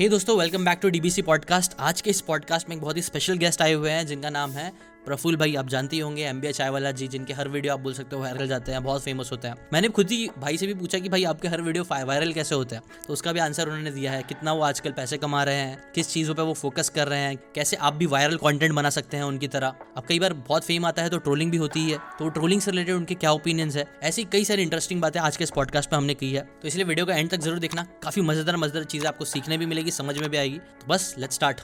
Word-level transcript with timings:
हे 0.00 0.08
दोस्तों 0.08 0.38
welcome 0.38 0.64
back 0.64 0.78
to 0.82 0.88
DBC 0.88 1.22
podcast 1.22 1.72
आज 1.78 2.00
के 2.00 2.10
इस 2.10 2.20
पॉडकास्ट 2.20 2.68
में 2.68 2.76
एक 2.76 2.82
बहुत 2.82 2.96
ही 2.96 3.02
स्पेशल 3.02 3.36
गेस्ट 3.38 3.62
आए 3.62 3.72
हुए 3.72 3.90
हैं, 3.90 4.06
जिनका 4.06 4.30
नाम 4.30 4.50
है 4.52 4.72
प्रफुल 5.06 5.36
भाई, 5.36 5.54
आप 5.54 5.68
जानते 5.68 5.96
ही 5.96 6.00
होंगे 6.02 6.22
एम 6.22 6.40
चाय 6.42 6.68
वाला 6.70 6.90
जी, 6.92 7.06
जिनके 7.08 7.32
हर 7.32 7.48
वीडियो 7.48 7.72
आप 7.72 7.80
बोल 7.80 7.92
सकते 7.94 8.16
हो, 8.16 8.22
वायरल 8.22 8.48
जाते 8.48 8.72
हैं 8.72 8.82
बहुत 8.84 9.02
फ़ेमस 9.02 9.30
होते 9.32 9.48
हैं। 9.48 9.54
मैंने 9.72 9.88
खुद 9.90 10.10
ही 10.10 10.28
भाई 10.38 10.56
से 10.56 10.66
भी 10.66 10.74
पूछा 10.74 10.98
कि 10.98 11.08
भाई, 11.08 11.24
आपके 11.24 11.48
हर 11.48 11.60
वीडियो 11.62 11.84
वायरल 11.90 12.32
कैसे 12.32 12.54
होते 12.54 12.76
हैं? 12.76 12.82
तो 13.06 13.12
उसका 13.12 13.32
भी 13.32 13.40
आंसर 13.40 13.68
उन्होंने 13.68 13.90
दिया 13.90 14.12
है, 14.12 14.22
कितना 14.22 14.52
वो 14.52 14.62
आजकल 14.62 14.92
पैसे 14.92 15.18
कमा 15.18 15.42
रहे 15.44 15.54
हैं, 15.56 15.78
किस 15.94 16.08
चीज़ों 16.08 16.34
पर 16.34 16.42
वो 16.42 16.54
फोकस 16.54 16.88
कर 16.88 17.08
रहे 17.08 17.20
हैं, 17.20 17.36
कैसे 17.54 17.76
आप 17.78 17.94
भी 17.94 18.06
वायरल 18.06 18.36
कॉन्टेंट 18.36 18.74
बना 18.74 18.90
सकते 18.90 19.16
हैं 19.16 19.24
उनकी 19.24 19.48
तरह। 19.48 19.74
अब 19.96 20.04
कई 20.08 20.18
बार 20.18 20.32
बहुत 20.32 20.64
फेम 20.64 20.86
आता 20.86 21.02
है 21.02 21.08
तो 21.08 21.18
ट्रोलिंग 21.20 21.50
भी 21.50 21.56
होती 21.56 21.88
है 21.90 21.98
तो 22.18 22.28
ट्रोलिंग 22.30 22.60
से 22.60 22.70
रिलेटेड 22.70 22.94
उनके 22.94 23.14
क्या 23.14 23.32
ओपिनियंस 23.32 23.76
है? 23.76 23.86
ऐसी 24.02 24.24
कई 24.24 24.44
सारी 24.44 24.62
इंटरेस्टिंग 24.62 25.00
बातें 25.02 25.20
आज 25.20 25.36
के 25.36 25.44
इस 25.44 25.50
पॉडकास्ट 25.50 25.90
पर 25.90 25.96
हमने 25.96 26.14
की 26.14 26.32
है। 26.32 26.42
तो 26.62 26.68
इसलिए 26.68 26.84
वीडियो 26.84 27.06
का 27.06 27.14
एंड 27.14 27.30
तक 27.30 27.40
ज़रूर 27.40 27.58
देखना, 27.58 27.86
काफ़ी 28.02 28.22
मज़ेदार 28.22 28.56
मज़ेदार 28.56 28.84
चीज़ें 28.84 29.08
आपको 29.08 29.24
सीखने 29.26 29.58
भी 29.58 29.66
मिलेगी, 29.66 29.90
समझ 29.92 30.18
में 30.18 30.30
भी 30.30 30.36
आएगी। 30.36 30.58
तो 30.58 30.86
बस 30.88 31.14
let's 31.18 31.34
start 31.34 31.60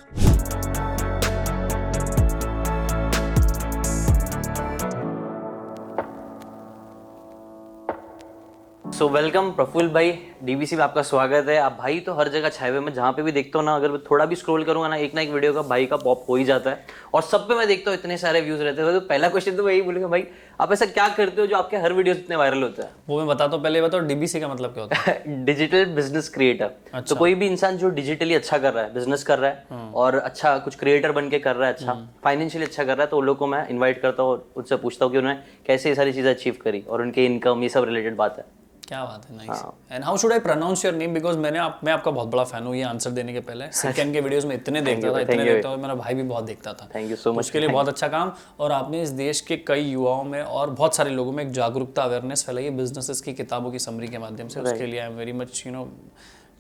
so 8.95 9.09
welcome 9.09 9.51
Prafull 9.53 9.89
भाई 9.93 10.11
डीबीसी 10.45 10.77
में 10.77 10.83
आपका 10.83 11.03
स्वागत 11.03 11.49
है। 11.49 11.57
आप 11.59 11.77
भाई 11.79 11.99
तो 12.01 12.13
हर 12.15 12.29
जगह 12.29 12.49
छाए 12.49 12.71
हुए 12.71 12.81
मैं 12.81 12.93
जहाँ 12.95 13.13
पे 13.13 13.23
भी 13.23 13.33
देखता 13.33 13.59
हूँ 13.59 13.65
ना 13.67 13.75
अगर 13.77 13.91
मैं 13.91 13.99
थोड़ा 14.01 14.25
भी 14.27 14.37
स्क्रॉल 14.37 14.65
करूँगा 14.65 14.89
ना 14.89 14.97
एक 14.97 15.15
ना 15.15 15.21
एक 15.21 15.31
वीडियो 15.31 15.53
का 15.53 15.63
भाई 15.63 15.87
का 15.87 15.97
पॉप 15.97 16.25
हो 16.29 16.37
ही 16.37 16.45
जाता 16.45 16.71
है। 16.71 16.85
और 17.15 17.23
सब 17.23 17.49
पे 17.49 17.55
मैं 17.55 17.67
देखता 17.69 17.91
हूँ 17.91 17.99
इतने 17.99 18.19
सारे 18.19 18.41
व्यूज़ 18.41 18.63
रहते 18.63 18.83
हैं। 18.83 18.93
तो 18.93 19.01
पहला 19.07 19.29
क्वेश्चन 19.29 19.57
तो 19.57 19.65
वही 19.65 19.83
बोलेगा 19.83 20.09
भाई 20.09 20.25
आप 20.61 20.73
ऐसा 20.73 20.87
क्या 20.87 21.09
करते 21.09 21.41
हो 21.41 21.47
जो 21.47 21.57
आपके 21.57 21.77
हर 21.77 21.93
वीडियो 21.93 22.15
इतने 22.15 22.37
वायरल 22.37 22.63
होते 22.63 22.83
हैं? 22.83 22.91
वो 23.09 23.19
मैं 23.19 23.27
बताता 23.27 23.57
हूँ 23.57 23.63
पहले 23.63 23.83
बताओ 23.83 24.01
डीबीसी 24.03 24.41
का 24.41 24.49
मतलब 24.49 24.73
क्या 24.75 24.83
होता 24.83 24.97
है? 25.01 25.45
डिजिटल 25.45 25.85
बिज़नेस 25.95 26.29
क्रिएटर 26.35 27.01
तो 27.01 27.15
कोई 27.15 27.35
भी 27.35 27.47
इंसान 27.47 27.77
जो 27.77 27.91
डिजिटली 27.91 28.35
अच्छा 28.35 28.59
कर 28.59 28.73
रहा 28.73 28.85
है 28.85 28.95
बिज़नेस 28.95 29.25
कर 29.25 29.39
रहा 29.39 29.51
है 29.51 29.91
और 29.95 30.19
अच्छा 30.19 30.57
कुछ 30.59 30.77
क्रिएटर 30.77 31.13
बन 31.13 31.31
के 31.31 31.39
कर 31.39 31.57
रहा 31.57 31.69
है 31.69 31.75
अच्छा 31.75 31.95
फाइनेंशियली 32.25 32.67
अच्छा 32.67 32.85
कर 32.85 32.93
रहा 32.93 33.05
है 33.05 33.11
तो 33.11 33.19
उन 33.19 33.27
लोग 33.27 33.39
को 33.39 33.47
मैं 33.47 33.67
इन्वाइट 33.69 34.01
करता 34.03 34.23
हूँ 34.23 34.43
उनसे 34.57 34.77
पूछता 34.77 35.05
हूँ 35.05 35.13
कि 35.13 35.19
उन्होंने 35.19 35.41
कैसे 35.67 35.89
ये 35.89 35.95
सारी 35.95 36.13
चीज़ें 36.13 36.31
अचीव 36.35 36.59
करी 36.65 36.85
और 36.89 37.03
उनके 37.03 37.27
इनकम 37.27 37.63
ये 37.63 37.69
सब 37.69 37.85
रिलेटेड 37.85 38.17
बात 38.17 38.39
है। 38.39 38.45
क्या 38.89 39.05
बात 39.05 39.25
है 39.31 39.37
nice 39.37 39.63
and 39.93 40.05
how 40.05 40.17
should 40.17 40.33
I 40.33 40.39
pronounce 40.39 40.85
your 40.85 40.95
name 40.95 41.15
because 41.15 41.39
मैंने 41.39 41.59
आप 41.59 41.81
मैं 41.85 41.93
आपका 41.93 42.11
बहुत 42.11 42.29
बड़ा 42.29 42.43
फ़ैन 42.45 42.65
हूँ 42.65 42.75
ये 42.77 42.83
आंसर 42.83 43.11
देने 43.11 43.33
के 43.33 43.41
पहले। 43.41 43.67
सेकंड 43.73 44.13
के 44.13 44.21
वीडियोस 44.21 44.45
में 44.45 44.55
इतने 44.57 44.81
देखता 44.81 45.15
था 45.15 45.21
इतने 45.21 45.45
देखता 45.45 45.71
था 45.71 45.77
मेरा 45.77 45.95
भाई 45.95 46.15
भी 46.15 46.23
बहुत 46.23 46.45
देखता 46.45 46.73
था। 46.73 46.89
थैंक 46.95 47.11
यू 47.11 47.17
सो 47.17 47.33
मच 47.33 47.39
उसके 47.39 47.61
लिए 47.61 47.69
बहुत 47.69 47.89
अच्छा 47.89 48.09
काम 48.09 48.33
और 48.61 48.73
आपने 48.73 49.03
इस 49.03 49.09
देश 49.21 49.41
के 49.41 49.57
कई 49.67 49.83
युवाओं 49.83 50.23
में 50.25 50.43
और 50.43 50.71
बहुत 50.71 50.97
सारे 50.97 51.11
लोगों 51.11 51.33
में 51.33 51.43
एक 51.45 51.51
जागरूकता 51.53 52.03
अवेयरनेस 52.03 52.45
फैलाई 52.47 52.65
है 52.65 52.71
बिजनेसेस 52.77 53.21
की 53.21 53.33
किताबों 53.33 53.71
की 53.71 53.79
समरी 53.79 54.09
के 54.09 54.19
माध्यम 54.19 54.49
से। 54.49 54.61
उसके 54.61 54.87
लिए 54.87 55.01
I 55.01 55.09
am 55.09 55.17
very 55.17 55.33
much 55.33 55.63
you 55.67 55.73
know 55.73 55.85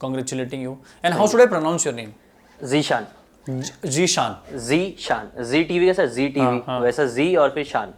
congratulating 0.00 0.62
you 0.62 0.76
and 1.04 1.14
how 1.14 1.28
should 1.28 1.40
I 1.40 1.46
pronounce 1.46 1.86
your 1.86 1.94
name 1.94 2.12
Zeeshan 2.60 3.06
Zeeshan 3.86 4.58
Zeeshan 5.00 5.30
Zee 5.44 5.62
TV 5.64 5.86
कैसा 5.86 6.06
जी 6.06 6.28
टीवी 6.28 6.80
वैसा 6.80 7.04
जी 7.06 7.34
और 7.36 7.50
फिर 7.50 7.64
शान 7.64 7.92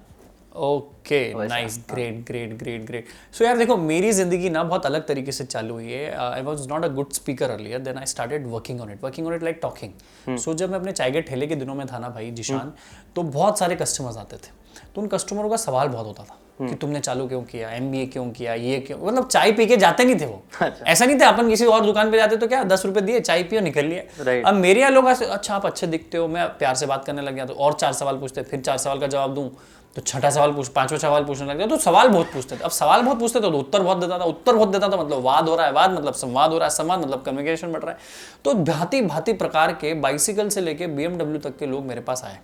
okay 0.59 1.21
nice 1.49 1.79
great 1.91 2.25
great 2.27 2.53
great 2.59 2.85
great 2.87 3.07
so 3.33 3.45
यार 3.45 3.59
देखो 3.59 3.77
मेरी 3.77 4.13
ज़िंदगी 4.13 4.51
ना 4.51 4.63
बहुत 4.65 4.87
अलग 4.87 5.07
तरीके 5.09 5.33
से 5.33 5.45
चालू 5.45 5.75
हुई 5.75 5.93
है। 5.93 6.11
I 6.19 6.43
was 6.43 6.69
not 6.69 6.85
a 6.85 6.89
good 6.91 7.13
speaker 7.13 7.51
earlier 7.51 7.81
then 7.81 7.99
I 7.99 8.07
started 8.07 8.47
working 8.47 8.81
on 8.81 8.93
it 8.93 9.05
working 9.05 9.27
on 9.27 9.35
it 9.35 9.43
like 9.43 9.59
talking 9.63 10.39
so 10.39 10.55
जब 10.55 10.71
मैं 10.71 10.79
अपने 10.79 10.93
चाय 10.93 11.11
के 11.11 11.21
ठेले 11.23 11.47
के 11.47 11.57
दिनों 11.57 11.75
में 11.75 11.87
था 11.87 11.99
ना 11.99 12.09
भाई 12.09 12.31
जिशान 12.33 12.73
तो 13.17 13.23
बहुत 13.23 13.59
सारे 13.59 13.77
कस्टमर्स 13.77 14.17
आते 14.17 14.37
थे। 14.37 14.57
तो 14.95 15.01
उन 15.01 15.07
कस्टमरों 15.09 15.49
का 15.51 15.57
सवाल 15.57 15.89
बहुत 15.89 16.07
होता 16.07 16.23
था 16.25 16.39
कि 16.61 16.75
तुमने 16.75 17.01
चालू 17.01 17.27
क्यों 17.29 17.43
किया 17.43 17.71
एमबीए 17.71 18.07
क्यों 18.07 18.31
किया 18.33 18.55
ये 18.55 18.79
क्यों? 18.81 18.99
मतलब 18.99 19.27
चाय 19.29 19.53
पी 19.53 19.67
के 19.67 19.77
जाते 19.77 20.05
नहीं 20.05 20.17
थे 20.21 20.27
वो। 20.27 20.43
अच्छा। 20.61 20.85
ऐसा 20.91 21.05
नहीं 21.05 21.19
था 21.21 21.29
अपन 21.29 21.49
किसी 21.49 21.67
और 21.67 21.85
दुकान 21.87 22.11
पे 22.11 22.17
जाते 22.17 22.37
तो 22.37 22.49
क्या 22.49 22.63
दस 22.65 22.85
रुपए 22.87 23.01
दिए 23.01 23.21
चाय 23.21 23.43
पियो 23.45 23.61
निकल 23.61 23.85
लिए। 23.85 24.07
Right. 24.19 24.47
अब 24.47 24.55
मेरे 24.55 24.81
यहाँ 24.81 24.91
लोग 24.93 25.07
अच्छा 25.07 25.55
आप 25.55 25.67
अच्छे 25.67 25.87
दिखते 25.87 26.19
हो 26.19 26.29
मैं 26.29 26.47
प्यार 26.59 26.75
से 26.75 26.87
बात 26.87 27.05
करने 27.05 27.23
लग 27.23 27.35
गया 27.35 27.47
तो 27.47 27.55
और 27.55 27.73
चार 27.75 27.93
सवाल 27.93 28.19
पूछते 28.19 28.43
फिर 28.45 28.61
चार 28.61 28.79
सवाल 28.79 29.01
का 29.01 29.07
जवाब 29.07 29.35
दूँ 29.35 29.51
तो 29.99 30.03
छठा 30.03 30.31
सवाल 30.31 30.53
पूछ 30.53 30.69
पांचवा 30.69 30.99
सवाल 30.99 31.25
पूछने 31.25 31.47
लग 31.47 31.57
गया 31.57 31.67
तो 31.67 31.77
सवाल 31.79 32.09
बहुत 32.09 32.27
पूछते 32.33 32.57
थे। 32.57 32.63
अब 32.65 32.71
सवाल 32.71 33.03
बहुत 33.03 33.19
पूछते 33.19 33.39
थे 33.39 33.43
तो 33.43 33.59
उत्तर 33.59 33.83
बहुत 33.83 33.99
देता 33.99 34.19
था 34.19 34.25
उत्तर 34.25 34.55
बहुत 34.57 34.69
देता 34.69 34.89
था 34.89 34.97
मतलब 34.97 35.23
वाद 35.23 35.49
हो 35.49 35.55
रहा 35.57 35.67
है 35.67 35.73
वाद 35.73 35.93
मतलब 35.93 36.15
संवाद 36.15 36.51
हो 36.51 36.59
रहा 36.59 36.69
है 36.69 36.75
संवाद 36.75 37.01
मतलब 37.01 37.23
कम्युनिकेशन 37.23 37.73
बढ़ 37.73 37.83
रहा 37.83 37.91
है। 37.91 37.99
तो 38.45 38.55
भांति 38.55 39.01
भांति 39.03 39.33
प्रकार 39.35 39.73
के 39.75 39.93
बाइसिकल 39.97 40.49
से 40.49 40.61
लेके 40.61 40.87
बीएमडब्ल्यू 40.89 41.41
तक 41.41 41.57
के 41.59 41.67
लोग 41.67 41.85
मेरे 41.87 42.01
पास 42.01 42.23
आए। 42.25 42.39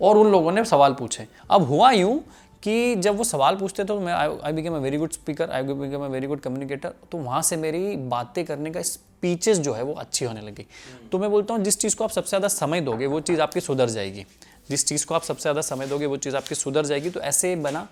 और 0.00 0.18
उन 0.18 0.30
लोगों 0.32 0.52
ने 0.52 0.64
सवाल 0.64 0.94
पूछे। 0.94 1.26
अब 1.50 1.62
हुआ 1.62 1.90
यूँ 1.92 2.18
कि 2.62 2.94
जब 2.96 3.16
वो 3.16 3.24
सवाल 3.24 3.56
पूछते 3.56 3.82
थे 3.82 3.86
तो 3.86 4.00
मैं 4.00 4.12
I 4.12 4.52
became 4.52 4.76
a 4.76 4.78
very 4.78 4.98
good 4.98 5.12
speaker 5.12 5.50
I 5.50 5.62
became 5.64 6.04
a 6.04 6.08
very 6.08 6.26
good 6.26 6.40
communicator 6.40 6.94
तो 7.12 7.18
वहाँ 7.18 7.42
से 7.42 7.56
मेरी 7.58 7.96
बातें 8.08 8.44
करने 8.44 8.70
का 8.70 8.82
स्पीचेस 8.84 9.58
जो 9.58 9.72
है 9.72 9.82
वो 9.82 9.92
अच्छी 9.94 10.24
होने 10.24 10.40
लगी। 10.40 10.66
तो 11.12 11.18
मैं 11.18 11.30
बोलता 11.30 11.54
हूँ 11.54 11.62
जिस 11.64 11.78
चीज़ 11.78 11.96
को 11.96 12.04
आप 12.04 12.10
सबसे 12.10 12.28
ज़्यादा 12.28 12.48
समय 12.50 12.80
दोगे 12.82 13.06
वो 13.06 13.20
चीज़ 13.22 13.40
आपकी 13.40 13.60
सुधर 13.60 13.88
जाएगी। 13.90 14.26
जिस 14.70 14.86
चीज़ 14.86 15.06
को 15.06 15.14
आप 15.14 15.22
सबसे 15.22 15.42
ज़्यादा 15.42 15.60
समय 15.60 15.86
दोगे, 15.86 16.06
वो 16.06 16.16
चीज़ 16.16 16.36
आपकी 16.36 16.54
सुधर 16.54 16.86
जाएगी। 16.86 17.10
तो 17.10 17.20
ऐसे 17.20 17.56
बना। 17.56 17.86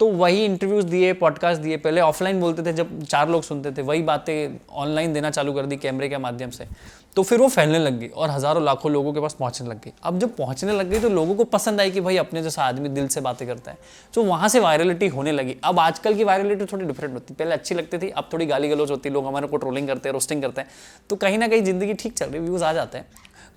तो 0.00 0.06
वही 0.08 0.44
इंटरव्यूज़ 0.44 0.86
दिए 0.86 1.12
पॉडकास्ट 1.12 1.60
दिए। 1.62 1.76
पहले 1.76 2.00
ऑफलाइन 2.00 2.40
बोलते 2.40 2.62
थे, 2.62 2.72
जब 2.72 3.02
चार 3.02 3.28
लोग 3.28 3.42
सुनते 3.42 3.70
थे, 3.72 3.82
वही 3.82 4.02
बातें 4.02 4.58
ऑनलाइन 4.72 5.12
देना 5.12 5.30
चालू 5.30 5.52
कर 5.52 5.66
दी 5.66 5.76
कैमरे 5.76 6.08
के 6.08 6.18
माध्यम 6.18 6.50
से। 6.50 6.66
तो 7.16 7.22
फिर 7.22 7.38
वो 7.38 7.48
फैलने 7.48 7.78
लग 7.78 7.98
गई 7.98 8.08
और 8.08 8.30
हज़ारों 8.30 8.64
लाखों 8.64 8.92
लोगों 8.92 9.12
के 9.12 9.20
पास 9.20 9.34
पहुँचने 9.34 9.68
लग 9.68 9.80
गई। 9.80 9.92
अब 10.02 10.18
जब 10.18 10.34
पहुँचने 10.36 10.72
लग 10.72 10.88
गई 10.90 11.00
तो 11.00 11.08
लोगों 11.08 11.34
को 11.34 11.44
पसंद 11.44 11.80
आई 11.80 11.90
कि 11.90 12.00
भाई 12.00 12.16
अपने 12.16 12.42
जैसा 12.42 12.64
आदमी 12.64 12.88
दिल 12.88 13.08
से 13.08 13.20
बातें 13.20 13.46
करता 13.48 13.70
है। 13.70 13.78
तो 14.14 14.22
वहाँ 14.24 14.48
से 14.48 14.60
वायरलिटी 14.60 15.08
होने 15.08 15.32
लगी। 15.32 15.56
अब 15.64 15.78
आजकल 15.78 16.14
की 16.14 16.24
वायरलिटी 16.24 16.64
थोड़ी 16.64 16.84
डिफरेंट 16.84 17.14
होती। 17.14 17.34
पहले 17.34 17.52
अच्छी 17.52 17.74
लगती 17.74 17.98
थी, 17.98 18.08
अब 18.08 18.28
थोड़ी 18.32 18.46
गाली 18.46 18.68
गलोच 18.68 18.90
होती। 18.90 19.10
लोग 19.10 19.26
हमारे 19.26 19.46
को 19.46 19.56
ट्रोलिंग 19.56 19.88
करते 19.88 20.08
हैं 20.08 20.12
रोस्टिंग 20.12 20.42
करते 20.42 20.60
हैं। 20.60 20.68
तो 21.10 21.16
कहीं 21.16 21.38
ना 21.38 21.48
कहीं 21.48 21.62
ज़िंदगी 21.62 21.94
ठीक 21.94 22.12
चल 22.12 22.26
रही 22.26 22.40
व्यूज़ 22.40 22.64
आ 22.64 22.72
जाते 22.72 22.98
हैं। 22.98 23.06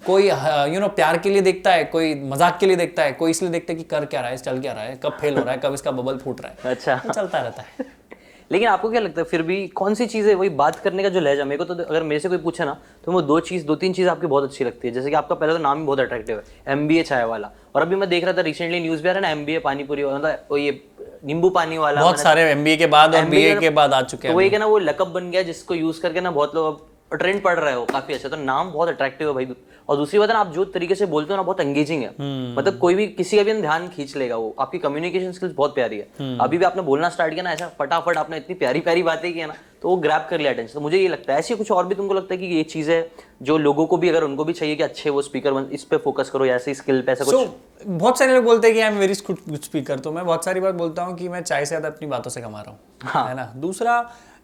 कोई 0.02 0.30
यू 0.74 0.80
नो 0.80 0.88
प्यार 0.96 1.18
के 1.18 1.30
लिए 1.30 1.42
देखता 1.42 1.72
है 1.72 1.84
कोई 1.86 2.14
मज़ाक 2.24 2.58
के 2.60 2.66
लिए 2.66 2.76
देखता 2.76 3.04
है 3.04 3.12
कोई 3.14 3.32
इसलिए 3.32 3.52
देखता 3.52 3.74
है 3.74 3.78
कि 3.78 3.84
कर 3.84 4.06
क्या 4.06 4.22
रहा 4.22 4.30
है 4.30 4.38
चल 4.38 4.60
क्या 4.60 4.74
रहा 4.74 4.84
है 4.84 5.00
कब 5.04 5.18
फेल 5.22 5.38
हो 5.38 5.44
रहा 5.44 5.54
है 5.54 5.60
कब 5.64 5.74
इसका 5.74 5.92
बबल 5.92 6.18
फूट 6.18 6.42
रहा 6.42 6.52
है। 6.52 6.72
अच्छा। 6.72 6.96
तो 6.98 7.14
चलता 7.14 7.40
रहता 7.40 7.62
है। 7.62 7.86
लेकिन 8.52 8.68
आपको 8.68 8.90
क्या 8.90 9.02
लगता 9.02 9.22
है 9.22 9.26
फिर 9.28 9.42
भी 9.42 9.56
कौन 9.76 9.94
सी 9.96 10.06
चीज़ 10.08 10.28
है 10.30 10.34
वही 10.36 10.50
बात 10.60 10.76
करने 10.80 11.04
का 11.04 11.10
जो 11.10 11.20
लहजा 11.20 11.46
मेरे 11.46 11.58
को 11.58 11.66
तो 11.66 11.84
अगर 11.84 12.04
मेरे 12.04 12.20
से 12.20 12.30
कोई 12.30 12.38
पूछे 12.38 12.66
ना 12.66 12.78
तो 13.06 13.12
वो 13.12 13.22
दो 13.22 13.40
चीज़ 13.42 13.66
दो 13.66 13.76
तीन 13.76 13.94
चीज़ 13.94 14.10
आपकी 14.10 14.28
बहुत 14.28 14.44
अच्छी 14.44 14.66
लगती 14.66 14.88
है। 14.88 14.94
जैसे 14.94 15.10
कि 15.10 15.16
आपका 15.16 15.36
पहला 15.36 15.54
तो 15.54 15.60
नाम 15.60 15.80
भी 15.80 15.86
बहुत 15.86 16.00
अट्रैक्टिव 16.00 16.38
है 16.38 16.74
एम 16.74 16.88
बी 16.88 17.00
ए 17.00 17.04
चाय 17.04 17.24
वाला। 17.26 17.52
और 17.76 17.82
अभी 17.82 17.96
मैं 17.96 18.10
देख 18.10 18.24
रहा 18.24 18.34
था 18.34 18.42
रिसेंटली 18.42 18.80
न्यूज़ 18.80 19.02
भी 19.04 19.10
आ 19.10 19.12
रहा 19.12 19.16
है 19.16 19.22
ना 19.22 19.40
एम 19.40 19.46
बी 19.46 19.56
ए 19.56 19.60
पानीपुरी 19.60 20.04
वाला 20.04 20.18
मतलब 20.18 20.48
वो 20.52 20.58
ये 20.58 20.82
नींबू 21.26 21.50
पानी 21.50 21.78
वाला 21.78 22.02
बहुत 22.02 22.20
सारे 22.20 22.42
एमबीए 22.52 22.78
के 22.78 22.88
बाद 22.88 23.16
और 23.16 23.22
MBA 23.22 23.30
बीए 23.30 23.56
के 23.60 23.70
बाद 23.70 23.94
आ 23.94 24.02
चुके 24.02 24.22
तो 24.22 24.28
हैं 24.28 24.36
वही 24.36 24.50
क्या 24.50 24.60
ना 24.60 24.66
वो 24.66 24.78
लकअप 24.80 25.08
बन 25.08 25.32
गया 25.32 25.42
जिसको 25.44 25.76
यूज़ 25.76 26.02
करके 26.02 26.22
ना 26.22 26.32
बहुत 26.32 26.56
लोग 26.56 26.66
अब 26.68 26.88
ट्रेंड 27.12 27.42
पड़ 27.44 27.58
रहा 27.60 27.70
है 27.70 27.86
काफ़ी 27.86 28.14
अच्छा। 28.14 28.30
तो 28.30 28.38
नाम 28.38 28.72
बहुत 28.72 28.90
अट्रैक्टिव 28.90 29.28
है 29.28 29.34
भाई। 29.36 29.56
और 29.90 29.98
दूसरी 29.98 30.20
बात 30.20 30.30
है 30.30 30.34
ना 30.34 30.40
आप 30.40 30.52
जो 30.52 30.64
तरीके 30.66 30.96
से 30.96 31.06
बोलते 31.06 31.34
हो 31.34 31.38
ना 31.38 31.44
बहुत 31.44 31.60
एंगेजिंग 31.60 32.02
है। 32.04 32.08
हम्म। 32.10 32.58
मतलब 32.60 32.78
कोई 32.78 32.96
भी 32.96 33.06
किसी 33.10 33.38
का 33.38 33.44
भी 33.44 33.54
ध्यान 33.62 33.88
खींच 33.88 34.16
लेगा 34.18 34.36
वो। 34.36 34.56
आपकी 34.60 34.78
कम्युनिकेशन 34.78 35.32
स्किल्स 35.32 35.54
बहुत 35.56 35.76
प्यारी 35.76 35.98
है। 35.98 36.08
हम्म। 36.20 36.38
अभी 36.44 36.58
भी 36.58 36.66
आपने 36.66 36.82
बोलना 36.82 37.10
स्टार्ट 37.10 37.34
किया 37.34 37.44
ना 37.44 37.52
ऐसा 37.52 37.68
फटाफट 37.80 38.18
आपने 38.18 38.38
इतनी 38.38 38.56
प्यारी 38.56 38.80
प्यारी 38.80 39.04
बातें 39.04 39.32
की 39.34 39.40
है 39.40 39.48
ना 39.48 39.56
तो 39.82 39.90
वो 39.90 39.96
ग्रैप 39.98 40.28
कर 40.30 40.40
लिया 40.40 40.52
अटेंशन 40.52 40.74
तो 40.74 40.82
मुझे 40.82 40.98
ये 40.98 41.08
लगता 41.08 41.34
है 41.34 41.40
ऐसी 41.40 41.56
कुछ 41.56 41.72
और 41.72 41.86
भी 41.88 41.96
तुमको 41.96 42.14
लगता 42.14 42.34
है 42.34 42.40
कि 42.40 42.46
ये 42.48 42.64
चीज़ 42.66 42.92
है 42.92 43.00
जो 43.42 43.58
लोगों 43.58 43.86
को 43.88 43.98
भी 43.98 44.10
अगर 44.10 44.24
उनको 44.24 44.44
भी 44.46 44.54
चाहिए 44.54 44.76
कि 44.76 44.84
अच्छे 44.84 45.10
वो 45.10 45.22
स्पीकर 45.22 45.54
बन 45.54 45.68
इस 45.72 45.84
पे 45.84 45.98
फोकस 45.98 46.30
करो 46.30 46.46
या 46.46 46.56
ऐसी 46.56 46.74
स्किल 46.74 47.02
पे 47.02 47.12
ऐसा 47.12 47.26
कुछ? 47.26 47.48
बहुत 47.88 48.20
सारे 48.20 48.34
लोग 48.34 48.44
बोलते 48.44 48.68
हैं 48.68 48.76
कि 48.76 48.82
I 48.82 48.88
am 48.88 48.98
very 48.98 49.14
good 49.28 49.62
speaker 49.64 50.00
तो 50.00 50.12
मैं 50.12 50.26
बहुत 50.26 50.46
सारी 50.46 50.60
बार 50.60 50.72
बोलता 50.74 51.04
हूँ 51.04 51.16
कि 51.18 51.30
मैं 51.30 51.42
चाय 51.44 51.66
से 51.66 51.68
ज़्यादा 51.68 51.88
अपनी 51.88 52.08
बातों 52.08 52.32
से 52.32 52.42
कमा 52.42 52.62
रहा 52.62 52.72
हूँ। 52.72 53.28
है 53.28 53.36
ना? 53.36 53.52
दूसरा 53.58 54.00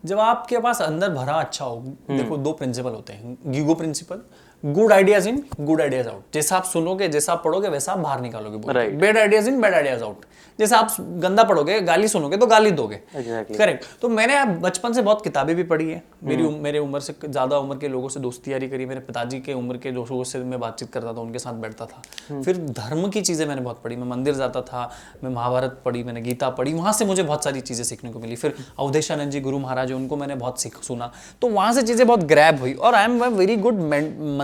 जब 0.05 0.19
आपके 0.19 0.59
पास 0.59 0.81
अंदर 0.81 1.09
भरा 1.09 1.33
अच्छा 1.33 1.65
हो 1.65 1.79
देखो 2.09 2.37
दो 2.37 2.51
प्रिंसिपल 2.53 2.91
होते 2.91 3.13
हैं 3.13 3.37
GIGO 3.47 3.75
principle 3.75 4.21
good 4.65 4.93
ideas 4.93 5.29
in 5.29 5.43
good 5.59 5.81
ideas 5.81 6.07
out 6.07 6.21
जैसा 6.33 6.57
आप 6.57 6.63
सुनोगे 6.63 7.07
जैसा 7.07 7.33
आप 7.33 7.41
पढ़ोगे 7.45 7.69
वैसा 7.69 7.91
आप 7.91 7.97
बाहर 7.99 8.21
निकालोगे. 8.21 8.57
Bad 8.97 9.17
ideas 9.17 9.49
in 9.49 9.61
bad 9.61 9.73
ideas 9.73 10.03
out 10.03 10.17
जैसे 10.59 10.75
आप 10.75 10.95
गंदा 10.99 11.43
पढ़ोगे 11.43 11.81
गाली 11.81 12.07
सुनोगे 12.07 12.37
तो 12.37 12.47
गाली 12.47 12.71
दोगे। 12.71 12.95
Correct 12.95 13.81
Exactly. 13.83 14.01
तो 14.01 14.09
मैंने 14.09 14.45
बचपन 14.45 14.93
से 14.93 15.01
बहुत 15.01 15.23
किताबें 15.23 15.55
भी 15.55 15.63
पढ़ी 15.63 15.91
है। 15.91 16.03
मेरी 16.23 16.43
उम- 16.43 16.57
मेरे 16.57 16.79
उम्र 16.79 16.99
से 16.99 17.15
ज़्यादा 17.25 17.57
उम्र 17.57 17.77
के 17.77 17.87
लोगों 17.87 18.09
से 18.09 18.19
दोस्ती 18.19 18.53
यारी 18.53 18.69
करी 18.69 18.85
मेरे 18.85 18.99
पिताजी 18.99 19.39
के 19.39 19.53
उम्र 19.53 19.77
के 19.77 19.91
लोगों 19.91 20.23
से 20.23 20.39
मैं 20.39 20.59
बातचीत 20.59 20.93
करता 20.93 21.13
था 21.13 21.21
उनके 21.21 21.39
साथ 21.39 21.53
बैठता 21.53 21.85
था। 21.85 22.01
फिर 22.41 22.57
धर्म 22.57 23.09
की 23.09 23.21
चीज़ें 23.21 23.47
मैंने 23.47 23.61
बहुत 23.61 23.81
पढ़ी। 23.83 23.95
मैं 23.95 24.07
मंदिर 24.07 24.33
जाता 24.33 24.61
था 24.61 24.91
मैं 25.23 25.31
महाभारत 25.31 25.81
पढ़ी 25.85 26.03
मैंने 26.03 26.21
गीता 26.21 26.49
पढ़ी। 26.49 26.73
वहाँ 26.73 26.93
से 26.93 27.05
मुझे 27.05 27.23
बहुत 27.23 27.43
सारी 27.43 27.61
चीज़ें 27.61 27.85
सीखने 27.85 28.11
को 28.11 28.19
मिली। 28.19 28.35
फिर 28.35 28.55
अवधेशानंद 28.79 29.31
जी 29.31 29.41
गुरु 29.41 29.59
महाराज 29.59 29.91
उनको 29.91 30.17
मैंने 30.17 30.35
बहुत 30.35 30.61
सीख 30.61 30.77
सुना। 30.83 31.11
तो 31.41 31.47
वहाँ 31.47 31.73
से 31.73 31.81
चीज़ें 31.81 32.07
बहुत 32.07 32.19
ग्रैब 32.19 32.59
हुई। 32.59 32.73
और 32.73 32.95
आई 32.95 33.03
एम 33.03 33.23
वेरी 33.23 33.55
गुड 33.55 33.73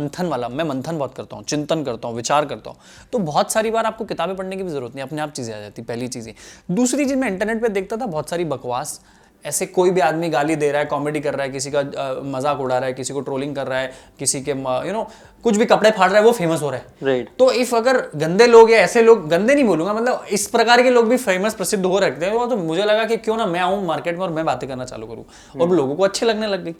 मंथन 0.08 0.26
वाला, 0.26 0.48
मैं 0.50 0.64
मंथन 0.64 0.98
बहुत 0.98 1.14
करता 1.16 1.36
हूँ, 1.36 1.44
चिंतन 1.44 1.84
करता 1.84 2.08
हूँ, 2.08 2.16
विचार 2.16 2.46
करता 2.46 2.70
हूँ। 2.70 2.78
तो 3.14 3.20
बहुत 3.20 3.52
सारी 3.52 3.72
बार 3.72 3.86
आपको 3.86 4.06
किताबें 4.06 4.36
पढ़ने 4.36 4.58
की 4.58 4.64
भी 4.64 4.70
ज़रूरत 4.70 4.96
नहीं, 4.96 5.06
अपने 5.06 5.22
आप 5.22 5.32
चीज़ें 5.32 5.54
आ 5.56 5.60
जाती, 5.60 5.82
पहली 5.82 6.08
चीज़ें। 6.08 6.34
दूसरी 6.72 7.06
चीज़ 7.06 7.16
मैं 7.16 7.28
इंटरनेट 7.28 7.62
पर 7.62 7.68
देखता 7.70 7.98
था, 7.98 8.06
बहुत 8.06 8.30
सारी 8.30 8.46
बकवास 8.46 9.00
ऐसे 9.46 9.66
कोई 9.66 9.90
भी 9.90 10.02
आदमी 10.02 10.30
गाली 10.30 10.56
दे 10.56 10.72
रहा 10.72 10.82
है 10.82 10.88
कॉमेडी 10.88 11.20
कर 11.20 11.34
रहा 11.34 11.44
है 11.44 11.52
किसी 11.52 11.72
का 11.72 11.82
मज़ाक 12.26 12.60
उड़ा 12.60 12.78
रहा 12.78 12.88
है 12.88 12.94
किसी 12.94 13.14
को 13.14 13.22
ट्रोलिंग 13.22 13.56
कर 13.56 13.68
रहा 13.68 13.80
है 13.80 13.92
किसी 14.20 14.42
के 14.42 14.52
यू 14.52 14.94
नो 14.94 15.08
कुछ 15.44 15.58
भी 15.58 15.66
कपड़े 15.66 15.92
फाड़ 15.92 16.10
रहा 16.10 16.20
है 16.20 16.26
वो 16.26 16.32
फ़ेमस 16.32 16.62
हो 16.62 16.70
रहा 16.70 16.80
है। 16.80 17.08
राइट 17.08 17.30
तो 17.40 17.52
इफ़ 17.54 17.76
अगर 17.76 17.98
गंदे 18.16 18.48
लोग 18.48 18.72
या 18.72 18.80
ऐसे 18.80 19.02
लोग 19.02 19.28
गंदे 19.30 19.56
नहीं 19.56 19.66
बोलूँगा 19.66 19.94
मतलब 19.94 20.26
इस 20.32 20.48
प्रकार 20.48 20.82
के 20.84 20.90
लोग 20.90 21.08
भी 21.10 21.18
फ़ेमस 21.18 21.54
प्रसिद्ध 21.54 21.86
हो 21.86 22.00
रखते 22.00 22.26
हैं 22.26 22.50
तो 22.50 22.58
मुझे 22.58 22.84
लगा 22.84 23.04
कि 23.06 23.18
क्यों 23.18 23.38
ना 23.38 23.46
मैं 23.46 23.60
आऊँ 23.60 23.86
मार्केट 23.86 24.16
में 24.16 24.22
और 24.22 24.32
मैं 24.32 24.46
बातें 24.46 24.68
करना 24.70 24.86
चालू 24.86 25.08
करूँ। 25.08 25.24
hmm. 25.24 25.62
और 25.62 25.70
लोगों 25.70 25.96
को 25.96 26.04
अच्छे 26.04 26.26
लगने 26.26 26.48
लग 26.48 26.64
गई। 26.64 26.74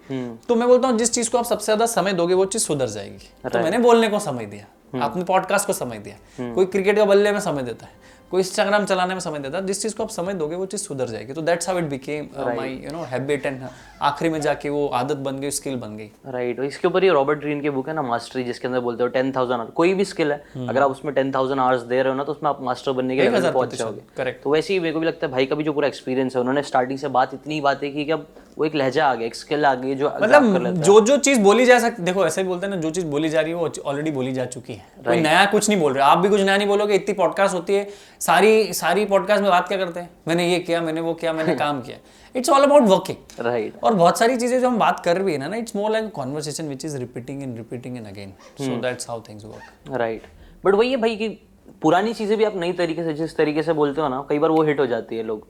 तो 0.48 0.56
मैं 0.56 0.68
बोलता 0.68 0.88
हूँ 0.88 0.98
जिस 0.98 1.12
चीज़ 1.14 1.30
को 1.30 1.38
आप 1.38 1.46
सबसे 1.46 1.66
ज़्यादा 1.66 1.86
समय 1.86 2.14
दोगे 2.14 2.34
वो 2.34 2.46
चीज़ 2.46 2.64
सुधर 2.64 2.88
जाएगी। 2.88 3.50
तो 3.50 3.60
मैंने 3.60 3.78
बोलने 3.78 4.08
को 4.08 4.20
समय 4.20 4.46
दिया। 4.46 5.04
आपने 5.04 5.24
पॉडकास्ट 5.24 5.68
को 5.68 5.74
समय 5.74 5.98
दिया। 6.00 6.54
कोई 6.54 6.66
क्रिकेट 6.66 6.98
का 6.98 7.06
बल्ले 7.06 7.32
में 7.32 7.40
समय 7.40 7.64
देता 7.64 7.86
है। 7.86 8.06
कोई 8.32 8.42
इंस्टाग्राम 8.42 8.86
चलाने 8.86 9.14
में 9.14 9.20
समय 9.22 9.40
देता 9.40 9.58
है 9.58 9.66
जिस 9.66 9.82
चीज़ 9.82 9.96
को 9.96 10.04
आप 10.04 10.10
समय 10.10 10.34
दोगे 10.34 10.56
वो 10.56 10.66
चीज़ 10.66 10.82
सुधर 10.82 11.08
जाएगी। 11.08 11.34
तो 11.34 11.42
that's 11.42 11.70
how 11.70 11.78
it 11.80 11.86
became 11.90 12.28
my 12.38 12.72
you 12.76 12.92
know 12.92 13.04
habit 13.04 13.46
and 13.46 13.62
आखिरी 14.02 14.30
में 14.30 14.40
जाके 14.42 14.70
वो 14.70 14.86
आदत 14.96 15.18
बन 15.28 15.40
गई 15.40 15.52
स्किल 15.52 15.76
बन 15.76 15.96
गई। 15.98 16.10
Right 16.28 16.56
right. 16.56 16.70
इसके 16.70 16.88
ऊपर 16.88 17.04
ये 17.04 17.10
रॉबर्ट 17.12 17.40
ग्रीन 17.40 17.62
की 17.62 17.70
बुक 17.70 17.88
है 17.88 17.94
ना 17.96 18.02
मास्टरी 18.02 18.44
जिसके 18.44 18.68
अंदर 18.68 18.80
बोलते 18.80 19.04
हो 19.04 19.10
टेन 19.10 19.32
थाउज़ेंड 19.32 19.60
आवर्स 19.60 19.74
कोई 19.76 19.94
भी 19.94 20.06
स्किल 20.06 20.32
है 20.32 20.44
hmm. 20.48 20.70
अगर 20.70 20.82
आप 20.82 20.92
उसमें 20.92 21.14
टेन 21.16 21.32
थाउज़ेंड 21.32 21.60
आवर्स 21.60 21.82
दे 21.84 22.02
रहे 22.02 22.12
हो 22.12 22.18
ना 22.18 22.24
तो 22.24 22.32
उसमें 22.32 22.50
आप 22.50 22.62
मास्टर 22.62 22.92
बनने 22.92 23.18
के 23.18 23.30
पे 23.30 23.52
पहुँच 23.52 23.76
जाओगे। 23.76 24.02
करेक्ट 24.18 24.44
तो 24.44 24.50
वैसे 24.50 24.74
ही 24.74 24.80
मेरे 24.80 24.94
को 24.94 25.00
भी 25.00 25.08
लगता 25.08 25.28
है 25.28 25.32
भाई 25.34 25.46
का 25.46 25.56
भी 25.56 25.64
जो 25.64 25.74
पूरा 25.74 25.88
एक्सपीरियंस 25.88 26.36
है 26.36 26.42
उन्होंने 26.42 26.64
स्टार्टिंग 26.64 27.00
से 27.00 27.08
बात 27.10 27.34
इतनी 27.34 27.62
बातें 27.62 27.92
की 27.94 28.06
कि 28.06 28.12
अब 28.12 28.28
वो 28.58 28.66
एक 28.66 28.76
लहजा 28.76 29.06
आ 29.06 29.16
गया 29.16 29.28
एक 29.28 29.36
स्किल 29.36 29.66
आ 29.66 29.74
गई 29.76 29.96
जो 29.96 30.08
grab 30.08 30.20
कर 30.20 30.28
लेता 30.28 30.40
मतलब 30.40 30.82
जो 30.84 31.00
जो 31.02 31.18
चीज़ 31.18 31.40
बोली 31.40 31.66
जा 31.66 31.78
सकती 31.80 32.04
देखो 32.04 32.26
ऐसे 32.26 32.44
भी 32.44 32.50
बोलते 32.50 32.66
हैं 32.68 32.74
ना 32.74 32.80
जो 32.82 32.90
चीज़ 32.90 33.06
बोली 33.06 33.30
जा 33.30 33.42
रही 33.42 33.52
है 33.52 33.58
वो 33.58 33.70
ऑलरेडी 33.86 34.12
बोली 34.12 34.32
जा 34.34 34.46
चुकी 34.46 34.74
है। 34.74 34.86
कोई 35.06 35.20
नया 35.20 35.46
कुछ 35.46 35.70
नहीं 35.70 35.80
बोल 35.80 35.94
रहे। 35.94 36.04
आप 36.04 36.18
भी 36.18 36.30
कुछ 36.30 36.42
नया 36.42 36.58
नहीं 36.58 36.68
बोलोगे 36.68 36.96
इतनी 36.96 37.14
पॉडकास्ट 37.14 37.56
होती 37.56 37.74
है। 37.74 37.88
सारी 38.20 38.74
सारी 38.74 39.06
पॉडकास्ट 39.06 39.42
में 39.42 39.50
बात 39.52 39.68
क्या 39.68 39.78
करते 39.78 40.00
हैं? 40.00 40.10
मैंने 40.28 40.48
ये 40.52 40.60
किया 40.60 40.82
मैंने 40.82 41.02
वो 41.02 41.14
किया 41.14 41.34
मैंने 41.34 41.56
काम 41.64 41.82
किया। 41.82 41.98
It's 42.36 42.50
all 42.50 42.64
about 42.64 42.84
working 42.84 43.46
right 43.46 43.84
और 43.84 43.94
बहुत 43.94 44.20
सारी 44.20 44.38
चीज़ें 44.38 44.60
जो 44.62 44.68
हम 44.68 44.78
बात 44.80 45.00
कर 45.00 45.22
भी 45.24 45.34
है 45.34 45.50
ना 45.50 45.56
it's 45.56 45.76
more 45.76 45.92
like 45.92 46.12
conversation 46.12 46.68
which 46.68 46.86
is 46.86 46.98
repeating 46.98 47.44
and 47.44 47.58
repeating 47.58 47.98
and 47.98 48.08
again 48.08 48.34
so 48.60 48.82
that's 48.82 49.10
how 49.10 49.22
things 49.30 49.46
work 49.46 49.98
right 49.98 50.24
but 50.66 50.74
वही 50.74 50.92
है 50.92 50.98
भाई 50.98 51.16
कि 51.16 51.28
पुरानी 51.82 52.14
चीज़ें 52.14 52.38
भी 52.38 52.44
आप 52.44 52.56
नई 52.56 52.74
तरीके 52.74 53.04
से 53.04 53.14
जिस 53.14 53.38
तरीके 53.38 53.64
से 53.64 53.74
बोलते 53.74 54.02
हो 54.02 54.08
ना 54.08 54.26
कई 54.30 54.40
बार 54.40 54.50
वो 54.50 54.64
हिट 54.64 54.80
हो 54.80 54.86
जाती 54.86 55.18
है 55.18 55.24
लोग। 55.24 55.48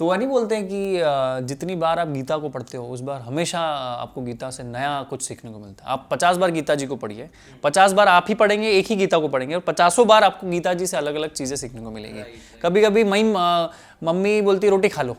तो 0.00 0.06
वह 0.06 0.16
नहीं 0.16 0.28
बोलते 0.28 0.56
हैं 0.56 0.66
कि 0.66 1.46
जितनी 1.46 1.74
बार 1.76 1.98
आप 1.98 2.08
गीता 2.08 2.36
को 2.38 2.48
पढ़ते 2.48 2.76
हो 2.78 2.86
उस 2.86 3.00
बार 3.00 3.20
हमेशा 3.20 3.60
आपको 3.60 4.20
गीता 4.22 4.48
से 4.50 4.62
नया 4.62 5.02
कुछ 5.10 5.22
सीखने 5.22 5.50
को 5.52 5.58
मिलता 5.58 5.84
है। 5.84 5.90
आप 5.92 6.06
पचास 6.10 6.36
बार 6.36 6.50
गीता 6.50 6.74
जी 6.74 6.86
को 6.86 6.96
पढ़िए 6.96 7.28
पचास 7.64 7.92
बार 7.92 8.08
आप 8.08 8.26
ही 8.28 8.34
पढ़ेंगे 8.34 8.70
एक 8.70 8.86
ही 8.86 8.96
गीता 8.96 9.18
को 9.18 9.28
पढ़ेंगे 9.28 9.54
और 9.54 9.60
पचासों 9.60 10.06
बार 10.06 10.24
आपको 10.24 10.48
गीता 10.50 10.74
जी 10.74 10.86
से 10.86 10.96
अलग 10.96 11.14
अलग 11.14 11.32
चीज़ें 11.32 11.56
सीखने 11.56 11.82
को 11.82 11.90
मिलेंगी। 11.90 12.22
कभी 12.62 12.82
कभी 12.82 13.04
मई 13.04 13.22
मम्मी 13.22 14.40
बोलती 14.42 14.66
है 14.66 14.70
रोटी 14.70 14.88
खा 14.88 15.02
लो। 15.02 15.16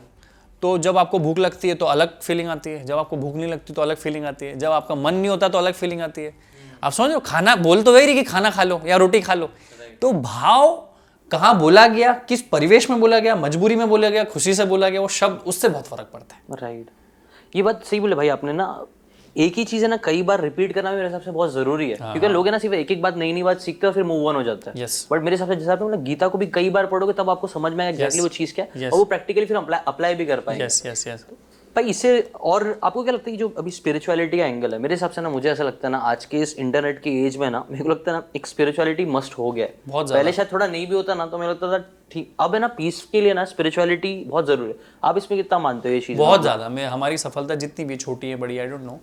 तो 0.62 0.76
जब 0.78 0.98
आपको 0.98 1.18
भूख 1.18 1.38
लगती 1.38 1.68
है 1.68 1.74
तो 1.74 1.86
अलग 1.86 2.20
फीलिंग 2.20 2.48
आती 2.48 2.70
है। 2.70 2.84
जब 2.84 2.98
आपको 2.98 3.16
भूख 3.16 3.34
नहीं 3.36 3.50
लगती 3.50 3.72
तो 3.72 3.82
अलग 3.82 3.96
फीलिंग 3.96 4.24
आती 4.24 4.46
है। 4.46 4.58
जब 4.58 4.70
आपका 4.72 4.94
मन 4.94 5.14
नहीं 5.14 5.30
होता 5.30 5.48
तो 5.48 5.58
अलग 5.58 5.74
फीलिंग 5.74 6.00
आती 6.00 6.22
है। 6.22 6.34
आप 6.82 6.92
समझ 6.92 7.20
खाना 7.24 7.56
बोल 7.58 7.82
तो 7.82 7.92
वही 7.92 8.06
रही 8.06 8.14
कि 8.14 8.22
खाना 8.24 8.50
खा 8.50 8.62
लो 8.62 8.80
या 8.86 8.96
रोटी 8.96 9.20
खा 9.20 9.34
लो। 9.34 9.50
तो 10.02 10.12
भाव 10.12 10.88
कहाँ 11.32 11.58
बोला 11.58 11.86
गया 11.88 12.12
किस 12.28 12.42
परिवेश 12.48 12.88
में 12.90 12.98
बोला 13.00 13.18
गया 13.18 13.36
मजबूरी 13.36 13.76
में 13.76 13.88
बोला 13.88 14.08
गया 14.10 14.24
खुशी 14.32 14.54
से 14.54 14.64
बोला 14.66 14.88
गया 14.88 15.00
वो 15.00 15.08
शब्द 15.10 15.46
उससे 15.46 15.68
बहुत 15.68 15.86
फ़र्क 15.86 16.10
पड़ता 16.12 16.36
है। 16.36 16.56
राइट 16.62 16.90
ये 17.56 17.62
बात 17.62 17.84
सही 17.84 18.00
बोले 18.00 18.16
भाई 18.16 18.28
आपने 18.28 18.52
ना 18.52 18.66
एक 19.36 19.54
ही 19.56 19.64
चीज़ 19.64 19.82
है 19.84 19.88
ना 19.90 19.96
कई 19.96 20.22
बार 20.22 20.40
रिपीट 20.40 20.72
करना 20.72 20.90
मेरे 20.92 21.04
हिसाब 21.04 21.20
से 21.20 21.30
बहुत 21.30 21.52
ज़रूरी 21.52 21.88
है 21.90 21.96
क्योंकि 21.96 22.28
लोग 22.28 22.46
है 22.46 22.52
ना 22.52 22.58
सिर्फ़ 22.58 22.74
एक 22.76 22.90
एक 22.90 23.02
बात 23.02 23.16
नई 23.16 23.32
नई 23.32 23.42
बात 23.42 23.60
सीखते 23.60 23.86
हैं 23.86 23.94
फिर 23.94 24.04
मूव 24.04 24.26
ऑन 24.28 24.36
हो 24.36 24.42
जाता 24.42 24.70
है। 24.70 24.76
Yes. 24.76 24.96
बट 25.12 25.22
मेरे 25.22 25.36
हिसाब 25.36 25.48
से 25.48 25.56
जैसे 25.56 25.72
आपने 25.72 25.98
गीता 26.02 26.28
को 26.28 26.38
भी 26.38 26.46
कई 26.54 26.70
बार 26.70 26.86
पढ़ोगे 26.86 27.12
तब 27.12 27.30
आपको 27.30 27.46
समझ 27.48 27.72
में 27.72 27.84
आएगा 27.84 27.90
एग्जैक्टली 27.90 28.20
वो 28.20 28.28
चीज़ 28.28 28.54
क्या 28.54 28.64
है। 28.64 28.82
Yes. 28.82 28.92
और 28.92 28.98
वो 28.98 29.04
प्रैक्टिकली 29.04 29.46
फिर 29.46 29.56
अप्लाई 29.56 30.14
भी 30.14 30.26
कर 30.26 30.42
यस 30.60 30.82
भाई 31.76 31.84
इससे 31.90 32.20
और 32.40 32.64
आपको 32.84 33.02
क्या 33.02 33.12
लगता 33.12 33.30
है 33.30 33.32
कि 33.32 33.38
जो 33.38 33.48
अभी 33.58 33.70
स्पिरिचुअलिटी 33.70 34.38
का 34.38 34.46
एंगल 34.46 34.72
है 34.72 34.78
मेरे 34.78 34.94
हिसाब 34.94 35.10
से 35.10 35.20
ना 35.20 35.30
मुझे 35.30 35.48
ऐसा 35.50 35.64
लगता 35.64 35.88
है 35.88 35.92
ना 35.92 35.98
आज 36.08 36.24
के 36.24 36.38
इस 36.38 36.54
इंटरनेट 36.58 36.98
की 37.02 37.10
एज 37.26 37.36
में 37.36 37.48
ना 37.50 37.64
मेरे 37.70 37.84
को 37.84 37.90
लगता 37.90 38.10
है 38.10 38.16
ना 38.16 38.24
एक 38.36 38.46
स्पिरिचुअलिटी 38.46 39.04
मस्ट 39.06 39.38
हो 39.38 39.50
गया 39.52 39.66
है। 39.66 39.74
बहुत 39.88 40.12
पहले 40.12 40.32
शायद 40.32 40.52
थोड़ा 40.52 40.66
नहीं 40.66 40.86
भी 40.86 40.94
होता 40.94 41.14
ना 41.14 41.26
तो 41.26 41.38
मेरे 41.38 41.50
लगता 41.50 41.72
था 41.72 41.84
ठीक 42.12 42.34
अब 42.40 42.54
है 42.54 42.60
ना 42.60 42.68
पीस 42.68 43.02
के 43.12 43.20
लिए 43.20 43.34
ना 43.34 43.44
स्पिरिचुअलिटी 43.44 44.14
बहुत 44.24 44.46
ज़रूरी 44.46 44.68
है। 44.68 44.76
आप 45.04 45.16
इसमें 45.18 45.38
कितना 45.42 45.58
मानते 45.58 45.88
हो 45.88 45.94
ये 45.94 46.00
चीज़? 46.00 46.18
बहुत 46.18 46.42
ज़्यादा। 46.42 46.68
मैं 46.68 46.86
हमारी 46.86 47.18
सफलता 47.18 47.54
जितनी 47.56 47.84
भी 47.84 47.96
छोटी 47.96 48.30
है 48.30 48.36
बड़ी 48.36 48.58
आई 48.58 48.66
डोंट 48.66 48.82
नो 48.82 49.00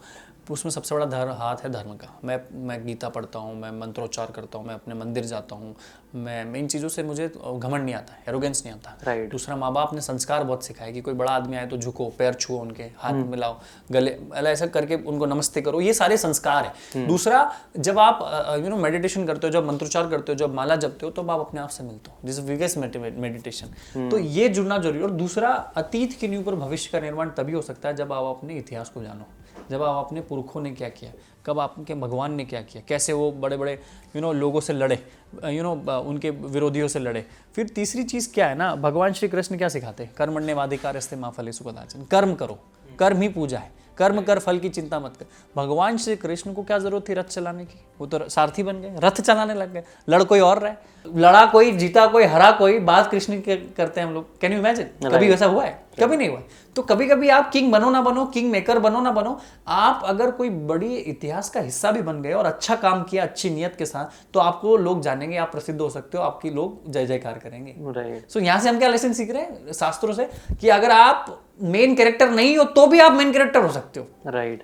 उसमें 0.50 0.72
सबसे 0.72 0.96
बड़ा 0.96 1.06
धर्म 1.06 1.32
हाथ 1.34 1.64
है 1.64 1.70
धर्म 1.72 1.94
का। 1.96 2.14
मैं 2.26 2.40
मैं 2.68 2.86
गीता 2.86 3.10
पढ़ता 3.10 3.40
हूँ 3.40 3.56
मैं 3.56 3.72
मंत्रोच्चार 3.80 4.32
करता 4.36 4.58
हूँ 4.58 4.68
मैं 4.68 4.76
अपने 4.76 4.96
मंदिर 4.96 5.26
जाता 5.26 5.56
हूँ 5.56 5.76
मैं 6.16 6.56
इन 6.56 6.68
चीज़ों 6.68 6.90
से 6.90 7.04
मुझे 7.04 7.28
घमंड 7.28 7.84
नहीं 7.84 7.96
आता 7.96 8.14
एरोगेंस 8.28 8.64
नहीं 8.66 8.74
आता। 8.76 8.96
Right. 9.00 9.30
दूसरा 9.32 9.56
माँ 9.56 9.72
बाप 9.74 9.94
ने 9.94 10.02
संस्कार 10.02 10.44
बहुत 10.44 10.66
सिखाया 10.66 10.92
कि 10.92 11.02
कोई 11.02 11.14
बड़ा 11.14 11.32
आदमी 11.32 11.58
आए 11.58 11.68
तो 11.68 11.78
झुको 11.78 12.10
पैर 12.18 12.34
छुओ 12.34 12.58
उनके 12.60 12.84
हाथ 12.98 13.14
hmm. 13.14 13.30
मिलाओ 13.32 13.60
गले 13.92 14.18
ऐसा 14.50 14.68
करके 14.68 14.96
उनको 15.04 15.26
नमस्ते 15.26 15.62
करो 15.62 15.82
ये 15.82 15.94
सारे 15.94 16.18
संस्कार 16.18 16.66
है। 16.66 16.74
hmm. 16.74 17.08
दूसरा 17.08 17.52
जब 17.78 18.00
आप 18.00 18.20
यू 18.64 18.70
नो 18.70 18.78
मेडिटेशन 18.78 19.26
करते 19.28 19.48
हो 19.48 19.54
जब 19.54 19.68
मंत्रोच्चार 19.68 20.10
करते 20.10 20.32
हो 20.32 20.38
जब 20.38 20.54
माला 20.56 20.76
जपते 20.78 21.06
हो 21.06 21.12
तब 21.14 21.32
आप 21.32 21.40
अपने 21.40 21.62
आप 21.62 21.70
से 21.70 21.84
मिलते 21.84 22.12
हो। 22.12 22.18
दिस 22.26 22.40
विगेस्ट 22.42 22.78
मेडिटेशन 22.78 24.10
तो 24.10 24.18
ये 24.20 24.50
जुड़ना 24.50 24.78
ज़रूरी 24.78 24.98
है। 24.98 25.04
और 25.04 25.12
दूसरा 25.18 25.50
अतीत 25.78 26.18
के 26.20 26.28
न्यू 26.28 26.42
पर 26.44 26.56
भविष्य 26.58 26.90
का 26.94 27.00
निर्माण 27.00 27.30
तभी 27.38 27.54
हो 27.54 27.62
सकता 27.62 27.90
है 27.90 27.96
जब 27.96 28.14
आप 28.14 28.36
अपने 28.38 28.58
इतिहास 28.58 28.90
को 28.90 29.04
जानो। 29.04 29.28
जब 29.70 29.84
आप 29.84 30.06
अपने 30.06 30.22
पुरखों 30.22 30.62
ने 30.62 30.72
क्या 30.72 30.90
किया? 30.90 31.12
कब 31.46 31.60
आपके 31.60 31.94
भगवान 31.94 32.34
ने 32.34 32.46
क्या 32.46 32.62
किया? 32.62 32.84
कैसे 32.88 33.14
वो 33.14 33.32
बड़े 33.32 33.58
बड़े 33.58 33.74
यू 34.16 34.22
नो 34.22 34.32
लोगों 34.34 34.60
से 34.60 34.74
लड़े? 34.74 34.98
यू 35.46 35.64
नो 35.64 35.74
उनके 36.02 36.30
विरोधियों 36.30 36.88
से 36.88 37.00
लड़े? 37.00 37.26
फिर 37.56 37.68
तीसरी 37.68 38.04
चीज़ 38.04 38.34
क्या 38.34 38.48
है 38.48 38.56
ना? 38.56 38.76
भगवान 38.76 39.14
श्री 39.14 39.30
कृष्ण 39.30 39.58
क्या 39.58 39.70
सिखाते? 39.70 40.04
हैं 40.04 40.14
कर्मण्य 40.18 40.54
वाधिकार 40.54 40.96
माँ 41.16 41.32
फले 41.32 41.52
सुखदाचन 41.52 42.04
कर्म 42.04 42.36
करो। 42.36 42.60
कर्म 43.00 43.22
ही 43.22 43.30
पूजा 43.30 43.60
है। 43.60 43.72
कर्म 44.00 44.22
कर 44.22 44.40
फल 44.40 44.60
की 44.60 44.70
चिंता 44.70 45.00
मत 45.00 45.18
कर। 45.20 45.26
भगवान 45.56 45.98
श्री 45.98 46.16
कृष्ण 46.18 46.54
को 46.54 46.64
क्या 46.64 46.80
ज़रूरत 46.80 47.10
थी 47.10 47.14
रथ 47.14 47.24
चलाने 47.26 47.66
की? 47.66 47.80
वो 48.00 48.08
तो 48.08 48.28
सारथी 48.30 48.64
बन 48.64 48.82
गए 48.82 48.96
रथ 49.00 49.22
चलाने 49.22 49.54
लग 49.54 49.74
गए। 49.74 49.84
लड़ 50.10 50.24
कोई 50.24 50.40
और 50.40 50.60
रहे 50.60 50.98
लड़ा 51.06 51.46
कोई 51.46 51.72
जीता 51.72 52.06
कोई 52.08 52.24
हरा 52.26 52.52
कोई 52.52 52.80
बात 52.82 53.10
कृष्ण 53.12 53.40
के 53.42 53.56
करते 53.78 54.02
हैं 54.02 54.08
हम 54.08 54.14
लोग। 54.14 54.40
कैन 54.40 54.54
यू 54.54 54.60
इमेजिन 54.60 55.10
कभी 55.10 55.30
वैसा 55.30 55.46
हुआ 55.46 55.64
है? 55.66 55.72
कभी 56.00 56.18
नहीं 56.18 56.30
हुआ। 56.30 56.42
तो 56.76 56.82
कभी 56.82 57.08
कभी 57.08 57.30
आप 57.30 57.50
किंग 57.52 57.72
बनो 57.72 57.90
ना 57.90 58.02
बनो 58.02 58.26
किंग 58.26 58.50
मेकर 58.52 58.80
बनो 58.80 59.02
ना 59.02 59.12
बनो 59.12 59.40
आप 59.68 60.02
अगर 60.06 60.32
कोई 60.32 60.50
बड़ी 60.50 60.96
इतिहास 60.96 61.50
का 61.50 61.60
हिस्सा 61.60 61.92
भी 61.92 62.02
बन 62.02 62.22
गए 62.22 62.34
और 62.34 62.46
अच्छा 62.46 62.76
काम 62.76 63.04
किया 63.04 63.24
अच्छी 63.24 63.50
नियत 63.50 63.76
के 63.76 63.86
साथ 63.86 64.34
तो 64.34 64.40
आपको 64.40 64.76
लोग 64.78 65.02
जानेंगे 65.02 65.38
आप 65.38 65.52
प्रसिद्ध 65.52 65.80
हो 65.82 65.90
सकते 65.90 66.18
हो 66.18 66.24
आपकी 66.24 66.50
लोग 66.50 66.92
जय 66.92 67.06
जयकार 67.06 67.40
करेंगे 67.40 68.22
सो 68.30 68.40
यहाँ 68.40 68.60
से 68.60 68.70
हम 68.70 68.80
क्या 68.80 68.90
लेसन 68.90 69.14
सीख 69.14 69.32
रहे 69.32 69.42
हैं? 69.42 69.74
शास्त्रों 69.74 70.14
से 70.14 70.30
कि 70.62 70.70
अगर 70.70 70.92
आप 70.92 71.40
मेन 71.60 71.96
कैरेक्टर 71.96 72.30
नहीं 72.30 72.58
हो 72.58 72.64
तो 72.66 72.86
भी 72.88 73.00
आप 73.00 73.12
मेन 73.12 73.32
कैरेक्टर 73.34 73.64
हो 73.64 73.72
सकते 73.72 74.00
हो। 74.00 74.32
राइट 74.32 74.64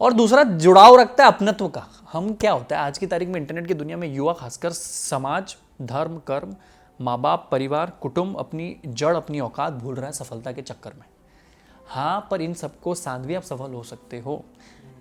और 0.00 0.12
दूसरा 0.12 0.42
जुड़ाव 0.42 0.96
रखता 0.96 1.24
है 1.24 1.32
अपनत्व 1.32 1.68
का। 1.68 1.86
हम 2.12 2.32
क्या 2.34 2.52
होता 2.52 2.76
है 2.76 2.82
आज 2.82 2.98
की 2.98 3.06
तारीख 3.06 3.28
में 3.28 3.40
इंटरनेट 3.40 3.66
की 3.66 3.74
दुनिया 3.74 3.96
में 3.96 4.08
युवा 4.08 4.32
खासकर 4.32 4.70
समाज 4.70 5.56
धर्म 5.82 6.18
कर्म 6.26 6.54
माँ 7.00 7.18
बाप 7.20 7.48
परिवार 7.52 7.92
कुटुंब 8.02 8.36
अपनी 8.38 8.76
जड़ 8.86 9.14
अपनी 9.16 9.40
औकात 9.40 9.72
भूल 9.72 9.94
रहा 9.94 10.06
है 10.06 10.12
सफलता 10.12 10.52
के 10.52 10.62
चक्कर 10.62 10.92
में। 10.94 11.06
हाँ 11.86 12.26
पर 12.30 12.42
इन 12.42 12.54
सबको 12.54 12.94
साथ 12.94 13.18
भी 13.18 13.34
आप 13.34 13.42
सफल 13.42 13.72
हो 13.72 13.82
सकते 13.82 14.18
हो। 14.20 14.44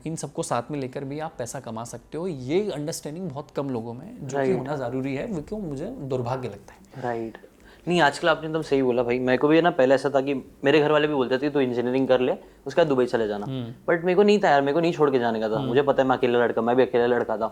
इन 0.05 0.15
सबको 0.15 0.43
साथ 0.43 0.71
में 0.71 0.79
लेकर 0.79 1.03
भी 1.03 1.19
आप 1.19 1.33
पैसा 1.37 1.59
कमा 1.59 1.83
सकते 1.83 2.17
हो। 2.17 2.27
ये 2.27 2.59
अंडरस्टैंडिंग 2.71 3.29
बहुत 3.29 3.51
कम 3.55 3.69
लोगों 3.69 3.93
में 3.93 4.27
जो 4.27 4.37
कि 4.37 4.51
होना 4.51 4.75
ज़रूरी 4.77 5.15
है 5.15 5.27
क्यों 5.27 5.59
मुझे 5.59 5.85
दुर्भाग्य 5.85 6.49
लगता 6.49 6.73
है। 6.73 7.03
राइट 7.03 7.37
नहीं 7.87 7.99
आजकल 8.01 8.29
आपने 8.29 8.47
एकदम 8.47 8.61
सही 8.61 8.81
बोला 8.81 9.03
भाई। 9.03 9.19
मेरे 9.19 9.37
को 9.37 9.47
भी 9.47 9.55
है 9.55 9.61
ना 9.61 9.69
पहले 9.71 9.95
ऐसा 9.95 10.09
था 10.09 10.21
कि 10.21 10.33
मेरे 10.63 10.79
घर 10.79 10.91
वाले 10.91 11.07
भी 11.07 11.13
बोलते 11.13 11.37
थे 11.37 11.49
तू 11.49 11.59
इंजीनियरिंग 11.59 12.07
कर 12.07 12.19
ले 12.21 12.33
उसके 12.67 12.81
बाद 12.81 12.87
दुबई 12.87 13.05
चले 13.05 13.27
जाना। 13.27 13.45
बट 13.87 14.03
मेरे 14.05 14.15
को 14.15 14.23
नहीं 14.23 14.39
था 14.39 14.49
यार 14.49 14.61
मेरे 14.61 14.73
को 14.73 14.79
नहीं 14.79 14.93
छोड़ 14.93 15.09
के 15.11 15.19
जाने 15.19 15.39
का 15.39 15.49
था। 15.49 15.59
मुझे 15.61 15.81
पता 15.81 16.03
है 16.03 16.07
मैं 16.09 16.17
अकेला 16.17 16.39
लड़का 16.39 16.61
मैं 16.61 16.75
भी 16.75 16.83
अकेला 16.83 17.05
लड़का 17.07 17.37
था। 17.37 17.47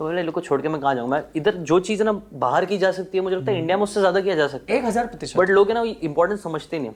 तो 0.00 0.04
बोले 0.04 0.22
लोग 0.22 0.34
को 0.34 0.40
छोड़ 0.40 0.60
के 0.62 0.68
मैं 0.68 0.80
कहाँ 0.80 0.94
जाऊँ? 0.94 1.08
मैं 1.08 1.22
इधर 1.36 1.54
जो 1.62 1.78
चीज़ 1.80 2.02
है 2.02 2.06
ना 2.06 2.20
बाहर 2.34 2.64
की 2.64 2.78
जा 2.78 2.90
सकती 2.92 3.18
है 3.18 3.24
मुझे 3.24 3.36
लगता 3.36 3.52
है 3.52 3.58
इंडिया 3.58 3.76
में 3.76 3.84
उससे 3.84 4.00
ज़्यादा 4.00 4.20
किया 4.20 4.34
जा 4.36 4.46
सकता 4.48 4.72
है। 4.72 4.78
एक 4.78 4.84
हज़ार 4.84 5.06
प्रतिशत। 5.06 5.38
बट 5.38 5.50
लोग 5.50 5.68
है 5.68 5.74
ना 5.74 5.82
इंपॉर्टेंस 6.02 6.42
समझते 6.42 6.78
नहीं 6.78 6.90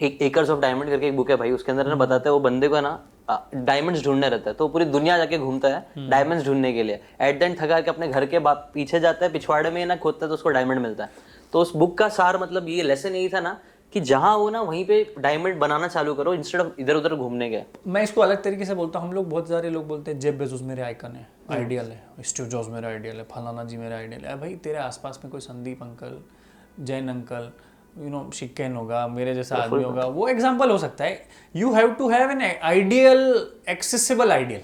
एक 0.00 0.22
एकर्स 0.22 0.50
ऑफ़ 0.50 0.60
डायमंड 0.60 0.90
करके 0.90 1.06
एक 1.06 1.16
बुक 1.16 1.30
है 1.30 1.36
भाई 1.36 1.50
उसके 1.50 1.72
अंदर 1.72 1.86
ना 1.86 1.94
बताता 1.96 2.28
है 2.28 2.32
वो 2.32 2.40
बंदे 2.40 2.68
को 2.68 2.74
है 2.74 2.82
ना 2.82 2.98
डायमंड्स 3.56 4.04
ढूँढने 4.04 4.28
रहता 4.28 4.50
है। 4.50 4.54
तो 4.56 4.66
पूरी 4.68 4.84
दुनिया 4.86 5.16
जाके 5.18 5.38
घूमता 5.38 5.68
है 5.68 6.08
डायमंड्स 6.10 6.44
ढूँढने 6.46 6.72
के 6.72 6.82
लिए। 6.82 7.00
एट 7.20 7.38
द 7.40 7.42
एंड 7.42 7.56
थका 7.60 7.80
के 7.80 7.90
अपने 7.90 8.08
घर 8.08 8.26
के 8.26 8.38
पीछे 8.44 9.00
जाता 9.00 9.24
है 9.26 9.32
पिछवाड़े 9.32 9.70
में 9.70 9.84
ना 9.86 9.96
खोदता 9.96 10.26
है 10.26 10.28
तो 10.28 10.34
उसको 10.34 10.48
डायमंड 10.50 10.80
मिलता 10.80 11.04
है। 11.04 11.25
तो 11.56 11.60
उस 11.60 11.70
बुक 11.76 11.96
का 11.98 12.08
सार 12.10 12.36
मतलब 12.38 12.68
ये 12.68 12.82
लेसन 12.82 13.14
यही 13.14 13.28
था 13.28 13.40
ना 13.40 13.50
कि 13.92 14.00
जहाँ 14.02 14.34
हो 14.36 14.48
ना 14.50 14.60
वहीं 14.62 14.84
पे 14.84 14.96
डायमंड 15.18 15.58
बनाना 15.58 15.86
चालू 15.88 16.14
करो 16.14 16.34
इंस्टेड 16.34 16.60
ऑफ़ 16.60 16.80
इधर 16.80 16.96
उधर 16.96 17.14
घूमने 17.14 17.48
के। 17.50 17.60
मैं 17.86 18.02
इसको 18.02 18.20
अलग 18.20 18.42
तरीके 18.44 18.64
से 18.64 18.74
बोलता 18.74 18.98
हूँ 18.98 19.08
हम 19.08 19.14
लोग 19.14 19.28
बहुत 19.30 19.48
सारे 19.48 19.70
लोग 19.70 19.86
बोलते 19.88 20.10
हैं 20.10 20.18
जेब 20.20 20.38
बेजोस 20.38 20.62
मेरे 20.62 20.82
आइकन 20.82 21.12
है 21.12 21.26
आइडियल 21.50 21.86
है 21.86 22.22
स्टीव 22.22 22.46
जॉब्स 22.46 22.68
मेरा 22.68 22.88
आइडियल 22.88 23.16
है 23.16 23.24
फलाना 23.30 23.64
जी 23.64 23.76
मेरा 23.76 23.96
आइडियल 23.96 24.24
है। 24.24 24.38
भाई 24.40 24.54
तेरे 24.64 24.78
आसपास 24.78 25.20
में 25.24 25.30
कोई 25.32 25.40
Sandeep 25.40 25.82
uncle 25.82 26.18
Jain 26.80 27.08
uncle 27.08 27.50
you 27.98 28.10
know 28.10 28.28
शिक्केन 28.34 28.76
होगा 28.76 29.06
मेरे 29.08 29.34
जैसा 29.34 29.56
आदमी 29.56 29.82
होगा 29.82 30.06
वो 30.08 30.28
एग्ज़ाम्पल 30.28 30.70
हो 30.70 30.78
सकता 30.78 31.04
है। 31.04 31.26
You 31.54 31.72
have 31.74 31.92
to 31.94 32.08
have 32.10 32.30
an 32.30 32.42
ideal 32.42 33.48
accessible 33.68 34.32
ideal 34.32 34.62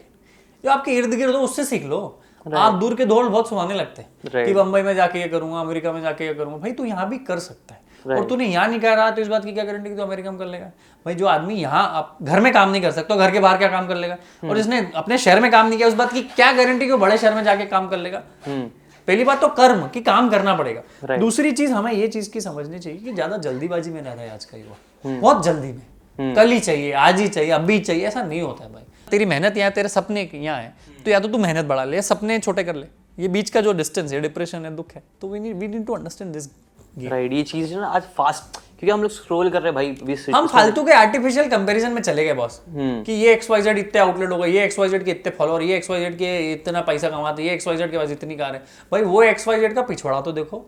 जो 0.64 0.70
आपके 0.70 0.96
इर्द 0.96 1.14
गिर्द 1.14 1.34
हो 1.34 1.40
उससे 1.42 1.64
सीख 1.64 1.84
लो। 1.84 2.02
आप 2.46 2.75
दूर 2.75 2.94
के 2.94 3.04
दौड़ 3.04 3.26
बहुत 3.26 3.49
सुहाने 3.49 3.75
लगते 3.75 4.02
हैं. 4.02 4.44
कि 4.44 4.54
बम्बई 4.54 4.82
में 4.82 4.94
जाके 4.94 5.20
ये 5.20 5.28
करूँगा 5.28 5.61
अमेरिका 5.61 5.92
में 5.92 6.00
जाके 6.02 6.26
ये 6.26 6.34
करूँगा 6.34 6.58
भाई 6.58 6.72
तू 6.72 6.84
यहाँ 6.84 7.08
भी 7.08 7.18
कर 7.20 7.38
सकता 7.40 7.75
है। 7.75 7.80
और 8.08 8.25
तूने 8.28 8.46
यहाँ 8.46 8.68
नहीं 8.68 8.80
कह 8.80 8.94
रहा 8.94 9.11
तो 9.11 9.22
इस 9.22 9.28
बात 9.28 9.44
की 9.44 9.52
क्या 9.52 9.64
गारंटी 9.64 9.90
कि 9.90 9.96
तू 9.96 10.02
अमेरिका 10.02 10.30
में 10.30 10.38
कर 10.38 10.46
लेगा? 10.46 10.66
भाई 11.06 11.14
जो 11.14 11.26
आदमी 11.28 11.54
यहाँ 11.54 11.87
आप 11.96 12.16
घर 12.22 12.40
में 12.40 12.52
काम 12.52 12.70
नहीं 12.70 12.82
कर 12.82 12.90
सकता 12.90 13.16
घर 13.16 13.30
के 13.30 13.40
बाहर 13.40 13.58
क्या 13.58 13.68
काम 13.70 13.87
कर 13.88 13.96
लेगा? 13.96 14.16
और 14.44 14.56
जिसने 14.56 14.87
अपने 14.96 15.18
शहर 15.18 15.40
में 15.40 15.50
काम 15.50 15.66
नहीं 15.66 15.78
किया 15.78 15.88
उस 15.88 15.94
बात 15.94 16.12
की 16.12 16.22
क्या 16.25 16.52
गारंटी 16.52 16.87
कि 16.87 16.92
वो 16.92 16.99
बड़े 16.99 17.18
शहर 17.18 17.34
में 17.34 17.44
जाके 17.44 17.66
काम 17.66 17.88
कर 17.88 17.99
लेगा? 17.99 18.22
पहली 19.08 19.25
बात 19.25 19.40
तो 19.40 19.49
कर्म 19.50 19.87
कि 19.88 20.00
काम 20.02 20.28
करना 20.30 20.54
पड़ेगा। 20.54 21.16
दूसरी 21.18 21.52
चीज़ 21.52 21.72
हमें 21.72 21.92
ये 21.92 22.08
चीज़ 22.08 22.30
की 22.32 22.40
समझनी 22.40 22.78
चाहिए 22.78 22.99
कि 22.99 23.12
ज़्यादा 23.12 23.37
जल्दीबाजी 23.38 23.90
में 23.90 24.02
रह 24.02 24.12
रहा 24.12 24.22
है 24.22 24.32
आज 24.32 24.44
का 24.44 24.58
युवा। 24.58 25.20
बहुत 25.20 25.44
जल्दी 25.44 25.68
में। 25.68 26.34
कल 26.34 26.50
ही 26.50 26.61
चाहिए 26.61 26.92
आज 26.94 27.20
ही 27.20 27.28
चाहिए 27.28 27.50
अभी 27.52 27.78
चाहिए 27.80 28.06
ऐसा 28.06 28.22
नहीं 28.22 28.40
होता 28.42 28.64
है 28.64 28.72
भाई। 28.72 28.82
तेरी 29.12 29.25
मेहनत 29.26 29.57
यहाँ 29.57 29.71
तेरे 29.73 29.88
सपने 29.90 30.28
यहाँ 30.35 30.59
है। 30.59 30.75
तो 31.04 31.11
या 31.11 31.21
तो 31.21 31.28
तू 31.28 31.38
मेहनत 31.38 31.64
बढ़ा 31.66 31.85
ले 31.85 31.97
या 31.97 32.02
सपने 32.02 32.38
छोटे 32.40 32.64
कर 32.64 32.76
ले। 32.76 32.87
ये 33.19 33.28
बीच 33.28 33.50
का 33.50 33.61
जो 33.61 33.73
डिस्टेंस 33.75 34.12
है 34.12 34.21
डिप्रेशन 34.21 34.64
है 34.64 34.75
दुख 34.76 34.95
है। 34.95 35.02
तो 35.21 35.28
we 35.28 35.40
need 35.40 35.57
we 35.57 35.69
need 35.69 35.87
to 35.87 35.95
understand 35.95 36.33
this 36.33 36.50
right 37.00 37.33
ये 37.33 37.42
चीज़ 37.45 37.75
ना 37.75 37.87
आज 37.88 38.02
फास्ट 38.16 38.57
क्योंकि 38.78 38.90
हम 38.90 39.02
लोग 39.02 39.11
स्क्रॉल 39.11 39.50
कर 39.50 39.62
रहे 39.62 39.73
हैं 39.73 39.75
भाई 39.75 40.16
हम 40.35 40.47
फालतू 40.47 40.83
के 40.85 40.92
आर्टिफिशियल 40.92 41.49
कंपैरिजन 41.50 41.92
में 41.92 42.00
चले 42.02 42.25
गए 42.25 42.35
बॉस 42.35 42.61
कि 42.69 43.12
ये 43.12 43.33
एक्स 43.33 43.50
वाई 43.50 43.62
जेड 43.62 43.78
इतने 43.78 44.00
आउटलेट 44.00 44.31
हो 44.31 44.37
गए 44.38 44.49
ये 44.49 44.64
एक्स 44.64 44.78
वाई 44.78 44.88
जेड 44.88 45.04
के 45.04 45.11
इतने 45.11 45.33
फॉलोअर 45.38 45.62
ये 45.62 45.76
एक्स 45.76 45.90
वाई 45.90 46.00
जेड 46.00 46.16
के 46.19 46.52
इतना 46.52 46.81
पैसा 46.83 47.11
कमाते 47.11 47.42
ये 47.42 47.52
एक्स 47.54 47.66
वाई 47.66 47.76
जेड 47.76 47.90
के 47.90 47.99
पास 47.99 48.11
इतनी 48.11 48.37
कार 48.37 48.54
है। 48.54 48.62
भाई 48.92 49.02
वो 49.02 49.23
एक्स 49.23 49.49
वाई 49.49 49.61
जेड 49.61 49.75
का 49.75 49.83
पिछवाड़ा 49.83 50.21
तो 50.21 50.33
देखो। 50.33 50.64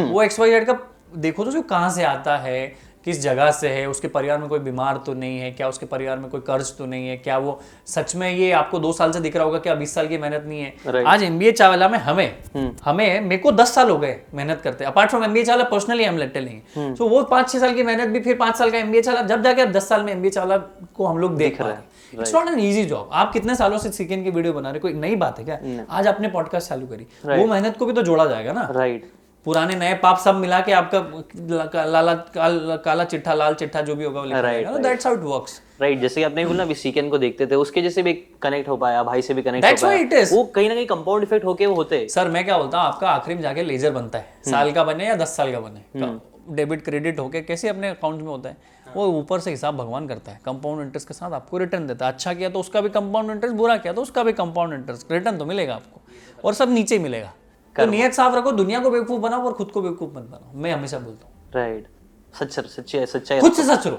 वो 0.00 0.22
एक्स 0.22 0.40
वाई 0.40 0.50
जेड 0.50 0.66
का 0.66 0.78
देखो 1.16 1.44
तो 1.44 1.50
जो 1.50 1.62
कहाँ 1.64 1.90
से 1.90 2.04
आता 2.04 2.36
है 2.38 2.60
किस 3.04 3.20
जगह 3.22 3.50
से 3.50 3.68
है 3.68 3.86
उसके 3.86 4.08
परिवार 4.08 4.38
में 4.38 4.48
कोई 4.48 4.58
बीमार 4.58 4.96
तो 5.06 5.14
नहीं 5.14 5.38
है 5.38 5.50
क्या 5.50 5.68
उसके 5.68 5.86
परिवार 5.86 6.18
में 6.18 6.28
कोई 6.30 6.40
कर्ज 6.40 6.72
तो 6.78 6.86
नहीं 6.86 7.08
है 7.08 7.16
क्या 7.16 7.38
वो 7.38 7.58
सच 7.86 8.14
में 8.16 8.30
ये 8.30 8.50
आपको 8.52 8.78
दो 8.78 8.92
साल 8.92 9.12
से 9.12 9.20
दिख 9.20 9.36
रहा 9.36 9.44
होगा 9.44 9.58
क्या 9.58 9.74
बीस 9.74 9.94
साल 9.94 10.06
की 10.06 10.18
मेहनत 10.18 10.44
नहीं 10.46 10.60
है। 10.60 11.04
आज 11.04 11.22
एमबीए 11.22 11.52
चावला 11.52 11.88
में 11.88 11.98
हमें 11.98 12.76
हमें 12.84 13.20
मेरे 13.20 13.38
को 13.38 13.52
दस 13.52 13.74
साल 13.74 13.90
हो 13.90 13.98
गए 13.98 14.16
मेहनत 14.34 14.60
करते 14.60 14.84
apart 14.84 15.10
from 15.10 15.24
MBA 15.24 15.44
Chawla 15.44 15.64
personally 15.64 16.04
हम 16.04 16.22
टेलिंग 16.28 16.94
सो 16.94 17.08
वो 17.08 17.22
पाँच 17.24 17.50
छह 17.50 17.58
साल 17.58 17.74
की 17.74 17.82
मेहनत 17.82 18.08
भी 18.08 18.20
फिर 18.20 18.36
पाँच 18.36 18.56
साल 18.56 18.70
का 18.70 18.78
एमबीए 18.78 19.02
चावला 19.02 19.22
जब 19.24 19.42
जाके 19.42 19.66
दस 19.68 19.88
साल 19.88 20.02
में 20.02 20.12
एमबीए 20.12 20.30
चावला 20.30 20.56
को 20.56 21.06
हम 21.06 21.18
लोग 21.18 21.36
देख 21.36 21.60
रहे 21.60 21.72
हैं। 21.72 21.84
It's 22.12 22.34
not 22.34 22.48
an 22.48 22.58
easy 22.60 22.84
job 22.84 23.10
आप 23.12 23.32
कितने 23.32 23.54
सालों 23.54 23.78
से 23.78 23.90
सीकेन 23.92 24.24
की 24.24 24.30
वीडियो 24.30 24.52
बना 24.52 24.70
रहे 24.70 24.80
कोई 24.80 24.92
नई 24.94 25.16
बात 25.16 25.38
है 25.38 25.44
क्या? 25.44 25.58
आज 25.90 26.06
आपने 26.06 26.28
पॉडकास्ट 26.28 26.68
चालू 26.68 26.86
करी। 26.86 27.06
वो 27.26 27.46
मेहनत 27.46 27.76
को 27.76 27.86
भी 27.86 27.92
तो 27.92 28.02
जोड़ा 28.02 28.26
जाएगा 28.26 28.52
ना। 28.52 28.68
राइट 28.72 29.10
पुराने 29.46 29.74
नए 29.74 29.94
पाप 29.94 30.18
सब 30.18 30.34
मिला 30.34 30.60
के 30.60 30.72
आपका 30.72 31.84
लाला 31.84 32.14
काल, 32.14 32.76
काला 32.84 33.04
चिट्ठा 33.04 33.34
लाल 33.34 33.54
चिट्ठा 33.54 33.80
जो 33.80 33.94
भी 33.94 34.04
होगा 34.04 34.20
वो 34.20 34.26
लिखा 34.26 34.76
that's 34.78 35.06
how 35.06 35.16
it 35.16 35.22
works 35.22 35.60
right 35.80 36.00
जैसे 36.00 36.20
कि 36.20 36.24
आपने 36.24 36.44
बोला 36.46 36.62
अभी 36.62 36.74
सीकेन 36.74 37.08
को 37.10 37.18
देखते 37.18 37.46
थे 37.46 37.54
उसके 37.56 37.82
जैसे 37.82 38.02
भी 38.02 38.12
कनेक्ट 38.42 38.68
हो 38.68 38.76
पाया 38.76 39.02
भाई 39.02 39.22
से 39.22 39.34
भी 39.34 39.42
कनेक्ट 39.42 39.66
That's 39.66 39.82
हो 39.84 39.88
पाया 39.88 39.98
it 39.98 40.14
is. 40.14 40.32
वो 40.32 40.44
कहीं 40.54 40.68
ना 40.68 40.74
कहीं 40.74 40.86
कंपाउंड 40.86 41.22
इफ़ेक्ट 41.22 41.44
होके 41.46 41.66
वो 41.66 41.74
होते। 41.74 41.98
हैं 41.98 42.08
सर 42.08 42.28
मैं 42.28 42.44
क्या 42.44 42.58
बोलता 42.58 42.78
हूँ 42.78 42.86
आपका 42.86 43.10
आखिरी 43.10 43.34
में 43.34 43.42
जाके 43.42 43.62
लेजर 43.62 43.90
बनता 43.90 44.18
है। 44.18 44.40
साल 44.44 44.72
का 44.72 44.84
बने 44.84 45.06
या 45.06 45.14
दस 45.16 45.36
साल 45.36 45.52
का 45.52 45.60
बने? 45.60 46.18
डेबिट 46.56 46.84
क्रेडिट 46.84 47.18
होके 47.20 47.40
कैसे 47.42 47.68
अपने 47.68 47.88
अकाउंट 47.88 48.20
में 48.20 48.28
होता 48.28 48.48
है? 48.48 48.56
वो 48.86 49.06
ऊपर 49.18 49.40
से 49.40 49.50
हिसाब 49.50 49.76
भगवान 49.76 50.06
करता 50.08 50.32
है। 50.32 50.40
कंपाउंड 50.44 50.82
इंटरेस्ट 50.82 51.08
के 51.08 51.14
साथ 51.14 51.32
आपको 51.32 51.58
रिटर्न 51.58 51.86
देता 51.86 52.06
है। 52.06 52.12
अच्छा 52.12 52.34
किया 52.34 52.48
तो 52.50 52.60
उसका 52.60 52.80
भी 52.80 52.88
कंपाउंड 52.90 53.30
इंटरेस्ट 53.30 53.56
बुरा 53.56 53.76
किया 53.76 53.92
तो 53.92 54.02
उसका 54.02 54.22
भी 54.22 54.32
कंपाउंड 54.34 54.74
इंटरेस्ट 54.74 55.12
रिटर्न 55.12 55.38
तो 55.38 55.44
मिलेगा 55.46 55.74
आपको। 55.74 56.00
और 56.44 56.54
सब 56.54 56.72
नीचे 56.72 56.98
मिलेगा। 56.98 57.32
तो 57.78 57.86
नियत 57.86 58.12
साफ़ 58.12 58.34
रखो 58.34 58.52
दुनिया 58.52 58.80
को 58.80 58.90
बेवकूफ़ 58.90 59.20
बनाओ 59.20 59.42
और 59.42 59.52
खुद 59.52 59.70
को 59.70 59.82
बेवकूफ़ 59.82 60.10
मत 60.10 60.22
बनाओ। 60.22 60.60
मैं 60.62 60.72
हमेशा 60.72 60.98
बोलता 60.98 61.26
हूँ। 61.26 61.50
राइट 61.54 61.86
सच 62.34 62.58
सच्ची 62.68 62.98
है 62.98 63.06
सच्चाई 63.06 63.40
खुद 63.40 63.52
से 63.52 63.62
सच 63.64 63.86
रहो। 63.86 63.96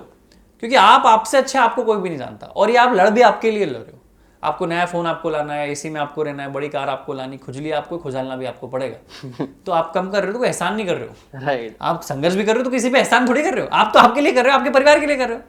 क्योंकि 0.60 0.76
आप 0.76 1.06
आपसे 1.06 1.38
अच्छा 1.38 1.62
आपको 1.62 1.84
कोई 1.84 1.98
भी 1.98 2.10
नहीं 2.10 2.20
जानता। 2.20 2.48
और 2.48 2.70
ये 2.70 2.78
आप 2.78 2.94
लड़ 2.96 3.10
भी 3.10 3.22
आपके 3.22 3.52
लिए 3.52 3.66
लड़ 3.66 3.72
रहे 3.72 3.92
हो। 3.92 4.00
आपको 4.44 4.66
नया 4.66 4.86
फ़ोन 4.86 5.06
आपको 5.06 5.30
लाना 5.30 5.54
है 5.54 5.70
एसी 5.72 5.90
में 5.90 6.00
आपको 6.02 6.24
रहना 6.24 6.44
है 6.44 6.52
बड़ी 6.52 6.70
कार 6.70 6.90
आपको 6.90 7.14
लानी 7.14 7.38
खुजली 7.38 7.72
आपको 7.72 7.98
खुजालना 7.98 8.36
भी 8.36 8.46
आपको 8.46 8.68
पड़ेगा। 8.68 9.46
तो 9.66 9.72
आप 9.72 9.92
कम 9.96 10.10
कर 10.10 10.24
रहे 10.24 10.32
हो 10.32 10.38
तो 10.38 10.46
एहसान 10.46 10.76
नहीं 10.76 10.86
कर 10.86 10.96
रहे 10.96 11.08
हो। 11.08 11.46
राइट 11.46 11.78
आप 11.82 12.02
संघर्ष 12.02 12.36
भी 12.36 12.44
कर 12.44 12.54
रहे 12.54 12.60
हो 12.60 12.64
तो 12.64 12.70
किसी 12.70 12.90
पे 12.90 12.98
एहसान 12.98 13.28
थोड़ी 13.30 13.44
कर 13.44 13.54
रहे 13.54 13.64
हो। 13.64 13.70
आप 13.74 13.92
तो 13.94 14.00
आपके 14.00 14.22
लिए 14.22 14.32
कर 14.32 14.44
रहे 14.44 14.54
हो 14.54 14.60
आपके 14.60 14.70
परिवार 14.70 15.00
के 15.00 15.06
लिए 15.06 15.18
कर 15.18 15.30
रहे 15.30 15.38
हो। 15.38 15.44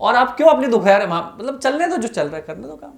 और 0.00 0.14
आप 0.14 0.36
क्यों 0.36 0.48
अपनी 0.48 0.66
दुखियार 0.66 1.06
मतलब 1.08 1.58
चलने 1.58 1.86
दो 1.86 1.96
जो 1.96 2.08
चल 2.08 2.26
रहा 2.26 2.36
है 2.36 2.42
करने 2.42 2.68
दो 2.68 2.76
काम। 2.76 2.92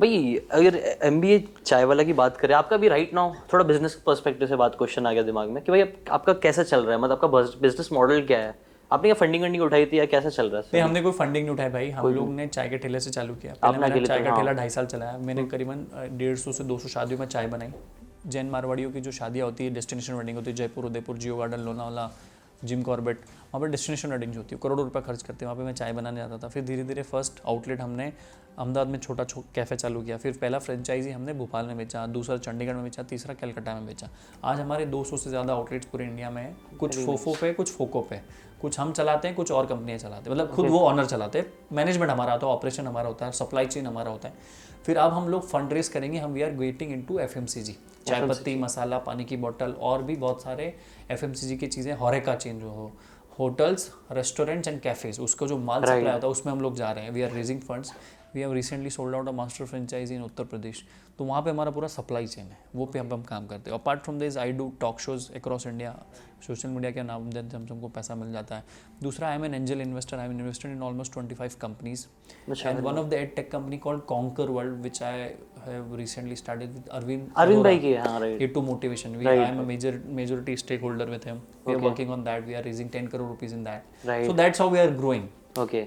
भाई 0.00 0.40
अगर 0.52 0.76
एम 1.02 1.20
बी 1.20 1.32
ए 1.32 1.48
चाय 1.66 1.84
वाला 1.84 2.02
की 2.02 2.12
बात 2.12 2.36
करें 2.36 2.54
आपका 2.54 2.76
भी 2.76 2.88
राइट 2.88 3.14
नाउ 3.14 3.34
थोड़ा 3.52 3.64
बिज़नेस 3.64 3.94
पर्सपेक्टिव 3.94 4.48
से 4.48 4.56
बात 4.56 4.74
क्वेश्चन 4.74 5.06
आ 5.06 5.12
गया 5.12 5.22
दिमाग 5.22 5.48
में 5.48 5.62
कि 5.64 5.72
भाई 5.72 5.80
आप- 5.80 6.10
आपका 6.10 6.32
कैसा 6.32 6.62
चल 6.62 6.80
रहा 6.80 6.96
है? 6.96 7.02
मतलब 7.02 7.12
आपका 7.12 7.28
बिज़नेस 7.60 7.88
मॉडल 7.92 8.20
क्या 8.22 8.38
है? 8.38 8.54
आपने 8.92 9.08
क्या 9.08 9.14
फंडिंग 9.14 9.42
वंडिंग 9.42 9.62
उठाई 9.64 9.86
थी 9.86 9.98
या 9.98 10.06
कैसा 10.06 10.28
चल 10.28 10.46
रहा 10.46 10.60
है? 10.60 10.66
नहीं 10.74 10.82
हमने 10.82 11.02
कोई 11.02 11.12
फंडिंग 11.12 11.46
नहीं 11.46 11.54
उठाई 11.54 11.68
भाई। 11.68 11.90
हम 11.90 12.14
लोग 12.14 12.30
ने 12.30 12.46
चाय 12.46 12.68
के 12.68 12.78
ठेले 12.78 13.00
से 13.00 13.10
चालू 13.10 13.34
किया। 13.34 13.54
पहले 13.62 13.78
मैंने 13.78 14.06
चाय 14.06 14.18
का 14.18 14.36
ठेला 14.36 14.52
ढाई 14.52 14.68
साल 14.68 14.86
चलाया। 14.86 15.18
मैंने 15.18 15.44
करीबन 15.44 16.08
डेढ़ 16.12 16.36
सौ 16.36 16.52
से 16.52 16.64
दो 16.64 16.78
सौ 16.78 16.88
शादियों 16.88 17.20
में 17.20 17.26
चाय 17.26 17.46
बनाई। 17.46 17.68
जैन 18.26 18.46
मारवाड़ियों 18.46 18.90
की 18.90 19.00
जो 19.00 19.10
शादियाँ 19.10 19.46
होती 19.46 19.64
है 19.64 19.74
डेस्टिनेशन 19.74 20.14
वेडिंग 20.14 20.36
होती 20.36 20.50
है 20.50 20.56
Jaipur 20.56 20.84
Udaipur 20.84 21.16
Jio 21.16 21.36
Garden 21.36 21.60
Lonavala 21.60 22.10
Jim 22.64 22.82
Corbett 22.82 23.18
वहाँ 23.18 23.60
पर 23.60 23.68
डेस्टिनेशन 23.68 24.10
वेडिंग 24.10 24.34
होती 24.34 24.54
है 24.54 24.60
करोड़ों 24.62 24.84
रुपया 24.84 25.02
खर्च 25.02 25.22
करते 25.22 25.44
हैं 25.44 25.46
वहाँ 25.46 25.56
पर 25.56 25.64
मैं 25.64 25.74
चाय 25.74 25.92
बनाने 25.92 26.16
जाता 26.16 26.38
था। 26.38 26.48
फिर 26.48 26.64
धीरे 26.64 26.84
धीरे 26.84 27.02
फ़र्स्ट 27.02 27.40
आउटलेट 27.46 27.80
हमने 27.80 28.12
अहमदाबाद 28.58 28.88
में 28.88 28.98
छोटा 28.98 29.24
छो 29.24 29.44
कैफ़े 29.54 29.76
चालू 29.76 30.02
किया। 30.02 30.16
फिर 30.16 30.38
पहला 30.40 30.58
फ्रेंचाइजी 30.58 31.10
हमने 31.10 31.32
भोपाल 31.34 31.66
में 31.66 31.76
बेचा 31.76 32.06
दूसरा 32.08 32.36
चंडीगढ़ 32.38 32.74
में 32.74 32.82
बेचा 32.84 33.02
तीसरा 33.02 33.34
कलकत्ता 33.34 33.74
में 33.74 33.86
बेचा। 33.86 34.08
आज 34.44 34.60
हमारे 34.60 34.86
200 34.86 35.16
से 35.16 35.30
ज़्यादा 35.30 35.52
आउटलेट्स 35.52 35.86
पूरे 35.86 36.04
इंडिया 36.04 36.30
में 36.30 36.42
है। 36.42 36.56
कुछ 36.80 36.98
फोफो 36.98 37.34
पे 37.40 37.52
कुछ 37.52 37.72
फोको 37.72 38.00
पे। 38.00 38.20
कुछ 38.60 38.78
हम 38.80 38.92
चलाते 38.92 39.28
हैं 39.28 39.36
कुछ 39.36 39.50
और 39.52 39.66
कंपनियाँ 39.66 39.98
चलाते 39.98 40.30
हैं। 40.30 40.36
मतलब 40.36 40.54
खुद 40.54 40.66
वो 40.66 40.78
ऑनर 40.80 41.06
चलाते 41.06 41.38
हैं। 41.38 41.52
मैनेजमेंट 41.72 42.10
हमारा 42.10 42.32
होता 42.32 42.46
है 42.46 42.52
ऑपरेशन 42.52 42.86
हमारा 42.86 43.08
होता 43.08 43.26
है 43.26 43.32
सप्लाई 43.32 43.66
चेन 43.66 43.86
हमारा 43.86 44.10
होता 44.10 44.28
है। 44.28 44.34
फिर 44.86 44.96
अब 44.98 45.12
हम 45.12 45.28
लोग 45.28 45.48
फंड 45.48 45.72
रेस 45.72 45.88
करेंगे 45.88 46.18
हम 46.18 46.32
we 46.32 46.42
are 46.42 46.50
getting 46.54 46.92
into 47.02 47.18
F 47.18 47.38
chai 48.06 48.26
patti 48.28 48.54
masala 48.56 48.98
पानी 48.98 49.24
की 49.24 49.36
बॉटल 49.36 49.72
और 49.82 50.02
भी 50.02 50.16
बहुत 50.16 50.42
सारे 50.42 50.74
एफएमसीजी 51.10 51.56
की 51.56 51.66
चीज़ें 51.66 51.92
हॉरेका 51.94 52.34
चेंज 52.34 52.60
जो 52.60 52.70
हो। 52.70 52.90
होटल्स 53.38 53.90
रेस्टोरेंट्स 54.12 54.68
एंड 54.68 54.80
कैफेज 54.80 55.18
उसको 55.20 55.46
जो 55.46 55.56
माल 55.58 55.82
सप्लाई 55.82 56.02
होता 56.02 56.26
है 56.26 56.30
उसमें 56.30 56.52
हम 56.52 56.60
लोग 56.60 56.76
जा 56.76 56.90
रहे 56.90 57.04
हैं। 57.04 57.10
We 57.12 57.22
are 57.22 57.30
raising 57.30 57.60
funds 57.60 57.92
we 58.34 58.40
have 58.40 58.52
recently 58.52 58.90
sold 58.90 59.16
out 59.16 59.28
a 59.28 59.32
master 59.32 59.64
franchisee 59.64 60.14
in 60.14 60.22
Uttar 60.22 60.44
Pradesh 60.44 60.84
तो 61.18 61.24
वहाँ 61.24 61.42
पे 61.42 61.50
हमारा 61.50 61.70
पूरा 61.70 61.88
सप्लाई 61.88 62.26
चेन 62.26 62.44
है। 62.44 62.58
वो 62.76 62.86
पे 62.86 62.98
हम 62.98 63.12
हम 63.12 63.22
काम 63.22 63.46
करते 63.46 63.70
हैं। 63.70 63.78
Apart 63.78 64.02
from 64.04 64.18
this 64.18 64.36
I 64.38 64.52
do 64.52 64.72
talk 64.80 65.00
shows 65.00 65.30
across 65.36 65.66
India 65.66 65.94
social 66.46 66.68
media 66.68 66.90
के 66.90 67.02
नाम 67.02 67.30
से 67.30 67.56
हमको 67.56 67.88
पैसा 67.88 68.14
मिल 68.14 68.32
जाता 68.32 68.56
है 68.56 68.64
दूसरा 69.02 69.28
I 69.28 69.36
am 69.36 69.44
an 69.44 69.54
angel 69.54 69.80
investor 69.80 70.18
I 70.18 70.26
am 70.26 70.32
invested 70.32 70.72
in 70.72 70.82
almost 70.82 71.12
twenty 71.12 71.34
five 71.34 71.56
companies 71.60 72.06
and 72.66 72.80
one 72.80 72.98
of 72.98 73.08
the 73.08 73.12
ed 73.12 73.34
tech 73.36 73.50
company 73.52 73.78
called 73.86 74.02
conquer 74.14 74.50
world 74.58 74.80
which 74.82 75.02
I 75.02 75.20
have 75.66 75.94
recently 75.96 76.36
started 76.36 76.72
with 76.72 76.88
Arvind 76.92 77.30
Arvind 77.36 77.62
भाई 77.64 77.78
की 77.78 77.94
हाँ 77.94 78.18
right 78.20 78.46
A2 78.46 78.62
motivation. 78.62 79.18
We, 79.18 79.26
I 79.26 79.36
am 79.36 79.58
a 79.58 79.64
major 79.64 79.92
majority 80.18 80.56
stakeholder 80.56 81.06
with 81.06 81.24
him. 81.24 81.40
We 81.64 81.74
are 81.74 81.78
working 81.78 82.10
on 82.10 82.24
that. 82.24 82.46
We 82.46 82.54
are 82.54 82.62
raising 82.62 82.90
10 82.90 83.08
crore 83.08 83.28
rupees 83.28 83.52
in 83.52 83.64
that. 83.64 83.84
Right. 84.04 84.26
So 84.26 84.32
that's 84.32 84.58
how 84.58 84.68
we 84.68 84.78
are 84.78 84.90
growing. 85.02 85.28
Okay 85.58 85.82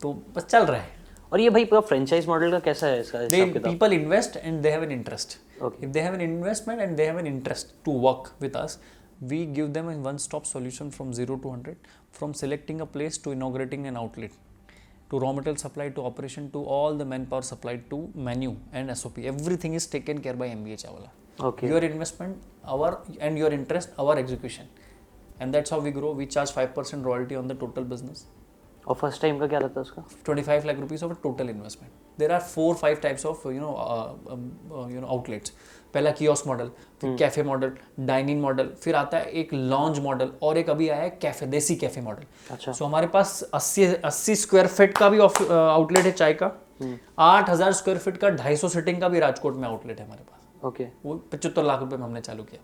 तो 0.00 0.12
बस 0.36 0.44
चल 0.44 0.64
रहा 0.66 0.80
है. 0.80 0.94
और 1.32 1.40
ये 1.40 1.50
भाई 1.50 1.64
पूरा 1.64 1.80
franchise 1.80 2.26
model 2.28 2.50
का 2.50 2.58
कैसा 2.66 2.86
है 2.86 3.00
इसका 3.00 3.62
people 3.62 3.96
invest 3.98 4.36
and 4.42 4.66
they 4.66 4.74
have 4.76 4.86
an 4.88 4.92
interest. 4.98 5.38
Okay. 5.62 5.86
If 5.86 5.92
they 5.96 6.04
have 6.06 6.18
an 6.18 6.24
investment 6.28 6.84
and 6.86 7.00
they 7.00 7.08
have 7.10 7.18
an 7.24 7.30
interest 7.32 7.74
to 7.88 7.96
work 8.06 8.30
with 8.44 8.58
us, 8.62 8.78
we 9.21 9.45
give 9.45 9.73
them 9.73 9.87
a 9.89 9.97
one-stop 9.97 10.45
solution 10.45 10.91
from 10.91 11.13
zero 11.13 11.37
to 11.37 11.49
hundred, 11.49 11.77
from 12.11 12.33
selecting 12.33 12.81
a 12.81 12.85
place 12.85 13.17
to 13.19 13.31
inaugurating 13.31 13.87
an 13.87 13.97
outlet, 13.97 14.31
to 15.11 15.19
raw 15.19 15.31
material 15.31 15.57
supply 15.57 15.89
to 15.89 16.03
operation 16.03 16.49
to 16.51 16.63
all 16.63 16.95
the 16.95 17.05
manpower 17.05 17.41
supplied 17.41 17.89
to 17.89 18.09
menu 18.15 18.55
and 18.73 18.95
SOP. 18.97 19.19
Everything 19.19 19.73
is 19.73 19.85
taken 19.87 20.21
care 20.21 20.33
by 20.33 20.49
MBA 20.49 20.77
Chawla. 20.85 21.09
Okay 21.47 21.67
your 21.67 21.79
investment 21.87 22.35
our 22.73 22.89
and 23.25 23.37
your 23.41 23.51
interest 23.57 23.89
our 24.01 24.15
execution 24.21 24.65
and 25.39 25.53
that's 25.55 25.69
how 25.73 25.79
we 25.85 25.91
grow 25.97 26.11
we 26.19 26.25
charge 26.35 26.51
5% 26.57 27.05
royalty 27.09 27.35
on 27.41 27.47
the 27.51 27.55
total 27.63 27.85
business 27.93 28.25
और 28.87 28.95
first 28.95 29.21
time 29.21 29.39
का 29.39 29.47
क्या 29.47 29.59
रहता 29.59 29.79
है 29.79 29.81
उसका 29.81 30.03
25 30.29 30.65
lakh 30.67 30.79
rupees 30.83 31.03
of 31.07 31.11
a 31.15 31.17
total 31.25 31.49
investment 31.53 32.19
there 32.21 32.31
are 32.37 32.41
four 32.53 32.69
five 32.83 33.01
types 33.05 33.25
of 33.31 33.43
you 33.55 33.61
know 33.63 33.73
uh, 33.85 34.33
um, 34.35 34.45
uh, 35.96 36.02
पहला 36.02 36.10
kiosk 36.10 36.46
model 36.46 36.70
फिर 37.00 37.16
cafe 37.16 37.42
model 37.42 37.72
dining 38.00 38.42
model 38.42 38.68
फिर 38.82 38.94
आता 38.94 39.18
है 39.18 39.30
एक 39.30 39.54
लॉन्ज 39.54 39.98
मॉडल 39.98 40.30
और 40.42 40.58
एक 40.58 40.70
अभी 40.70 40.88
आया 40.88 41.02
है 41.02 41.10
कैफ़े 41.10 41.46
देसी 41.46 41.76
कैफ़े 41.76 42.02
मॉडल 42.02 42.22
अच्छा। 42.50 42.72
सो 42.72 42.84
हमारे 42.84 43.06
पास 43.06 43.50
80 43.54 43.86
80 44.04 44.34
स्क्वायर 44.36 44.66
फीट 44.66 44.98
का 44.98 45.08
भी 45.08 45.18
आउटलेट 45.18 46.04
है 46.04 46.12
चाय 46.12 46.34
का। 46.34 46.50
आठ 47.18 47.50
हज़ार 47.50 47.72
स्क्वायर 47.72 47.98
फीट 47.98 48.16
का 48.16 48.28
250 48.28 48.68
सीटिंग 48.68 49.00
का 49.00 49.08
भी 49.08 49.20
राजकोट 49.20 49.56
में 49.56 49.68
आउटलेट 49.68 50.00
है 50.00 50.06
हमारे 50.06 50.22
पास। 50.22 50.64
ओके। 50.64 50.84
वो 51.04 51.14
पचहत्तर 51.32 51.62
लाख 51.62 51.80
रुपए 51.80 51.96
में 51.96 52.04
हमने 52.04 52.20
चालू 52.20 52.42
किया। 52.42 52.60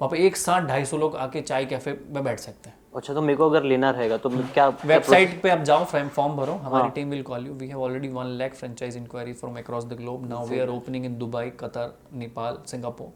वहाँ 0.00 0.10
पे 0.10 0.26
एक 0.26 0.36
साथ 0.36 0.60
ढाई 0.60 0.84
सौ 0.84 0.96
लोग 0.96 1.16
आके 1.16 1.40
चाय 1.40 1.64
कैफ़े 1.64 1.98
में 2.08 2.24
बैठ 2.24 2.40
सकते 2.40 2.70
हैं। 2.70 2.76
अच्छा 2.94 3.14
तो 3.14 3.20
मेरे 3.22 3.36
को 3.36 3.48
अगर 3.50 3.62
लेना 3.64 3.90
रहेगा 3.90 4.16
तो 4.16 4.30
मैं 4.30 4.46
क्या 4.54 4.66
वेबसाइट 4.86 5.40
पे 5.42 5.50
आप 5.50 5.62
जाओ 5.70 5.84
फॉर्म 5.84 6.08
फॉर्म 6.16 6.36
भरो। 6.36 6.52
हमारी 6.64 6.90
team 6.94 7.10
will 7.10 7.22
call 7.22 7.46
you 7.46 7.54
we 7.54 7.68
have 7.68 7.82
already 7.82 8.08
one 8.08 8.26
lakh 8.38 8.54
franchise 8.54 8.96
inquiry 8.96 9.32
from 9.40 9.56
across 9.58 9.84
the 9.84 9.96
globe 10.00 10.28
now 10.28 10.46
we 10.48 10.58
are 10.60 10.68
opening 10.70 11.04
in 11.04 11.18
Dubai 11.18 11.50
Qatar 11.60 11.94
Nepal 12.22 12.58
Singapore 12.66 13.12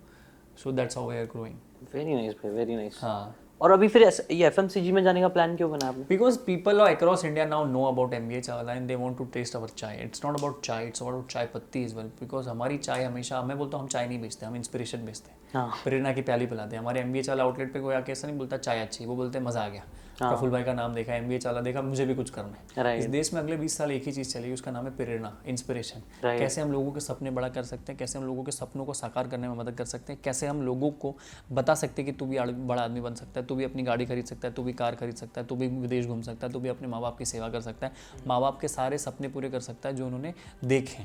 so 0.62 0.72
that's 0.72 0.96
how 0.98 1.10
we 1.10 1.18
are 1.18 1.24
growing 1.34 1.54
very 1.94 2.14
nice 2.14 2.44
very 2.44 2.76
nice 2.76 2.98
हाँ। 3.02 3.34
और 3.60 3.70
अभी 3.70 3.88
फिर 3.88 4.02
ये 4.02 4.46
FMCG 4.46 4.92
में 4.92 5.02
जाने 5.04 5.20
का 5.20 5.28
plan 5.28 5.56
क्यों 5.56 5.70
बना 5.70 5.88
आपने? 5.88 6.04
Because 6.08 6.38
people 6.38 6.80
across 6.80 7.24
India 7.24 7.44
now 7.46 7.64
know 7.66 7.84
about 7.84 8.14
M 8.14 8.28
B 8.28 8.34
A 8.34 8.40
Chawla 8.42 8.76
and 8.76 8.86
they 8.88 8.94
want 8.94 9.18
to 9.18 9.24
taste 9.34 9.56
our 9.56 9.68
chai 9.76 10.00
it's 10.04 10.24
not 10.24 10.38
about 10.38 10.60
chai 10.64 10.86
it's 10.86 11.02
about 11.02 11.30
chai 11.32 11.46
patti 11.54 11.82
is 11.84 11.94
well 11.96 12.06
because 12.20 12.48
हमारी 12.48 12.78
चाय 12.78 13.04
हमेशा 13.04 13.42
मैं 13.42 13.58
बोलता 13.58 13.76
हूँ 13.76 13.84
हम 13.84 13.88
चाय 13.88 14.06
नहीं 14.08 14.20
बेचते 14.20 14.46
हम 14.46 14.56
इंस्पिरेशन 14.56 15.04
बेचते 15.06 15.30
हैं। 15.30 15.38
हाँ। 15.54 15.80
प्रेरणा 15.84 16.12
की 16.12 16.22
प्याली 16.22 16.46
पिलाते 16.46 16.76
हैं। 16.76 16.82
हमारे 16.82 17.00
एम 17.00 17.12
बी 17.12 17.18
ए 17.18 17.22
चाला 17.22 17.44
आउटलेट 17.44 17.72
पर 17.74 17.80
कोई 17.80 17.94
आके 17.94 18.12
ऐसा 18.12 18.28
नहीं 18.28 18.38
बोलता 18.38 18.56
चाय 18.58 18.80
अच्छी 18.80 19.06
वो 19.06 19.16
बोलते 19.16 19.38
हैं 19.38 19.44
मज़ा 19.46 19.60
आ 19.60 19.68
गया। 19.68 19.82
प्रफुल 20.18 20.50
भाई 20.50 20.62
का 20.62 20.72
नाम 20.72 20.94
देखा 20.94 21.14
एमबीए 21.14 21.38
चाला 21.38 21.60
देखा 21.60 21.82
मुझे 21.82 22.04
भी 22.06 22.14
कुछ 22.14 22.30
करना 22.30 22.82
है। 22.82 22.98
इस 22.98 23.04
देश 23.06 23.32
में 23.34 23.40
अगले 23.40 23.56
20 23.56 23.76
साल 23.78 23.90
एक 23.90 24.04
ही 24.04 24.12
चीज़ 24.12 24.32
चलेगी 24.32 24.52
उसका 24.52 24.70
नाम 24.70 24.84
है 24.84 24.90
प्रेरणा 24.96 25.32
इंस्पिरेशन 25.46 26.02
कैसे 26.22 26.60
हम 26.60 26.72
लोगों 26.72 26.92
के 26.92 27.00
सपने 27.00 27.30
बड़ा 27.30 27.48
कर 27.48 27.62
सकते 27.62 27.92
हैं 27.92 27.98
कैसे 27.98 28.18
हम 28.18 28.24
लोगों 28.24 28.44
के 28.44 28.52
सपनों 28.52 28.84
को 28.84 28.94
साकार 28.94 29.28
करने 29.28 29.48
में 29.48 29.54
मदद 29.56 29.74
कर 29.74 29.84
सकते 29.84 30.12
हैं 30.12 30.22
कैसे 30.24 30.46
हम 30.46 30.62
लोगों 30.62 30.90
को 30.90 31.14
बता 31.52 31.74
सकते 31.74 32.02
हैं 32.02 32.12
कि 32.12 32.18
तू 32.18 32.26
भी 32.26 32.38
बड़ा 32.38 32.82
आदमी 32.82 33.00
बन 33.00 33.14
सकता 33.14 33.40
है 33.40 33.46
तू 33.46 33.54
भी 33.54 33.64
अपनी 33.64 33.82
गाड़ी 33.82 34.06
खरीद 34.06 34.24
सकता 34.24 34.48
है 34.48 34.54
तू 34.54 34.62
भी 34.62 34.72
कार 34.72 34.94
खरीद 34.94 35.14
सकता 35.14 35.40
है 35.40 35.46
तू 35.46 35.56
भी 35.56 35.68
विदेश 35.68 36.06
घूम 36.06 36.22
सकता 36.22 36.46
है 36.46 36.52
तू 36.52 36.60
भी 36.60 36.68
अपने 36.68 36.88
माँ 36.88 37.00
बाप 37.00 37.18
की 37.18 37.24
सेवा 37.24 37.48
कर 37.48 37.60
सकता 37.60 37.86
है। 37.86 37.92
माँ 38.26 38.40
बाप 38.40 38.58
के 38.60 38.68
सारे 38.68 38.98
सपने 38.98 39.28
पूरे 39.28 39.50
कर 39.50 39.60
सकता 39.60 39.88
है 39.88 39.94
जो 39.96 40.06
उन्होंने 40.06 40.34
देखे। 40.64 41.02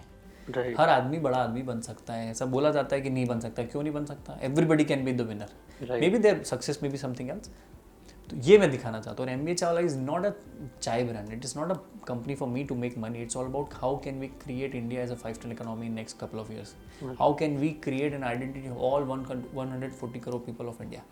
हर 0.79 0.89
आदमी 0.89 1.19
बड़ा 1.19 1.37
आदमी 1.37 1.61
बन 1.63 1.81
सकता 1.81 2.13
है 2.13 2.31
ऐसा 2.31 2.45
बोला 2.45 2.71
जाता 2.71 2.95
है 2.95 3.01
कि 3.01 3.09
नहीं 3.09 3.25
बन 3.25 3.39
सकता 3.39 3.63
क्यों 3.63 3.83
नहीं 3.83 3.93
बन 3.93 4.05
सकता? 4.05 4.39
Everybody 4.43 4.85
can 4.85 5.05
be 5.05 5.13
the 5.13 5.21
winner 5.21 5.49
maybe 6.09 6.17
there 6.17 6.43
success 6.43 6.79
maybe 6.89 6.97
something 6.97 7.29
else 7.29 7.49
तो 8.29 8.37
ये 8.43 8.57
मैं 8.57 8.69
दिखाना 8.71 8.99
चाहता 8.99 9.23
हूँ। 9.23 9.29
और 9.29 9.33
M 9.33 9.45
B 9.45 9.53
Chawla 9.53 9.79
is 9.81 9.97
not 9.97 10.25
a 10.25 10.31
chai 10.81 11.03
brand 11.03 11.31
it 11.33 11.45
is 11.45 11.57
not 11.59 11.71
a 11.71 11.75
company 12.07 12.35
for 12.35 12.49
me 12.49 12.63
to 12.63 12.75
make 12.75 12.97
money 12.97 13.21
it's 13.23 13.37
all 13.37 13.45
about 13.45 13.73
how 13.73 13.99
can 14.03 14.19
we 14.19 14.27
create 14.43 14.75
India 14.75 15.03
as 15.03 15.11
a 15.11 15.15
five 15.15 15.35
star 15.35 15.51
economy 15.51 15.85
in 15.85 15.93
next 15.93 16.19
couple 16.19 16.39
of 16.39 16.51
years 16.53 16.75
how 17.19 17.33
can 17.35 17.57
we 17.57 17.69
create 17.83 18.13
an 18.13 18.23
identity 18.23 18.69
all 18.81 19.03
one 19.03 19.25
one 19.53 19.67
hundred 19.67 19.93
forty 19.93 20.19
crore 20.19 20.41
people 20.41 20.65
of 20.65 20.81
India 20.83 21.03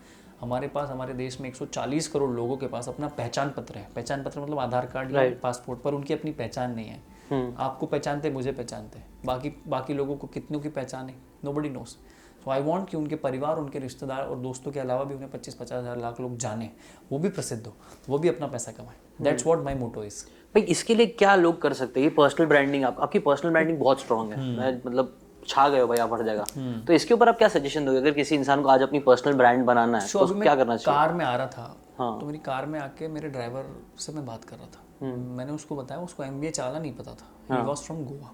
हमारे 0.42 0.68
पास 0.68 0.90
हमारे 0.90 1.14
देश 1.14 1.40
में 1.42 1.52
140 1.52 2.08
करोड़ 2.08 2.30
लोगों 2.32 2.56
के 2.58 2.68
पास 2.68 2.88
अपना 2.90 3.08
पहचान 3.18 3.50
पत्र 3.58 3.78
है। 3.78 3.88
पहचान 3.96 4.24
पत्र 4.24 4.42
मतलब 4.42 4.60
आधार 4.60 4.86
कार्ड 4.86 5.12
या 5.12 5.24
पासपोर्ट 5.44 5.82
पर 5.82 5.94
उनकी 5.94 6.14
अपनी 6.14 6.32
पहचान 6.32 6.72
नहीं 6.76 6.88
है। 6.88 7.54
आपको 7.58 7.86
पहचानते 7.86 8.30
मुझे 8.30 8.52
पहचानते। 8.52 9.00
बाकी 9.26 9.54
बाकी 9.68 9.94
लोगों 9.94 10.16
को 10.18 10.28
कितनों 10.28 10.60
की 10.60 10.70
पहचान 10.70 11.10
है? 11.10 11.16
Nobody 11.54 11.70
knows 11.70 11.98
so 12.44 12.52
I 12.52 12.62
want 12.62 12.90
कि 12.90 12.98
उनके 12.98 13.16
परिवार 13.18 13.58
उनके 13.58 13.80
रिश्तेदार 13.80 14.24
और 14.24 14.38
दोस्तों 14.40 14.72
के 14.72 14.80
अलावा 14.80 15.04
भी 15.04 15.16
उन्हें 15.16 15.32
पच्चीस 15.32 15.56
पचास 15.56 15.80
हज़ार 15.80 15.98
लाख 16.00 16.20
लोग 16.22 16.38
जाने। 16.38 16.70
वो 17.12 17.20
भी 17.20 17.30
प्रसिद्ध 17.32 17.66
हो 17.66 17.74
वो 18.10 18.18
भी 18.18 18.30
अपना 18.30 18.48
पैसा 18.48 18.72
कमाए। 18.72 18.96
That's 19.22 19.46
what 19.48 19.64
my 19.64 19.76
motto 19.76 20.04
is 20.04 20.24
भाई 20.56 20.62
इसके 20.70 20.96
लिए 20.96 21.06
क्या 21.08 21.36
लोग 21.38 21.62
कर 21.62 21.74
सकते 21.74 22.00
हैं? 22.00 22.08
ये 22.08 22.14
पर्सनल 22.16 22.48
ब्रांडिंग 22.48 22.84
आप 22.86 23.00
आपकी 23.02 23.20
पर्सनल 23.22 23.52
ब्रांडिंग 23.52 23.80
बहुत 23.80 24.02
स्ट्रांग 24.02 24.32
है। 24.32 24.40
मैं 24.48 24.74
मतलब 24.78 25.18
छा 25.48 25.68
गए 25.70 25.80
हो 25.80 25.88
भाई 25.88 25.98
आप 26.00 26.14
हर 26.14 26.24
जगह। 26.24 26.82
तो 26.88 26.94
इसके 26.94 27.14
ऊपर 27.14 27.30
आप 27.30 27.38
क्या 27.38 27.48
सजेशन 27.50 27.86
दोगे? 27.86 27.98
अगर 27.98 28.12
किसी 28.14 28.36
इंसान 28.36 28.62
को 28.62 28.70
आज 28.70 28.82
अपनी 28.82 29.00
पर्सनल 29.02 29.34
ब्रांड 29.34 29.66
बनाना 29.66 30.00
है 30.00 30.08
तो 30.08 30.42
क्या 30.42 30.56
करना 30.56 30.78
चाहिए? 30.78 30.98
कार 30.98 31.14
में 31.14 31.26
आ 31.26 31.36
रहा 31.36 31.48
था। 31.48 31.76
हाँ। 31.98 32.20
तो 32.20 32.26
मेरी 32.26 32.38
कार 32.40 32.66
में 32.66 32.80
आके 32.80 33.08
मेरे 33.10 33.30
ड्राइवर 33.30 33.66
से 34.00 34.14
मैं 34.14 34.26
बात 34.26 34.44
कर 34.44 34.58
रहा 34.58 34.68
था। 34.68 35.16
मैंने 35.38 35.52
उसको 35.52 35.76
बताया 35.76 36.02
उसको 36.02 36.24
एम 36.24 36.50
चाला 36.50 36.80
नहीं 36.80 36.94
पता 36.96 37.14
था। 37.14 37.28
He. 37.52 37.62
Was 37.64 37.80
from 37.80 38.04
Goa 38.06 38.32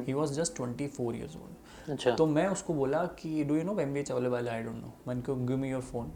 he 0.00 0.12
was 0.12 0.32
just 0.34 0.56
twenty 0.56 0.86
four 0.88 1.16
years 1.16 1.36
old 1.36 1.61
अच्छा। 1.90 2.10
तो 2.10 2.26
मैं 2.26 2.46
उसको 2.48 2.74
बोला 2.74 3.04
कि 3.20 3.44
do 3.44 3.56
you 3.56 3.62
know 3.62 3.78
M 3.80 3.94
B 3.94 4.02
चावले 4.02 4.28
वाले 4.28 4.50
आई 4.50 4.62
डोंट 4.62 4.76
नो 4.76 4.92
मैंने 5.08 5.22
को 5.22 5.34
गिव 5.36 5.56
मी 5.56 5.70
योर 5.70 5.82
फ़ोन 5.82 6.12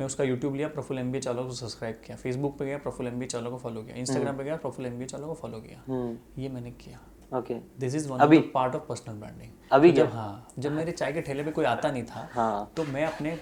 मैं 0.00 0.06
उसका 0.06 0.24
यूट्यूब 0.24 0.54
लिया 0.54 0.68
प्रफुल 0.68 0.98
एम 0.98 1.12
बी 1.12 1.20
चावला 1.20 1.42
को 1.42 1.52
सब्सक्राइब 1.52 2.00
किया। 2.06 2.16
फेसबुक 2.16 2.58
पे 2.58 2.66
गया 2.66 2.78
प्रफुल 2.78 3.06
एम 3.06 3.18
बी 3.18 3.26
चावला 3.26 3.50
को 3.50 3.58
फॉलो 3.58 3.82
किया। 3.82 3.96
इंस्टाग्राम 3.96 4.36
पे 4.36 4.44
गया 4.44 4.56
प्रफुल 4.56 4.86
एम 4.86 4.98
बी 4.98 5.06
चावला 5.06 5.26
को 5.26 5.34
फॉलो 5.34 5.58
किया। 5.60 5.82
हम्म। 5.88 6.42
ये 6.42 6.48
मैंने 6.48 6.70
किया। 6.70 7.00
ओके 7.32 7.54
दिस 7.78 7.94
इज़ 7.94 8.08
वन 8.08 8.18
अभी? 8.18 8.38
पार्ट 8.54 8.74
ऑफ़ 8.74 8.82
पर्सनल 8.82 9.14
ब्रांडिंग 9.14 9.50
अभी 9.72 9.92
जब? 9.92 10.08
हाँ 10.08 10.48
जब 10.58 10.72
मेरे 10.72 10.92
चाय 10.92 11.12
के 11.12 11.20
ठेले 11.20 11.42
पे 11.42 11.50
कोई 11.50 11.64
आता 11.64 11.90
नहीं 11.90 12.04
था 12.04 12.28
हाँ। 12.32 12.72
तो 12.76 12.84
मैं 12.84 13.04
अपने 13.06 13.38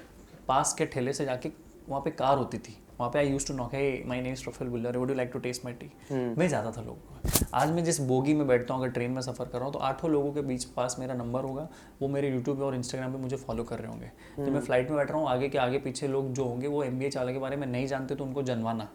पास 0.49 0.75
के 0.79 0.87
ठेले 0.87 1.13
से 1.13 1.25
जाके 1.25 1.53
वहाँ 1.89 2.03
पे 2.03 2.11
कार 2.11 2.37
होती 2.39 2.59
थी। 2.59 2.77
वहाँ 2.99 3.11
पे 3.11 3.19
आई 3.19 3.29
use 3.29 3.47
to 3.47 3.55
knock 3.55 3.75
hi 3.75 3.83
my 4.09 4.21
name 4.21 4.35
Prafull 4.35 4.69
Billore 4.69 4.97
would 4.97 5.11
you 5.11 5.17
like 5.17 5.31
to 5.33 5.39
taste 5.39 5.65
my 5.65 5.75
tea 5.75 5.91
मैं 6.37 6.49
जाता 6.49 6.71
था 6.73 6.83
लोगों 6.83 6.95
को 6.95 7.47
आज 7.55 7.71
मैं 7.73 7.85
जिस 7.85 8.01
बोगी 8.03 8.35
में 8.35 8.47
बैठता 8.47 8.75
हूँ 8.75 8.83
अगर 8.83 8.93
ट्रेन 8.93 9.11
में 9.11 9.21
सफ़र 9.23 9.45
कर 9.45 9.59
रहा 9.59 9.65
हूँ 9.65 9.73
तो 9.73 9.79
आठों 9.81 10.11
लोगों 10.11 10.33
के 10.33 10.41
बीच 10.43 10.65
पास 10.77 10.97
मेरा 10.99 11.15
नंबर 11.15 11.45
होगा। 11.45 11.69
वो 12.01 12.09
मेरे 12.09 12.31
यूट्यूब 12.31 12.63
और 12.63 12.75
इंस्टाग्राम 12.75 13.13
पे 13.13 13.19
मुझे 13.19 13.37
फॉलो 13.37 13.65
कर 13.65 13.79
रहे 13.79 13.91
होंगे। 13.91 14.11
जब 14.37 14.53
मैं 14.53 14.61
फ़्लाइट 14.61 14.91
में 14.91 14.97
बैठ 14.99 15.11
रहा 15.11 15.19
हूँ 15.19 15.29
आगे 15.29 15.49
के 15.49 15.59
आगे 15.59 15.79
पीछे 15.79 16.09
लोग 16.09 16.33
जो 16.33 16.45
होंगे 16.45 16.67
वो 16.69 16.83
एम 16.85 16.99
बी 16.99 17.09
चाला 17.11 17.33
के 17.33 17.39
बारे 17.39 17.57
में 17.57 17.67
नहीं 17.67 17.87
जानते 17.87 18.15
तो 18.15 18.25
उनको 18.25 18.43
जनवाना। 18.43 18.89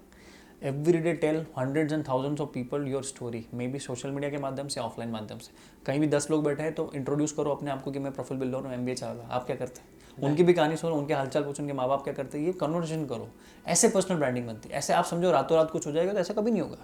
Every 0.61 0.97
day 0.99 1.13
tell 1.13 1.45
hundreds 1.57 1.93
and 1.93 2.07
thousands 2.07 2.41
of 2.41 2.49
people 2.49 2.87
your 2.87 3.03
story 3.03 3.45
maybe 3.67 3.79
social 3.79 4.11
media 4.11 4.31
के 4.31 4.37
माध्यम 4.39 4.67
से 4.67 4.79
ऑफलाइन 4.81 5.11
माध्यम 5.11 5.37
से। 5.37 5.51
कहीं 5.85 5.99
भी 5.99 6.07
दस 6.07 6.29
लोग 6.31 6.43
बैठे 6.43 6.63
हैं 6.63 6.73
तो 6.73 6.91
इंट्रोड्यूस 6.95 7.31
करो 7.31 7.51
अपने 7.51 7.71
आप 7.71 7.83
को 7.83 7.91
कि 7.91 7.99
मैं 7.99 8.11
प्रफुल 8.13 8.37
बिल्डर 8.37 8.65
हूँ 8.65 8.73
एम 8.73 8.85
बी 8.85 8.93
चावला 8.95 9.27
आप 9.27 9.45
क्या 9.45 9.55
करते 9.55 9.81
हैं? 9.81 9.87
उनकी 10.17 10.43
भी 10.43 10.53
कहानी 10.53 10.77
सुनो 10.77 10.95
उनके 10.95 11.13
हालचाल 11.13 11.43
पूछो 11.43 11.63
उनके 11.63 11.73
माँ 11.73 11.87
बाप 11.87 12.03
क्या 12.03 12.13
करते 12.13 12.37
हैं 12.37 12.45
ये 12.45 12.53
कन्वर्सेशन 12.53 13.05
करो। 13.05 13.29
ऐसे 13.65 13.89
पर्सनल 13.89 14.17
ब्रांडिंग 14.17 14.47
बनती 14.47 14.69
है। 14.69 14.75
ऐसे 14.75 14.93
आप 14.93 15.05
समझो 15.05 15.31
रातों 15.31 15.57
रात 15.57 15.71
कुछ 15.71 15.87
हो 15.87 15.91
जाएगा 15.91 16.13
तो 16.13 16.19
ऐसा 16.19 16.33
कभी 16.33 16.51
नहीं 16.51 16.61
होगा। 16.61 16.77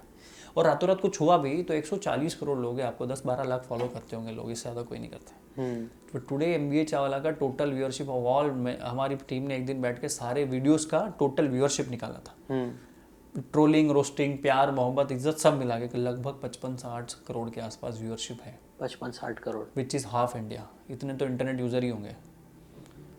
और 0.58 0.66
रातों 0.66 0.88
रात 0.90 1.02
कुछ 1.02 1.20
हुआ 1.22 1.38
भी 1.38 1.62
तो 1.64 1.74
140 1.74 2.36
करोड़ 2.36 2.58
लोग 2.60 2.80
हैं 2.80 2.86
आपको 2.86 3.06
10-12 3.06 3.44
लाख 3.44 3.64
फॉलो 3.64 3.88
करते 3.88 4.16
होंगे 4.16 4.32
लोग 4.32 4.52
इससे 4.52 4.62
ज़्यादा 4.62 4.82
कोई 4.82 5.00
नहीं 5.00 5.10
करते। 5.10 5.62
हम्म। 5.62 5.86
तो 6.12 6.20
टुडे 6.20 6.46
एम 6.46 6.70
बी 6.70 6.84
चावला 6.84 7.20
का 7.20 7.32
टोटल 7.40 7.72
व्यूअरशिप 7.72 8.10
ऑफ़ 8.10 8.26
ऑल 8.28 8.78
हमारी 8.82 9.16
टीम 9.28 9.44
ने 9.44 9.56
एक 9.56 9.66
दिन 9.66 9.82
बैठ 9.82 10.00
के 10.02 10.10
सारे 10.10 10.44
वीडियोस 10.46 10.86
का 10.86 11.06
टोटल 11.20 11.48
व्यूअरशिप 11.48 11.90
निकाला 11.90 12.20
था। 12.20 12.36
हम्म। 12.50 13.42
ट्रोलिंग 13.44 13.92
रोस्टिंग 13.92 14.38
प्यार 14.38 14.72
मोहब्बत 14.72 15.12
इज़्ज़त 15.12 15.38
सब 15.38 15.58
मिला 15.58 15.78
के 15.80 15.98
लगभग 15.98 16.40
पचपन 16.44 16.76
साठ 16.76 17.14
करोड़ 17.28 17.50
के 17.50 17.62
आसपास 17.62 18.00
व्यूअरशिप 18.02 18.42
है। 18.42 18.58
पचपन 18.80 19.12
साठ 19.12 19.40
crore. 19.40 19.66
Which 19.76 19.96
is 19.96 20.08
half 20.08 20.38
India 20.38 20.68
इतने 20.92 21.14
तो 21.14 21.26
इंटरनेट 21.26 21.60
यूज़र 21.60 21.84
ही 21.84 21.90
होंगे। 21.90 22.16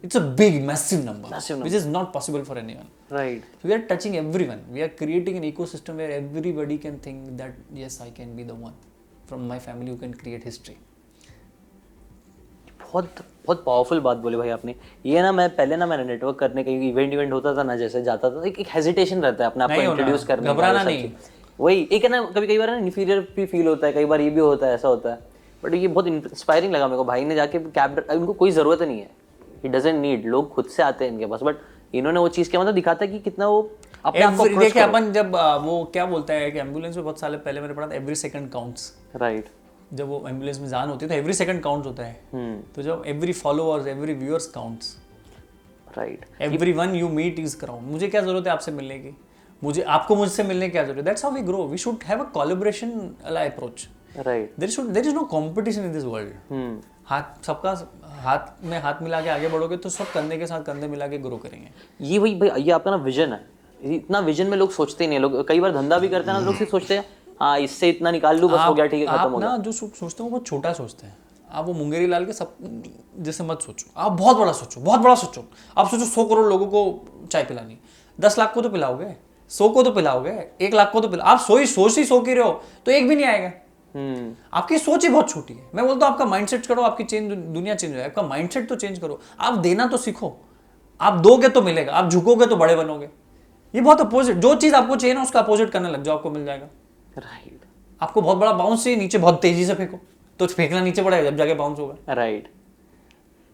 It's 0.04 0.16
a 0.16 0.20
big 0.36 0.62
massive 0.66 1.04
number 1.04 1.36
Massive 1.36 1.62
which 1.62 1.74
is 1.74 1.88
not 1.88 2.12
possible 2.12 2.42
for 2.42 2.58
anyone 2.74 3.16
right 3.16 3.66
we 3.66 3.72
are 3.76 3.82
touching 3.88 4.14
everyone. 4.20 4.62
We 4.74 4.84
are 4.86 4.92
creating 5.00 5.40
an 5.40 5.48
ecosystem 5.48 5.98
where 6.02 6.12
everybody 6.18 6.78
can 6.84 7.00
think 7.06 7.26
that 7.40 7.58
yes 7.80 7.98
i 8.06 8.08
can 8.20 8.38
be 8.38 8.46
the 8.52 8.60
one 8.68 8.78
from 9.32 9.50
my 9.50 9.58
family 9.66 9.90
who 9.92 9.98
can 10.04 10.14
create 10.22 10.46
history. 10.50 10.76
बहुत 12.82 13.20
बहुत 13.46 13.62
powerful 13.64 14.00
बात 14.00 14.16
बोली 14.18 14.36
भाई 14.36 14.48
आपने। 14.50 14.74
ये 15.06 15.22
ना 15.22 15.32
मैं 15.32 15.48
पहले 15.56 15.76
ना 15.76 15.86
मैंने 15.86 16.04
नेटवर्क 16.04 16.38
करने 16.38 16.64
कहीं 16.64 16.90
इवेंट 16.90 17.12
इवेंट 17.12 17.32
होता 17.32 17.54
था 17.56 17.62
ना 17.62 17.76
जैसे 17.76 18.02
जाता 18.02 18.30
था 18.30 18.46
एक, 18.46 18.58
एक 18.58 18.66
हेजिटेशन 18.74 19.22
रहता 19.22 19.44
है 19.44 19.50
अपने 19.50 19.64
आप 19.64 19.70
को 19.70 19.82
इंट्रोड्यूस 19.82 20.24
करने 20.24 20.46
का, 20.46 20.52
घबराना 20.52 20.82
नहीं। 20.82 21.10
वही 21.60 21.88
एक 21.92 22.04
है 22.04 22.10
ना 22.10 22.22
कभी 22.36 22.46
कई 22.46 22.58
बार 22.58 22.70
ना 22.70 22.76
इन्फीरियर 22.76 23.20
भी 23.36 23.46
फील 23.46 23.66
होता 23.66 23.86
है 23.86 23.92
कई 23.92 24.04
बार 24.04 24.20
ये 24.20 24.30
भी 24.30 24.40
होता 24.40 24.66
है 24.66 24.74
ऐसा 24.74 24.88
होता 24.88 25.10
है। 25.10 25.18
बट 25.62 25.74
ये 25.74 25.88
बहुत 25.88 26.06
इंस्पायरिंग 26.06 26.72
लगा 26.72 26.86
मेरे 26.88 26.96
को। 26.96 27.04
भाई 27.04 27.24
ने 27.24 27.34
जाके 27.34 27.58
कैब 27.58 28.04
उनको 28.10 28.32
कोई 28.32 28.50
ज़रूरत 28.50 28.82
नहीं 28.82 29.00
है। 29.00 29.10
इट 29.64 29.70
डजेंट 29.72 30.00
नीड 30.00 30.26
लोग 30.26 30.50
खुद 30.54 30.66
से 30.66 30.82
आते 30.82 31.04
हैं 31.04 31.12
इनके 31.12 31.26
पास 31.26 31.42
बट 31.42 31.56
इन्होंने 31.94 32.20
वो 32.20 32.28
चीज़ 32.28 32.50
क्या 32.50 32.60
मतलब 32.60 32.74
दिखाता 32.74 33.04
है 33.04 33.10
कि 33.12 33.18
कितना 33.18 33.46
वो 33.48 33.60
अपने 34.04 34.22
आप 34.22 34.36
को 34.36 34.46
देखिए 34.48 34.82
अपन 34.82 35.12
जब 35.12 35.36
आ, 35.36 35.56
वो 35.56 35.84
क्या 35.92 36.04
बोलता 36.06 36.34
है 36.34 36.50
कि 36.50 36.58
एंबुलेंस 36.58 36.96
में 36.96 37.04
बहुत 37.04 37.20
साल 37.20 37.34
पहले 37.36 37.60
मैंने 37.60 37.74
पढ़ा 37.74 37.86
था 37.86 37.94
एवरी 37.94 38.14
सेकंड 38.14 38.50
काउंट्स 38.50 38.92
राइट 39.16 39.48
जब 39.94 40.08
वो 40.08 40.22
एंबुलेंस 40.28 40.60
में 40.60 40.68
जान 40.68 40.88
होती 40.88 41.04
है 41.04 41.08
तो 41.08 41.14
एवरी 41.14 41.32
सेकंड 41.34 41.62
काउंट 41.62 41.86
होता 41.86 42.04
है। 42.04 42.62
तो 42.74 42.82
जब 42.82 43.02
every 43.06 43.32
followers 43.32 43.86
every 43.86 44.14
viewers 44.14 44.46
counts 44.48 44.96
right 45.98 46.24
everyone 46.72 46.94
you 46.94 47.08
meet 47.08 47.38
is 47.38 47.58
crowd 47.60 47.90
मुझे 47.90 48.08
क्या 48.08 48.20
ज़रूरत 48.20 48.46
है 48.46 48.52
आपसे 48.52 48.72
मिलने 48.72 48.98
की? 48.98 49.16
मुझे 49.62 49.82
आपको 49.94 50.16
मुझसे 50.16 50.42
मिलने 50.42 50.66
की 50.66 50.72
क्या 50.72 50.84
ज़रूरत 50.84 50.98
है? 50.98 51.04
That's 51.04 51.24
how 51.24 51.34
we 51.34 51.42
grow 51.42 51.66
we 51.68 51.78
should 51.78 52.04
have 52.04 52.20
a 52.20 52.26
collaboration 52.32 52.90
वाला 53.24 53.44
approach 53.44 53.88
right 54.18 54.54
there 54.58 54.70
should 54.70 54.86
there 54.88 55.06
is 55.06 55.14
no 55.14 55.22
competition 55.32 55.84
in 55.84 55.92
this 55.92 56.04
world 56.04 56.30
हाथ 57.10 57.44
सबका 57.44 57.70
हाथ 58.22 58.64
में 58.64 58.78
हाथ 58.82 59.02
मिला 59.02 59.20
के 59.20 59.28
आगे 59.28 59.48
बढ़ोगे 59.48 59.76
तो 59.76 59.88
सब 59.88 60.10
कंधे 60.12 60.36
के 60.38 60.46
साथ 60.46 60.62
कंधे 60.62 60.88
मिला 60.88 61.06
के 61.08 61.18
ग्रो 61.18 61.36
करेंगे। 61.36 61.70
ये 62.00 62.18
वही 62.18 62.34
भाई 62.34 62.62
ये 62.62 62.72
आपका 62.72 62.90
ना 62.90 62.96
विजन 62.98 63.32
है। 63.32 63.40
इतना 63.80 64.18
विजन 64.20 64.46
में 64.46 64.56
लोग 64.56 64.70
सोचते 64.72 65.06
नहीं 65.06 65.18
लोग 65.18 65.46
कई 65.48 65.60
बार 65.60 65.72
धंधा 65.72 65.98
भी 65.98 66.08
करते 66.08 66.30
हैं 66.30 66.38
ना 66.38 66.44
लोग 66.44 66.56
सिर्फ़ 66.56 66.70
सोचते 66.70 66.96
हैं 66.96 67.04
हाँ 67.40 67.58
इससे 67.60 67.88
इतना 67.88 68.10
निकाल 68.10 68.38
लूँ 68.40 68.50
बस 68.50 68.60
हो 68.60 68.74
गया 68.74 68.86
ठीक 68.86 69.00
है 69.00 69.06
खत्म 69.06 69.18
आप 69.18 69.32
हो 69.32 69.38
गया। 69.38 69.48
ना 69.48 69.56
जो 69.58 69.72
सोचते 69.72 70.22
हो 70.22 70.24
वो 70.24 70.30
बहुत 70.30 70.46
छोटा 70.46 70.72
सोचते 70.72 71.06
हैं। 71.06 71.16
आप 71.50 71.66
वो 71.66 71.72
मुंगेरी 71.74 72.06
लाल 72.06 72.26
के 72.26 72.32
सब 72.32 72.54
जैसे 73.18 73.44
मत 73.44 73.62
सोचो। 73.62 73.90
आप 73.96 74.12
बहुत 74.12 74.36
बड़ा 74.36 74.52
सोचो 74.52 74.80
बहुत 74.80 75.00
बड़ा 75.00 75.14
सोचो। 75.14 75.44
आप 75.76 75.88
सोचो 75.88 76.04
सौ 76.04 76.24
करोड़ 76.24 76.46
लोगों 76.46 76.66
को 76.66 77.26
चाय 77.26 77.44
पिलानी। 77.44 77.78
दस 78.18 78.38
लाख 78.38 78.52
को 78.54 78.62
तो 78.62 78.68
पिलाओगे 78.68 79.14
सौ 79.50 79.68
को 79.68 79.82
तो 79.82 79.90
पिलाओगे 79.90 80.30
एक 80.60 80.74
लाख 80.74 80.92
को 80.92 81.00
तो 81.00 81.08
पिला 81.08 81.24
आप 81.24 81.40
सो 81.40 81.56
ही 81.56 81.66
सोच 81.66 81.98
ही 81.98 82.04
सो 82.04 82.20
की 82.20 82.34
रहे 82.34 82.44
हो 82.44 82.62
तो 82.86 82.92
एक 82.92 83.08
भी 83.08 83.16
नहीं 83.16 83.26
आएगा। 83.26 83.50
आपकी 83.94 84.78
सोच 84.78 85.04
ही 85.04 85.08
बहुत 85.08 85.30
छोटी 85.30 85.54
है। 85.54 85.68
मैं 85.74 85.86
बोलता 85.86 86.06
हूँ 86.06 86.12
आपका 86.14 86.24
माइंडसेट 86.26 86.66
करो 86.66 86.82
आपकी 86.82 87.04
चेंज 87.04 87.32
दुनिया 87.32 87.74
चेंज 87.74 87.90
हो 87.92 87.96
जाए। 87.96 88.06
आपका 88.06 88.22
माइंडसेट 88.22 88.68
तो 88.68 88.76
चेंज 88.76 88.98
करो। 88.98 89.20
आप 89.40 89.58
देना 89.58 89.86
तो 89.86 89.96
सीखो। 89.96 90.36
आप 91.00 91.20
दोगे 91.20 91.48
तो 91.48 91.62
मिलेगा। 91.62 91.92
आप 91.92 92.10
झुकोगे 92.10 92.46
तो 92.46 92.56
बड़े 92.56 92.76
बनोगे। 92.76 93.08
ये 93.74 93.80
बहुत 93.80 94.00
अपोजिट 94.00 94.36
जो 94.36 94.54
चीज़ 94.54 94.74
आपको 94.74 94.96
चाहिए 94.96 95.14
ना 95.14 95.22
उसका 95.22 95.40
अपोजिट 95.40 95.70
करने 95.70 95.90
लग 95.90 96.02
जाओ 96.02 96.16
आपको 96.16 96.30
मिल 96.30 96.44
जाएगा। 96.44 96.66
राइट 97.18 97.60
आपको 98.00 98.22
बहुत 98.22 98.38
बड़ा 98.38 98.52
बाउंस 98.52 98.84
चाहिए 98.84 98.98
नीचे 98.98 99.18
बहुत 99.18 99.40
तेज़ी 99.42 99.64
से 99.66 99.74
फेंको। 99.74 99.98
तो 100.40 100.46
फेंकना 100.46 100.80
नीचे 100.80 101.02
पड़ेगा 101.02 101.30
जब 101.30 101.36
जाके 101.36 101.54
बाउंस 101.54 101.78
होगा। 101.78 102.14
राइट 102.14 102.48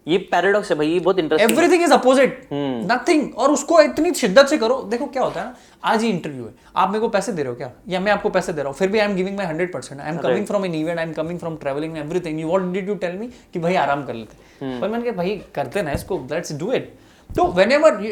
ये 0.09 0.19
पैराडॉक्स 0.33 0.71
है 0.71 0.77
भाई 0.77 0.89
ये 0.89 0.99
बहुत 1.01 1.19
interesting 1.19 1.51
everything 1.51 1.83
is 1.83 1.93
opposite 1.93 2.49
nothing 2.53 3.35
और 3.35 3.51
उसको 3.51 3.81
इतनी 3.81 4.13
शिद्दत 4.15 4.47
से 4.49 4.59
करो 4.59 4.81
देखो 4.91 5.07
क्या 5.07 5.23
होता 5.23 5.41
है 5.41 5.47
ना 5.47 5.57
आज 5.85 6.03
ही 6.03 6.09
इंटरव्यू 6.11 6.45
है। 6.45 6.53
आप 6.77 6.89
मेरे 6.89 7.01
को 7.01 7.09
पैसे 7.09 7.33
दे 7.33 7.43
रहे 7.43 7.51
हो 7.51 7.57
क्या? 7.57 7.71
या 7.89 8.01
मैं 8.01 8.13
आपको 8.13 8.31
पैसे 8.31 8.53
दे 8.53 8.63
रहा 8.63 8.69
हूँ? 8.69 8.77
फिर 8.79 8.89
भी 8.89 8.99
I 8.99 9.09
am 9.09 9.15
giving 9.17 9.37
my 9.37 9.47
hundred 9.47 9.73
percent 9.73 10.01
I 10.01 10.11
am 10.11 10.19
coming 10.19 10.47
from 10.47 10.65
an 10.67 10.75
event 10.75 10.99
I 10.99 11.05
am 11.05 11.13
coming 11.13 11.39
from 11.39 11.57
travelling 11.57 11.97
everything 11.99 12.41
you 12.41 12.49
what 12.49 12.73
did 12.73 12.89
you 12.89 12.95
tell 13.05 13.17
me 13.19 13.27
कि 13.53 13.59
भाई 13.59 13.75
आराम 13.85 14.05
कर 14.07 14.15
लेते। 14.15 14.81
पर 14.81 14.89
मैंने 14.89 15.05
कहा 15.05 15.17
भाई 15.17 15.41
करते 15.55 15.83
ना 15.83 15.93
इसको 15.93 16.19
let's 16.33 16.53
do 16.59 16.73
it 16.73 16.95
So 17.31 17.45
whenever 17.55 17.89
you, 18.01 18.11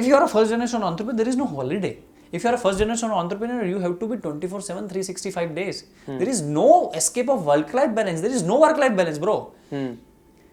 if 0.00 0.06
you 0.08 0.14
are 0.14 0.24
a 0.24 0.28
first 0.32 0.50
generation 0.50 0.84
entrepreneur, 0.88 1.16
there 1.20 1.30
is 1.30 1.36
no 1.38 1.46
holiday. 1.54 1.96
If 2.32 2.44
you 2.44 2.50
are 2.50 2.54
a 2.54 2.60
first 2.64 2.78
generation 2.82 3.14
entrepreneur, 3.16 3.64
you 3.70 3.80
have 3.84 3.96
to 4.02 4.08
be 4.12 4.18
24/7, 4.26 4.86
365 4.92 5.50
days. 5.56 5.80
There 6.20 6.30
is 6.34 6.42
no 6.58 6.68
escape 7.00 7.32
of 7.34 7.50
work-life 7.52 7.92
balance. 7.96 8.22
There 8.26 8.36
is 8.38 8.44
no 8.50 8.58
work-life 8.64 8.94
balance, 9.00 9.18
bro. 9.24 9.36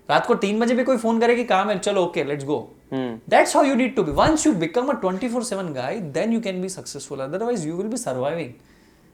रात 0.10 0.26
को 0.26 0.36
तीन 0.36 0.60
बजे 0.60 0.74
भी 0.76 0.84
कोई 0.84 0.98
phone 0.98 1.20
करे 1.20 1.36
कि 1.36 1.44
काम 1.44 1.70
है 1.70 1.78
चलो 1.80 2.04
okay 2.06 2.24
let's 2.24 2.46
go 2.46 2.58
that's 2.94 3.56
how 3.56 3.66
you 3.66 3.76
need 3.76 3.96
to 3.96 4.04
be 4.04 4.12
once 4.12 4.46
you 4.48 4.54
become 4.56 4.88
a 4.88 4.94
24/7 5.02 5.74
guy 5.74 6.00
then 6.16 6.34
you 6.34 6.40
can 6.42 6.62
be 6.62 6.70
successful 6.70 7.20
otherwise 7.20 7.68
you 7.68 7.76
will 7.76 7.88
be 7.88 7.98
surviving 7.98 8.54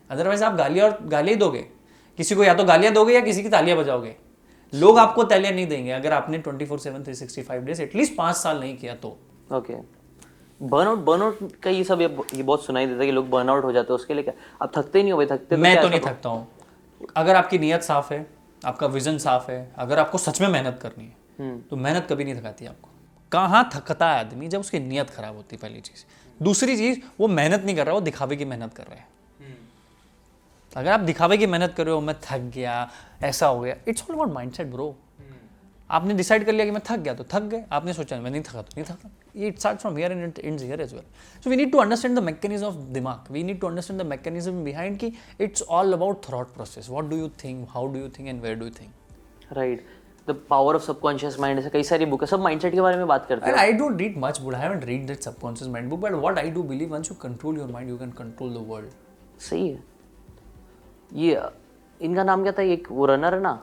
otherwise 0.10 0.44
आप 0.44 0.56
गालियाँ 0.56 0.90
और 0.90 0.98
गालियाँ 1.08 1.40
दोगे। 1.40 1.66
किसी 2.20 2.36
को 2.36 2.44
या 2.44 2.54
तो 2.54 2.64
गालियाँ 2.64 2.94
दोगे 2.94 3.14
या 3.14 3.22
किसी 3.22 3.44
की 3.44 3.50
तालियाँ 3.50 3.78
बजाओगे। 3.78 4.16
लोग 4.74 4.98
आपको 5.00 5.24
तालियाँ 5.24 5.54
नहीं 5.54 5.68
देंगे। 5.68 5.92
अगर 5.92 6.14
आपने 6.14 6.40
24/7 6.40 7.04
365 7.06 7.66
डेज़ 7.66 7.82
एटलीस्ट 7.82 8.16
पाँच 8.16 8.36
साल 8.36 8.60
नहीं 8.60 8.78
किया 8.78 8.96
तो। 8.96 9.18
ओके 9.54 9.74
बर्नआउट 10.62 11.00
बर्नआउट 11.06 11.52
का 11.64 11.70
ये 11.70 11.84
सब 11.84 12.02
ये 12.02 12.08
ये 12.36 12.44
बहुत 12.44 12.66
सुनाई 12.66 12.86
देता 12.86 13.00
है 13.00 13.06
कि 13.06 13.12
लोग 13.12 13.30
बर्नआउट 13.30 13.64
हो 13.64 13.72
जाते 13.72 13.94
हैं 13.94 13.96
उसके 13.96 14.14
लिए 14.14 14.24
क्या? 14.24 14.34
आप 14.62 14.72
थकते 14.78 15.02
नहीं 15.02 15.12
हो 15.12 15.18
भाई? 15.18 15.26
थकते 15.28 15.56
मैं 15.58 15.82
तो 15.82 15.90
नहीं 15.90 16.00
थकता 16.00 16.30
हूँ। 16.30 16.48
अगर 17.16 17.36
आपकी 17.36 17.60
नीयत 17.60 17.84
साफ़ 17.84 18.14
है 18.14 18.26
आपका 18.68 18.88
विजन 18.88 19.18
साफ़ 19.18 19.50
है। 19.52 19.72
अगर 19.78 20.00
आपको 20.00 20.18
सच 20.18 20.42
में 20.42 20.48
मेहनत 20.50 20.80
करनी 20.82 21.06
है 21.06 21.60
तो 21.62 21.76
मेहनत 21.76 22.08
कभी 22.10 22.24
नहीं 22.24 22.36
थकाती 22.36 22.66
आपको। 22.66 22.90
कहाँ 23.32 23.70
थकता 23.74 24.10
है 24.10 24.20
आदमी 24.20 24.48
जब 24.48 24.60
उसकी 24.60 24.80
नीयत 24.80 25.10
खराब 25.10 25.36
होती 25.36 25.56
है 25.56 25.62
पहली 25.62 25.82
चीज़? 25.82 26.04
दूसरी 26.44 26.78
चीज़ 26.78 27.00
वो 27.20 27.28
मेहनत 27.28 27.64
नहीं 27.66 27.76
कर 27.76 27.86
रहा 27.86 27.96
वो 27.96 28.02
दिखावे 28.02 28.36
की 28.36 28.46
मेहनत 28.46 28.74
कर 28.74 28.84
रहा 28.84 28.96
है। 28.96 29.06
अगर 30.72 30.92
आप 30.92 31.00
दिखावे 31.00 31.38
की 31.38 31.46
मेहनत 31.46 31.74
कर 31.78 31.86
रहे 31.86 31.94
हो 31.96 32.02
मैं 32.02 32.16
थक 32.24 32.52
गया 32.56 32.90
ऐसा 33.24 33.48
हो 33.48 33.60
गया 33.60 33.76
it's 33.88 34.04
all 34.04 34.16
about 34.16 34.34
mindset 34.54 34.68
bro 34.68 34.96
आपने 35.90 36.14
डिसाइड 36.14 36.46
कर 36.46 36.54
लिया 36.54 36.66
कि 36.66 36.72
मैं 36.72 36.82
थक 36.86 36.98
गया 36.98 37.14
तो 37.14 37.24
थक 37.24 37.44
गए। 37.44 37.64
आपने 37.72 37.94
सोचा 37.94 38.20
मैं 38.22 38.32
नहीं 38.32 38.42
थका 38.42 38.62
तो 38.62 38.70
नहीं 38.76 38.86
थका। 38.86 39.10
It 39.46 39.60
starts 39.60 39.82
from 39.86 39.96
here 40.02 40.12
and 40.16 40.24
it 40.30 40.40
ends 40.50 40.64
here 40.70 40.80
as 40.86 40.94
well 40.98 41.08
so 41.42 41.50
we 41.54 41.58
need 41.62 41.72
to 41.76 41.80
understand 41.86 42.20
the 42.20 42.26
mechanism 42.30 42.68
of 42.72 42.78
dimag 42.98 43.30
we 43.38 43.44
need 43.50 43.60
to 43.64 43.68
understand 43.72 44.00
the 44.04 44.10
mechanism 44.14 44.64
behind 44.70 45.00
ki 45.04 45.10
it's 45.48 45.62
all 45.78 45.98
about 46.00 46.30
thought 46.30 46.54
process 46.58 46.90
what 46.96 47.10
do 47.14 47.18
you 47.24 47.30
think 47.44 47.76
how 47.78 47.86
do 47.96 48.00
you 48.06 48.10
think 48.18 48.34
and 48.34 48.48
where 48.48 48.58
do 48.64 48.72
you 48.72 48.76
think 48.80 48.94
right 49.56 49.84
the 50.28 50.32
power 50.50 50.76
of 50.76 50.84
subconscious 50.84 51.40
mind 51.40 51.60
ऐसे 51.60 51.70
कई 51.70 51.84
सारी 51.90 52.06
book 52.14 52.22
है 52.22 52.28
सब 52.28 52.40
mindset 52.44 52.74
के 52.74 52.82
बारे 52.82 52.98
में 52.98 53.06
बात 53.08 53.26
करते 53.28 53.52
and 53.52 53.60
i 53.60 53.68
don't 53.82 54.02
read 54.04 54.18
much 54.24 54.42
book 54.46 54.56
i 54.58 54.60
haven't 54.64 54.88
read 54.90 55.06
that 55.12 55.28
subconscious 55.28 55.70
mind 55.76 55.92
book 55.94 56.02
but 56.06 56.18
what 56.26 56.42
i 56.42 56.50
do 56.58 56.64
believe 56.72 56.96
once 56.96 57.12
you 57.12 57.16
control 57.22 57.62
your 57.62 57.68
mind 57.76 57.94
you 57.94 58.00
can 58.02 58.12
control 58.18 58.52
the 58.58 58.66
world 58.72 58.90
हैं 58.90 59.40
सही 59.50 59.70
है 59.70 59.80
ये 61.22 61.42
इनका 62.06 62.24
नाम 62.24 62.44
क्या 62.44 62.52
था 62.58 62.62
ये 62.62 62.74
एक 62.74 62.92
वो 62.92 63.06
रनर 63.06 63.34
है 63.34 63.42
ना 63.42 63.54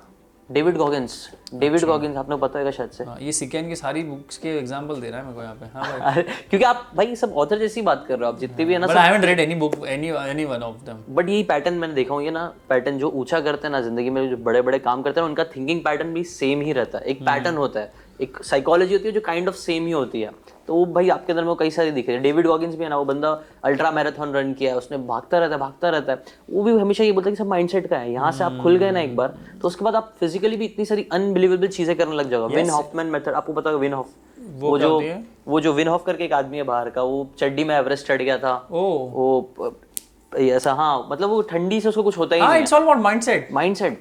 डेविड 0.48 0.76
गॉगिंस 0.76 1.12
डेविड 1.54 1.85
गॉगिंस 1.87 2.16
आपने 2.16 2.37
पता 2.37 2.59
होगा 2.59 2.70
शायद 2.70 2.90
से। 2.90 3.04
हाँ, 3.04 3.16
ये 3.20 3.33
सिकेन 3.33 3.68
की 3.68 3.76
सारी 3.76 4.02
बुक्स 4.04 4.38
के 4.38 4.48
एग्जांपल 4.59 5.00
दे 5.00 5.11
रहा 5.11 5.20
है 5.20 5.26
मेरे 5.26 5.37
को 5.37 5.42
यहाँ 5.42 5.54
पे। 5.54 5.66
हाँ 5.74 5.98
भाई 6.00 6.22
क्योंकि 6.22 6.64
आप 6.64 6.90
भाई 6.96 7.16
सब 7.16 7.33
ऑथर 7.35 7.59
जैसी 7.59 7.83
बात 7.83 8.04
कर 8.09 8.18
रहे 8.18 8.26
हो 8.26 8.33
आप 8.33 8.40
जितने 8.40 8.64
भी 8.64 8.72
है 8.72 8.78
ना 8.78 8.87
i 8.87 9.07
haven't 9.07 9.26
read 9.28 9.40
any 9.46 9.59
book 9.62 9.76
any 9.88 10.11
any 10.24 10.46
one 10.50 10.66
of 10.66 10.76
them 10.88 11.02
but 11.11 11.28
यही 11.28 11.42
पैटर्न 11.44 11.74
मैंने 11.74 11.94
देखा 11.94 12.14
हूँ 12.14 12.22
ये 12.24 12.30
ना 12.30 12.46
पैटर्न 12.68 12.98
जो 12.98 13.11
ऊँचा 13.11 13.40
करते 13.40 13.66
हैं 13.66 13.72
ना 13.72 13.80
ज़िंदगी 13.80 14.11
में 14.11 14.28
जो 14.30 14.37
बड़े 14.44 14.62
बड़े 14.62 14.78
काम 14.78 15.02
करते 15.02 15.20
हैं 15.20 15.28
उनका 15.28 15.44
थिंकिंग 15.57 15.80
पैटर्न 15.85 16.12
भी 16.14 16.24
सेम 16.33 16.61
ही 16.61 16.72
रहता 16.72 16.98
है। 16.98 17.04
एक 17.04 17.22
पैटर्न 17.26 17.57
होता 17.57 17.80
है। 17.80 17.92
एक 18.20 18.42
साइकोलॉजी 18.44 18.94
होती 18.94 19.09
है 19.09 19.12
जो 19.12 19.20
काइंड 19.20 19.48
ऑफ़ 19.48 19.57
सेम 19.57 19.87
ही 19.87 19.92
होती 19.92 20.20
है। 20.20 20.30
तो 20.66 20.74
वो 20.74 20.85
भाई 20.87 21.09
आपके 21.09 21.33
अंदर 21.33 21.44
में 21.44 21.55
कई 21.57 21.70
सारी 21.70 21.90
दिख 21.90 22.07
रही 22.09 22.16
है। 22.16 22.22
डेविड 22.22 22.46
वॉगिंस 22.46 22.74
भी 22.74 22.85
है 22.85 22.90
ना 22.90 22.96
वो 22.98 23.05
बंदा 23.05 23.31
अल्ट्रा 23.64 23.90
मैराथन 23.90 24.33
रन 24.35 24.53
किया 24.55 24.70
है 24.72 24.79
उसने 24.79 24.98
भागता 25.07 25.38
रहता 25.38 25.55
है 25.55 25.61
भागता 25.61 25.88
रहता 25.90 26.12
है। 26.12 26.22
वो 26.50 26.62
भी 26.62 26.72
हमेशा 26.72 27.05
ये 27.05 27.12
बोलता 27.12 27.29
है 27.29 27.33
कि 27.33 27.38
सब 27.38 27.48
माइंडसेट 27.48 27.87
का 27.87 27.98
है 27.98 28.12
यहाँ 28.12 28.33
से 28.33 28.44
आप 28.44 28.59
खुल 28.62 28.77
गए 28.77 28.90
ना 28.90 29.00
एक 29.00 29.16
बार 29.16 29.35
तो 29.62 29.68
उसके 29.68 29.85
बाद 29.85 29.96
आप 29.96 30.12
फिजिकली 30.20 30.57
भी 30.57 30.64
इतनी 30.64 30.85
सारी 30.85 31.07
अनबिलीवेबल 31.12 31.68
चीज़ें 31.68 31.96
करने 31.96 32.16
लग 32.16 32.31
जाओगे। 32.31 32.57
विन 32.57 32.70
हॉफमैन 32.70 33.07
मेथड 33.07 33.35
आपको 33.35 33.53
पता 33.53 33.70
होगा 33.70 33.81
विन 33.81 33.92
हॉफ 33.92 34.09
वो 34.55 34.68
वो 34.68 34.79
जो 34.79 35.00
वो 35.48 35.61
जो 35.61 35.72
विन 35.72 35.88
हॉफ 35.88 36.05
करके 36.07 36.24
एक 36.24 36.33
आदमी 36.33 36.57
है 36.57 36.62
बाहर 36.64 36.90
का 36.90 37.03
वो 37.03 37.27
चड्डी 37.38 37.64
में 37.64 37.77
एवरेस्ट 37.77 38.07
चढ़ 38.07 38.22
गया 38.22 38.38
था। 38.38 38.55
वो 38.70 39.74
ऐसा 40.33 40.72
हाँ 40.72 41.07
मतलब 41.11 41.31
वो 41.31 41.40
ठंडी 41.50 41.81
से 41.81 41.88
उसको 41.88 42.03
कुछ 42.03 42.18
होता 42.18 42.37
ही 42.37 42.42
हाँ 42.42 42.53
नहीं 42.53 42.64
it's 42.64 42.74
all 42.77 42.87
about 42.87 43.05
mindset 43.05 43.53
mindset 43.53 44.00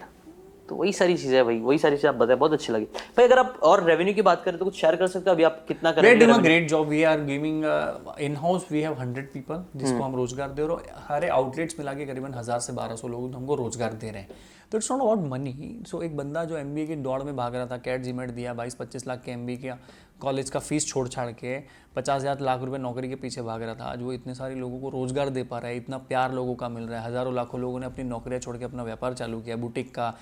तो 0.74 0.78
वही 0.78 0.92
सारी 0.94 1.16
चीज़ें 1.18 1.36
है 1.38 1.44
भाई 1.44 1.60
वही 1.62 1.78
सारी 1.78 1.96
चीज़ें 1.96 2.10
आप 2.10 2.16
बताए 2.18 2.36
बहुत 2.36 2.54
अच्छी 2.54 2.72
लगी। 2.74 2.86
भाई 3.18 3.26
अगर 3.26 3.40
आप 3.40 3.60
और 3.64 3.84
रेवेन्यू 3.86 4.14
की 4.14 4.22
बात 4.28 4.44
करें 4.44 4.58
तो 4.60 4.66
कुछ 4.66 4.76
शेयर 4.76 4.96
कर 4.96 5.08
सकते 5.08 5.30
हो? 5.30 5.36
अभी 5.36 5.44
आप 5.44 5.64
कितना 5.68 5.92
कर 5.92 6.04
रहे 6.04 6.40
great 6.46 6.70
job. 6.72 6.88
We 6.94 7.02
are 7.10 7.20
giving 7.28 7.60
uh, 7.64 8.16
in-house. 8.28 8.66
We 8.72 8.82
have 8.86 8.98
100 9.02 9.28
people 9.34 9.60
जिसको 9.76 10.04
हम 10.04 10.16
रोज़गार 10.16 10.50
दे 10.52 10.66
रहे 10.68 10.88
हैं 10.88 11.04
सारे 11.08 11.30
आउटलेट्स 11.36 11.80
मिला 11.80 11.94
के 11.94 12.06
करीबन 12.06 12.34
हज़ार 12.34 12.60
से 12.60 12.74
1200 12.74 13.10
लोग 13.10 13.36
हमको 13.36 13.56
रोज़गार 13.56 13.94
दे 14.04 14.12
रहे 14.12 14.22
हैं। 14.22 14.42
तो 14.72 14.78
it's 14.78 14.92
not 14.92 15.02
about 15.02 15.30
money 15.32 15.84
so 15.88 16.02
एक 16.04 16.16
बंदा 16.18 16.44
जो 16.46 16.58
एम 16.58 16.76
की 16.76 16.96
दौड़ 17.08 17.22
में 17.24 17.36
भाग 17.36 17.56
रहा 17.56 17.66
था 17.66 17.78
कैट 17.88 18.02
जीमेट 18.02 18.30
दिया 18.32 18.56
22 18.56 18.78
25 18.80 19.08
लाख 19.08 19.22
के 19.26 19.32
एम 19.32 19.46
का 19.64 19.78
कॉलेज 20.22 20.50
का 20.50 20.60
फ़ीस 20.60 20.88
छोड़ 20.88 21.08
छाड़ 21.08 21.30
के 21.34 21.58
पचास 21.96 22.22
हज़ार 22.22 22.40
लाख 22.42 22.62
रुपए 22.62 22.78
नौकरी 22.78 23.10
के 23.10 23.16
पीछे 23.24 23.42
भाग 23.42 23.64
रहा 23.64 23.76
था 23.76 23.86
आज 23.86 24.02
वो 24.02 24.14
इतने 24.14 24.34
सारे 24.36 24.56
लोगों 24.56 24.80
को 24.82 24.90
रोज़गार 24.90 25.30
दे 25.30 25.44
पा 25.44 25.60
रहा 25.60 25.70
है 25.70 25.78
इतना 25.78 25.98
प्यार 26.10 26.34
लोगों 26.34 26.56
का 26.56 26.70
मिल 26.70 26.84
रहा 26.84 27.00
है 27.00 27.08
हज़ारों 27.08 27.34
लाखों 27.36 27.60
लोगों 27.62 27.80
ने 27.80 27.86
अपनी 27.86 28.04
नौकरियाँ 28.04 28.40
छोड़ 28.42 28.58
के 28.58 28.66
अपना 28.66 28.84
व्यापार 28.84 29.14
चालू 29.14 29.40
किया 29.42 29.56
बुटीक 29.58 29.94
का 29.96 30.14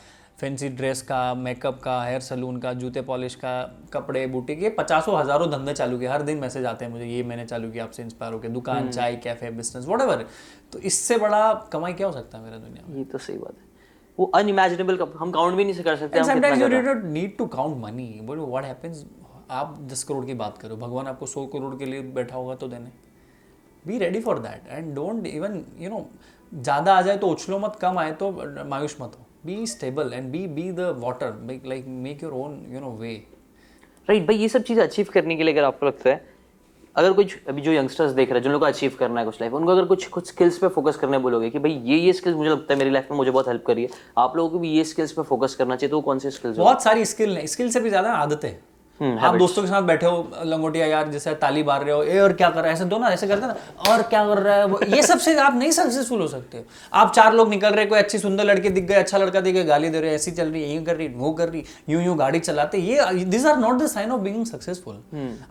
फैंसी 0.42 0.68
ड्रेस 0.72 1.02
का 1.04 1.34
मेकअप 1.36 1.80
का 1.82 2.02
हेयर 2.04 2.22
सलून 2.22 2.58
का 2.60 2.74
जूते 2.76 3.02
पॉलिश 3.04 3.36
का 3.36 3.52
कपड़े 3.94 4.26
बुटीक 4.28 4.64
ये 4.64 4.70
पचासों 4.78 5.18
हज़ारों 5.20 5.50
धंधे 5.52 5.74
चालू 5.74 6.00
किए। 6.00 6.08
हर 6.08 6.22
दिन 6.22 6.38
मैसेज 6.40 6.66
आते 6.66 6.86
हैं 6.86 6.92
मुझे 6.92 7.06
ये 7.06 7.24
मैंने 7.24 7.46
चालू 7.46 7.72
किया 7.72 7.84
आपसे 7.84 8.04
इंस्पायर 8.04 8.34
होकर 8.34 8.50
दुकान 8.50 8.90
चाय 8.90 9.16
कैफ़े 9.24 9.52
बिज़नेस 9.52 9.86
वट 9.88 10.26
तो 10.74 10.80
इससे 10.82 11.18
बड़ा 11.20 11.54
कमाई 11.74 11.94
क्या 11.94 12.08
हो 12.08 12.14
सकता 12.14 12.38
है 12.38 12.44
मेरा 12.44 12.58
दुनिया 12.58 12.88
में? 12.88 12.98
ये 12.98 13.04
तो 13.04 13.18
सही 13.20 13.38
बात 13.38 13.54
है। 13.54 13.70
वो 14.18 14.26
अनइमेजिनेबल 14.36 15.00
हम 15.18 15.32
काउंट 15.32 15.56
भी 15.58 15.66
नहीं 15.66 15.84
कर 15.84 15.96
सकते 15.96 16.20
एंड 16.20 16.26
हम 16.26 16.34
कितना 16.34 16.50
समटाइम्स 16.50 16.62
यू 16.62 16.68
कर 16.68 16.74
रहे 16.74 16.82
do 16.84 16.94
not 16.94 17.12
need 17.14 17.38
to 17.38 17.46
count 17.54 17.78
money 17.84 18.10
but 18.24 18.38
what 18.40 18.66
happens 18.66 19.06
आप 19.52 19.78
दस 19.92 20.04
करोड़ 20.04 20.26
की 20.26 20.34
बात 20.36 20.58
करो 20.58 20.76
भगवान 20.78 21.08
आपको 21.08 21.26
सौ 21.28 21.46
करोड़ 21.54 21.76
के 21.76 21.86
लिए 21.86 22.02
बैठा 22.14 22.36
होगा 22.36 22.56
तो 22.56 22.68
देने। 22.68 22.92
Be 23.86 23.98
ready 24.00 24.20
for 24.22 24.40
that 24.40 24.68
and 24.70 24.94
don't 24.96 25.28
even 25.28 25.64
you 25.80 25.90
know 25.90 26.06
ज़्यादा 26.52 26.96
आ 26.96 27.02
जाए 27.02 27.18
तो 27.18 27.28
उछलो 27.30 27.60
मत 27.60 27.78
कम 27.82 28.00
आए 28.00 28.12
तो 28.14 28.32
मायूस 28.70 28.98
मत 29.02 29.18
हो। 29.20 29.26
Be 29.46 29.66
and 30.16 30.32
be 30.32 30.48
be 30.48 30.72
the 30.72 30.94
water. 31.04 31.34
Make 31.46 31.64
like 31.66 31.88
make 31.88 32.22
your 32.22 32.34
own 32.34 32.60
you 32.74 32.82
know 32.82 32.92
way. 33.04 33.16
Right 34.10 34.28
भाई 34.28 34.36
ये 34.38 34.48
सब 34.50 34.64
चीज़ें 34.64 34.84
अचीव 34.84 35.08
करने 35.14 35.36
के 35.36 35.44
लिए 35.44 35.54
अगर 35.54 35.64
आपको 35.64 35.86
लगता 35.86 36.10
है 36.10 36.30
अगर 36.96 37.14
कुछ 37.14 37.36
अभी 37.50 37.62
जो 37.62 37.72
यंगस्टर्स 37.72 38.12
देख 38.12 38.30
रहे 38.30 38.38
हैं 38.38 38.44
जिन 38.44 38.52
लोगों 38.52 38.66
को 38.66 38.72
अचीव 38.72 38.96
करना 39.00 39.20
है 39.20 39.26
कुछ 39.26 39.42
लाइफ 39.42 39.54
उनको 39.54 39.72
अगर 39.72 39.86
कुछ 39.86 40.08
कुछ 40.08 40.28
स्किल्स 40.28 40.58
पे 40.58 40.68
फोकस 40.68 40.96
करने 41.02 41.18
बोलोगे 41.18 41.50
कि 41.50 41.60
भाई 41.60 41.72
ये 41.86 41.98
ये 41.98 42.14
स्किल्स 42.14 42.38
मुझे 42.38 42.50
लगता 42.50 42.74
है 42.74 42.78
मेरी 42.80 42.92
लाइफ 42.92 43.12
में 43.12 43.18
मुझे 43.18 43.32
बहुत 43.32 43.48
हेल्प 43.48 43.64
करी 43.68 43.84
है 43.84 43.90
आप 44.18 44.36
लोगों 44.38 44.50
को 44.50 44.60
भी 44.60 44.70
ये 44.70 44.84
स्किल्स 44.84 45.12
पे 45.12 45.22
फोकस 45.22 45.56
करना 45.56 45.76
चाहिए 45.76 45.92
तो 45.92 46.02
कौन 46.02 46.20
से 46.20 46.32
स्किल्स 46.32 46.58
बहुत 46.58 46.84
सारी 46.84 47.06
स्किल 47.06 47.38
है। 47.38 47.46
स्किल 47.48 47.70
से 47.72 47.80
भी 47.80 47.90
ज़्यादा 47.90 48.14
आदतें। 48.14 48.54
आप 49.00 49.36
दोस्तों 49.36 49.62
के 49.64 49.68
साथ 49.68 49.82
बैठे 49.82 50.06
हो 50.06 50.44
लंगोटिया 50.46 50.86
यार 50.86 51.08
जैसे 51.12 51.34
ताली 51.36 51.64
मार 51.64 51.84
रहे 51.84 51.94
हो 51.94 52.02
ए 52.04 52.18
और 52.20 52.34
क्या 52.34 52.50
कर 52.50 52.60
रहा 52.60 52.68
है? 52.68 52.74
ऐसे 52.74 52.86
दो 52.86 52.98
ना 52.98 53.08
ऐसे 53.08 53.28
करते 53.28 53.48
ना 53.48 53.56
और 53.90 54.02
क्या 54.02 54.24
कर 54.26 54.38
रहा 54.38 54.56
है? 54.56 54.66
वो 54.66 54.80
ये 54.90 55.02
सबसे 55.04 55.36
आप 55.40 55.56
नहीं 55.56 55.72
सक्सेसफुल 55.72 56.20
हो 56.22 56.28
सकते 56.28 56.58
हो। 56.58 56.64
आप 56.94 57.14
चार 57.16 57.34
लोग 57.34 57.50
निकल 57.50 57.74
रहे 57.74 57.86
कोई 57.86 58.00
अच्छी 58.00 58.18
सुंदर 58.18 58.44
लड़की 58.44 58.70
दिख 58.70 58.84
गए 58.84 58.96
अच्छा 58.96 59.18
लड़का 59.18 59.42
दिख 59.42 59.54
गया 59.54 59.64
गाली 59.64 59.90
दे 59.90 60.02
रहे 60.02 60.14
ऐसी 60.16 60.32
चल 60.32 60.52
रही 60.52 60.64
है 60.64 60.76
यूँ 60.76 60.84
कर 60.84 60.96
रही 60.96 61.08
वो 61.08 61.32
कर 61.32 61.50
रही 61.50 61.64
यूँ 61.90 62.04
यूँ 62.04 62.18
गाड़ी 62.18 62.40
चलाते 62.40 62.78
ये 62.78 63.26
this 63.26 63.46
are 63.46 63.58
not 63.58 63.80
the 63.82 63.88
sign 63.88 64.12
of 64.12 64.22
being 64.22 64.46
successful 64.46 65.00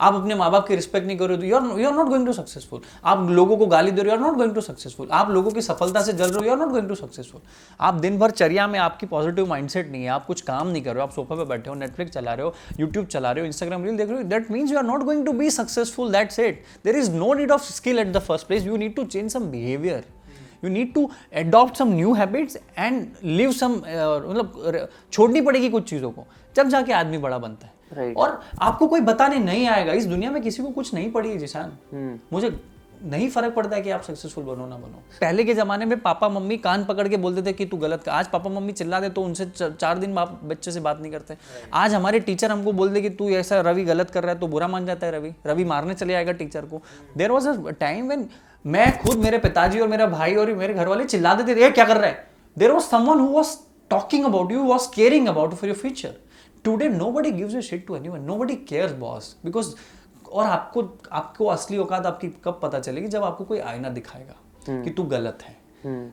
आप 0.01 0.15
अपने 0.15 0.35
माँ 0.35 0.51
बाप 0.51 0.69
की 0.69 0.75
रिस्पेक्ट 0.75 1.07
नहीं 1.07 1.19
कर 1.19 1.29
रहे 1.29 1.37
हो 1.37 1.45
you 1.45 1.57
are 1.57 1.81
you 1.81 1.89
are 1.89 1.95
not 1.95 2.09
going 2.09 2.27
to 2.27 2.33
successful 2.33 2.81
आप 3.05 3.27
लोगों 3.31 3.57
को 3.57 3.67
गाली 3.67 3.91
दे 3.91 4.03
रहे 4.03 4.11
हो 4.11 4.17
you 4.17 4.23
are 4.23 4.29
not 4.29 4.37
going 4.37 4.55
to 4.55 4.61
successful 4.61 5.09
आप 5.13 5.31
लोगों 5.31 5.51
की 5.51 5.63
सफलता 5.63 6.03
से 6.03 6.13
जल 6.13 6.29
रहे 6.29 6.39
हो 6.39 6.45
you 6.45 6.53
are 6.53 6.59
not 6.59 6.69
going 6.69 6.89
to 6.89 6.95
successful 6.95 7.41
आप 7.81 7.95
दिन 7.95 8.19
भर 8.19 8.31
चर्या 8.31 8.67
में 8.67 8.79
आपकी 8.79 9.07
पॉजिटिव 9.07 9.49
माइंडसेट 9.49 9.91
नहीं 9.93 10.03
है 10.03 10.09
आप 10.11 10.27
कुछ 10.27 10.41
काम 10.41 10.69
नहीं 10.69 10.83
कर 10.83 10.91
रहे 10.91 11.01
हो 11.01 11.07
आप 11.07 11.15
सोफा 11.15 11.35
पे 11.35 11.45
बैठे 11.45 11.71
हो 11.71 11.77
नेटफ्लिक्स 11.77 12.13
चला 12.13 12.35
रहे 12.35 12.47
हो 12.47 12.55
यूट्यूब 12.81 13.07
चला 13.07 13.31
रहे 13.31 13.40
हो 13.40 13.40
रहे 13.41 13.47
हो 13.47 13.47
इंस्टाग्राम 13.47 13.85
रील 13.85 13.97
देख 13.97 14.09
रहे 14.09 14.19
हो? 14.19 14.23
That 14.25 14.51
means 14.51 14.71
you 14.73 14.79
are 14.79 14.85
not 14.85 15.03
going 15.03 15.25
to 15.27 15.33
be 15.33 15.51
successful 15.51 16.13
that's 16.13 16.39
it 16.39 16.63
there 16.85 16.97
is 16.97 17.11
no 17.11 17.33
need 17.35 17.51
of 17.51 17.63
skill 17.73 17.99
at 17.99 18.13
the 18.13 18.19
first 18.19 18.47
place 18.47 18.67
you 18.67 18.77
need 18.77 18.95
to 18.95 19.05
change 19.05 19.31
some 19.33 19.51
behaviour 19.51 20.05
you 20.65 20.71
need 20.71 20.95
to 20.95 21.11
adopt 21.33 21.77
some 21.77 21.89
new 21.89 22.13
habits 22.15 22.57
and 22.79 23.07
live 23.25 23.53
some 23.53 23.73
मतलब 23.73 24.89
छोड़नी 25.13 25.41
पड़ेगी 25.41 25.69
कुछ 25.69 25.89
चीज़ों 25.91 26.11
को 26.11 26.27
जब 26.57 26.69
जाके 26.69 26.93
आदमी 26.93 27.19
बड़ा 27.19 27.39
बनता 27.39 27.67
है। 27.67 27.73
Right. 27.91 28.17
और 28.17 28.41
आपको 28.61 28.87
कोई 28.87 29.01
बताने 29.01 29.39
नहीं 29.39 29.67
आएगा। 29.69 29.93
इस 29.93 30.07
दुनिया 30.07 30.31
में 30.31 30.43
किसी 30.43 30.63
को 30.63 30.69
कुछ 30.71 30.93
नहीं 30.95 31.11
पड़ी 31.13 31.31
है 31.31 31.39
जिसान। 31.39 31.71
hmm. 31.71 32.33
मुझे 32.33 32.51
नहीं 33.03 33.29
फ़र्क 33.31 33.55
पड़ता 33.55 33.77
है 33.77 33.83
कि 33.83 33.91
आप 33.91 34.03
सक्सेसफुल 34.03 34.45
बनो 34.45 34.67
ना 34.67 34.77
बनो। 34.77 35.03
पहले 35.21 35.45
के 35.45 35.55
जमाने 35.55 35.85
में 35.85 35.99
पापा 36.01 36.29
मम्मी 36.29 36.57
कान 36.59 36.85
पकड़ 36.85 37.07
के 37.09 37.17
बोलते 37.17 37.43
थे 37.43 37.53
कि 37.53 37.67
तू 37.67 37.77
गलत 37.77 38.09
आज 38.11 38.29
पापा 38.29 38.51
मम्मी 38.51 38.73
चिल्ला 38.73 39.01
दे 39.01 39.09
तो 39.11 39.23
उनसे 39.23 39.47
चार 39.57 39.99
दिन 39.99 40.15
बाप 40.15 40.41
बच्चे 40.45 40.73
से 40.73 40.81
बात 40.81 41.01
नहीं 41.01 41.13
करते। 41.13 41.37
आज 41.75 41.95
हमारे 41.95 42.21
टीचर 42.21 42.51
हमको 42.51 42.73
बोल 42.73 42.89
दे 42.89 43.03
कि 43.03 43.11
तू 43.11 43.29
ऐसा 43.33 43.61
रवि 43.61 43.85
गलत 43.85 44.11
कर 44.11 44.23
रहा 44.23 44.33
है 44.33 44.39
तो 44.41 44.47
बुरा 44.49 44.69
मान 44.69 44.87
जाता 44.87 45.07
है 45.07 45.13
रवि। 45.13 45.33
रवि 45.47 45.65
मारने 45.65 45.95
चले 45.95 46.15
आएगा 46.15 46.33
टीचर 46.35 46.65
को। 46.65 46.83
There 47.17 47.31
was 47.31 47.49
a 47.49 47.71
time 47.71 48.09
when 48.09 48.29
मैं 48.65 48.91
खुद 48.99 49.19
मेरे 49.19 49.39
पिताजी 49.39 49.81
और 49.81 49.89
मेरा 49.89 50.07
भाई 50.09 50.35
और 50.35 50.55
मेरे 50.55 50.75
घर 50.75 50.89
वाले 50.89 51.05
चिल्ला 51.07 51.35
देते 51.35 51.55
थे 51.57 51.71
क्या 51.71 51.85
कर 51.85 51.97
रहा 51.97 52.07
है? 52.07 52.27
There 52.57 52.73
was 52.73 52.85
someone 52.85 53.21
who 53.21 53.29
was 53.29 53.57
talking 53.91 54.25
about 54.25 54.53
you 54.53 54.65
was 54.65 54.89
caring 54.95 55.29
about 55.29 55.55
for 55.55 55.69
your 55.69 55.79
future 55.79 56.15
today 56.65 56.89
nobody 57.13 57.31
gives 57.33 57.55
a 57.57 57.61
shit 57.61 57.87
to 57.87 57.97
anyone 57.97 58.21
nobody 58.37 58.55
cares 58.69 58.93
boss 58.95 59.35
because 59.45 59.75
और 60.31 60.47
आपको 60.47 60.83
आपको 61.13 61.47
असली 61.49 61.79
औकात 61.79 62.07
आपकी 62.07 62.29
कब 62.45 62.59
पता 62.63 62.81
चलेगी? 62.81 63.09
जब 63.09 63.23
आपको 63.25 63.45
कोई 63.45 63.59
आईना 63.61 63.89
दिखाएगा 63.91 64.83
कि 64.83 64.91
तू 64.91 65.03
गलत 65.07 65.39
है। 65.43 65.57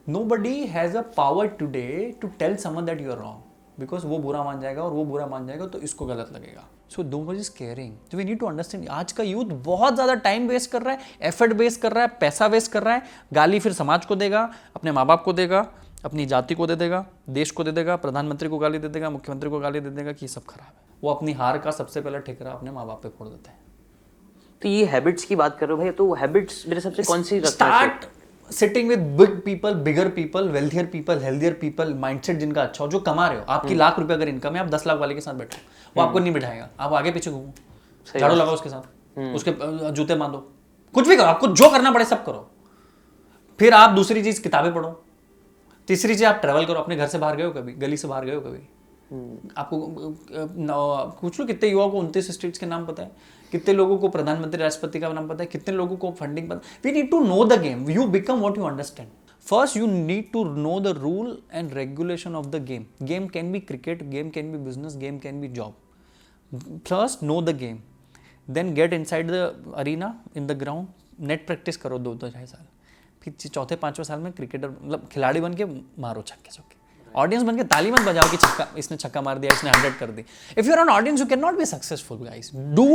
Nobody 0.26 0.56
has 0.66 0.96
a 0.96 1.02
power 1.16 1.46
today 1.58 2.16
to 2.22 2.28
tell 2.38 2.56
someone 2.58 2.84
that 2.84 3.00
you 3.00 3.10
are 3.10 3.18
wrong 3.18 3.80
because 3.80 4.06
वो 4.06 4.18
बुरा 4.18 4.42
मान 4.44 4.60
जाएगा 4.60 4.82
और 4.82 4.92
वो 4.92 5.04
बुरा 5.04 5.26
मान 5.26 5.46
जाएगा 5.46 5.66
तो 5.66 5.78
इसको 5.80 6.06
गलत 6.06 6.30
लगेगा। 6.32 6.64
सो 6.90 7.02
दो 7.04 7.18
बज 7.20 7.36
इज़ 7.36 7.50
केयरिंग 7.58 7.92
तो 8.10 8.18
वी 8.18 8.24
नीड 8.24 8.38
टू 8.38 8.46
अंडरस्टैंड 8.46 8.88
आज 8.90 9.12
का 9.12 9.24
यूथ 9.24 9.52
बहुत 9.64 9.94
ज़्यादा 9.94 10.14
टाइम 10.16 10.48
वेस्ट 10.48 10.70
कर 10.70 10.82
रहा 10.82 10.94
है 10.94 11.00
एफर्ट 11.22 11.52
वेस्ट 11.52 11.80
कर 11.80 11.92
रहा 11.92 12.04
है 12.04 12.16
पैसा 12.20 12.46
वेस्ट 12.46 12.72
कर 12.72 12.82
रहा 12.82 12.94
है 12.94 13.02
गाली 13.32 13.60
फिर 13.60 13.72
समाज 13.72 14.06
को 14.06 14.16
देगा 14.16 14.50
अपने 14.76 14.92
माँ 14.92 15.06
बाप 15.06 15.22
को 15.24 15.32
देगा 15.32 15.66
अपनी 16.04 16.26
जाति 16.26 16.54
को 16.54 16.66
दे 16.66 16.76
देगा 16.76 17.04
देश 17.30 17.50
को 17.50 17.64
दे 17.64 17.72
देगा 17.72 17.96
प्रधानमंत्री 17.98 18.48
को 18.48 18.58
गाली 18.58 18.78
दे 18.78 18.88
देगा 18.88 19.10
मुख्यमंत्री 19.10 19.50
को 19.50 19.58
गाली 19.60 19.80
दे 19.80 19.90
देगा 19.90 20.12
कि 20.12 20.24
ये 20.24 20.28
सब 20.28 20.44
खराब 20.44 20.66
है। 20.66 20.96
वो 21.02 21.10
अपनी 21.10 21.32
हार 21.32 21.58
का 21.58 21.70
सबसे 21.70 22.00
पहला 22.00 22.18
ठिकरा 22.20 22.52
अपने 22.52 22.70
माँ 22.70 22.86
बाप 22.86 23.02
पे 23.02 23.08
फोड़ 23.08 23.28
देते 23.28 23.50
हैं। 23.50 23.57
तो 24.62 24.68
ये 24.68 24.84
हैबिट्स 24.84 25.24
की 25.24 25.36
बात 25.36 25.58
कर 25.58 25.66
रहे 25.66 25.76
हो 25.76 25.82
भाई 25.82 25.90
तो 25.90 26.14
हैबिट्स 26.14 26.64
मेरे 26.68 26.80
सबसे 26.80 27.02
कौन 27.02 27.22
सी 27.22 27.40
start 27.40 28.06
sitting 28.50 28.88
with 28.88 28.98
big 28.98 29.40
people 29.40 29.74
bigger 29.74 30.08
people 30.08 30.48
wealthier 30.48 30.86
people 30.86 31.18
healthier 31.18 31.52
people 31.52 31.94
mindset 31.94 32.38
जिनका 32.38 32.62
अच्छा 32.62 32.84
हो 32.84 32.90
जो 32.90 32.98
कमा 32.98 33.28
रहे 33.28 33.38
हो। 33.38 33.44
आपकी 33.48 33.68
हम्म। 33.68 33.78
लाख 33.78 33.98
रुपए 33.98 34.14
अगर 34.14 34.28
इनकम 34.28 34.54
है 34.54 34.60
आप 34.60 34.66
दस 34.66 34.86
लाख 34.86 34.98
वाले 34.98 35.14
के 35.14 35.20
साथ 35.20 35.34
बैठो। 35.34 35.58
वो 35.96 36.02
आपको 36.02 36.18
नहीं 36.18 36.32
बिठाएगा। 36.32 36.68
आप 36.80 36.92
आगे 36.92 37.10
पीछे 37.10 37.30
घूमो। 37.30 37.52
झाड़ू 38.20 38.34
लगाओ 38.34 38.54
उसके 38.54 38.68
साथ। 38.68 39.18
हम्म। 39.18 39.34
उसके 39.34 39.54
जूते 39.90 40.14
बांधो। 40.14 40.38
कुछ 40.94 41.08
भी 41.08 41.16
करो। 41.16 41.26
आपको 41.26 41.48
जो 41.48 41.70
करना 41.70 41.90
पड़े 41.90 42.04
सब 42.04 42.24
करो। 42.24 42.50
फिर 43.58 43.74
आप 43.74 43.90
दूसरी 43.90 44.22
चीज़ 44.22 44.42
किताबें 44.42 44.74
पढ़ो। 44.74 45.04
तीसरी 45.88 46.14
चीज़ 46.14 46.24
आप 46.24 46.40
ट्रैवल 46.40 46.64
करो। 46.64 46.80
अपने 46.80 46.96
घर 46.96 47.06
से 47.06 47.18
बाहर 47.18 47.36
गए 47.36 47.44
हो 47.44 47.50
कभी? 47.50 47.72
गली 47.72 47.96
से 47.96 48.08
बाहर 48.08 48.24
गए 48.24 48.34
हो 48.34 48.40
कभी? 48.40 48.68
आपको 49.12 49.80
अ, 49.80 50.46
न- 50.58 51.12
पूछ 51.20 51.38
लो 51.40 51.46
कितने 51.46 51.68
युवाओं 51.70 51.90
को 51.90 51.98
उनतीस 51.98 52.30
स्टेट्स 52.30 52.58
के 52.58 52.66
नाम 52.66 52.86
पता 52.86 53.02
है 53.02 53.10
कितने 53.52 53.74
लोगों 53.74 53.98
को 53.98 54.08
प्रधानमंत्री 54.08 54.60
राष्ट्रपति 54.62 55.00
का 55.00 55.12
नाम 55.12 55.28
पता 55.28 55.42
है 55.42 55.46
कितने 55.46 55.74
लोगों 55.76 55.96
को 55.96 56.10
फंडिंग 56.12 56.48
पता 56.50 56.60
we 56.84 56.92
need 56.92 57.10
to 57.10 57.20
know 57.24 57.44
the 57.44 57.60
game 57.62 57.90
you 57.90 58.06
become 58.06 58.40
what 58.40 58.58
you 58.58 58.64
understand 58.64 59.08
first 59.46 59.76
you 59.76 59.86
need 59.86 60.30
to 60.32 60.44
know 60.44 60.78
the 60.80 60.86
rule 60.86 61.42
and 61.52 61.72
regulation 61.74 62.34
of 62.34 62.46
the 62.46 62.64
game 62.64 62.84
game 63.02 63.28
can 63.28 63.52
be 63.52 63.60
cricket 63.60 64.02
game 64.02 64.30
can 64.30 64.52
be 64.52 64.58
business 64.58 64.96
game 64.96 65.18
can 65.18 65.40
be 65.40 65.48
job 65.48 65.74
first 66.88 67.22
know 67.22 67.40
the 67.42 67.56
game 67.56 67.78
then 68.50 68.74
get 68.74 68.92
inside 69.04 69.30
the 69.30 69.72
arena 69.76 70.24
in 70.36 70.46
the 70.46 70.52
ground 70.52 70.88
net 71.20 71.46
practice 71.46 71.76
करो 71.76 71.98
दो 71.98 72.14
दो 72.14 72.28
ढाई 72.28 72.46
साल। 72.46 72.66
फिर 73.22 73.48
चौथे 73.48 73.76
पाँचवें 73.76 74.04
साल 74.04 74.20
में 74.20 74.32
क्रिकेटर 74.32 74.70
मतलब 74.70 75.08
खिलाड़ी 75.12 75.40
बन 75.40 75.54
के 75.54 75.64
मारो 76.02 76.22
छक्के 76.22 76.50
चौके 76.50 76.77
ऑडियंस 77.18 77.44
बन 77.44 77.56
के 77.56 77.64
ताली 77.66 77.90
मत 77.90 78.00
बजाओ 78.08 78.30
कि 78.30 78.36
छक्का 78.36 78.66
इसने 78.78 78.96
छक्का 78.96 79.22
मार 79.22 79.38
दिया 79.38 79.54
इसने 79.54 79.70
हंड्रेड 79.70 79.98
कर 79.98 80.10
दी। 80.10 80.24
If 80.58 80.66
you 80.66 80.72
are 80.72 80.80
on 80.80 80.88
audience 80.90 81.20
you 81.20 81.26
can 81.26 81.40
not 81.40 81.58
be 81.58 81.64
successful 81.66 82.18
guys 82.20 82.50
do 82.54 82.86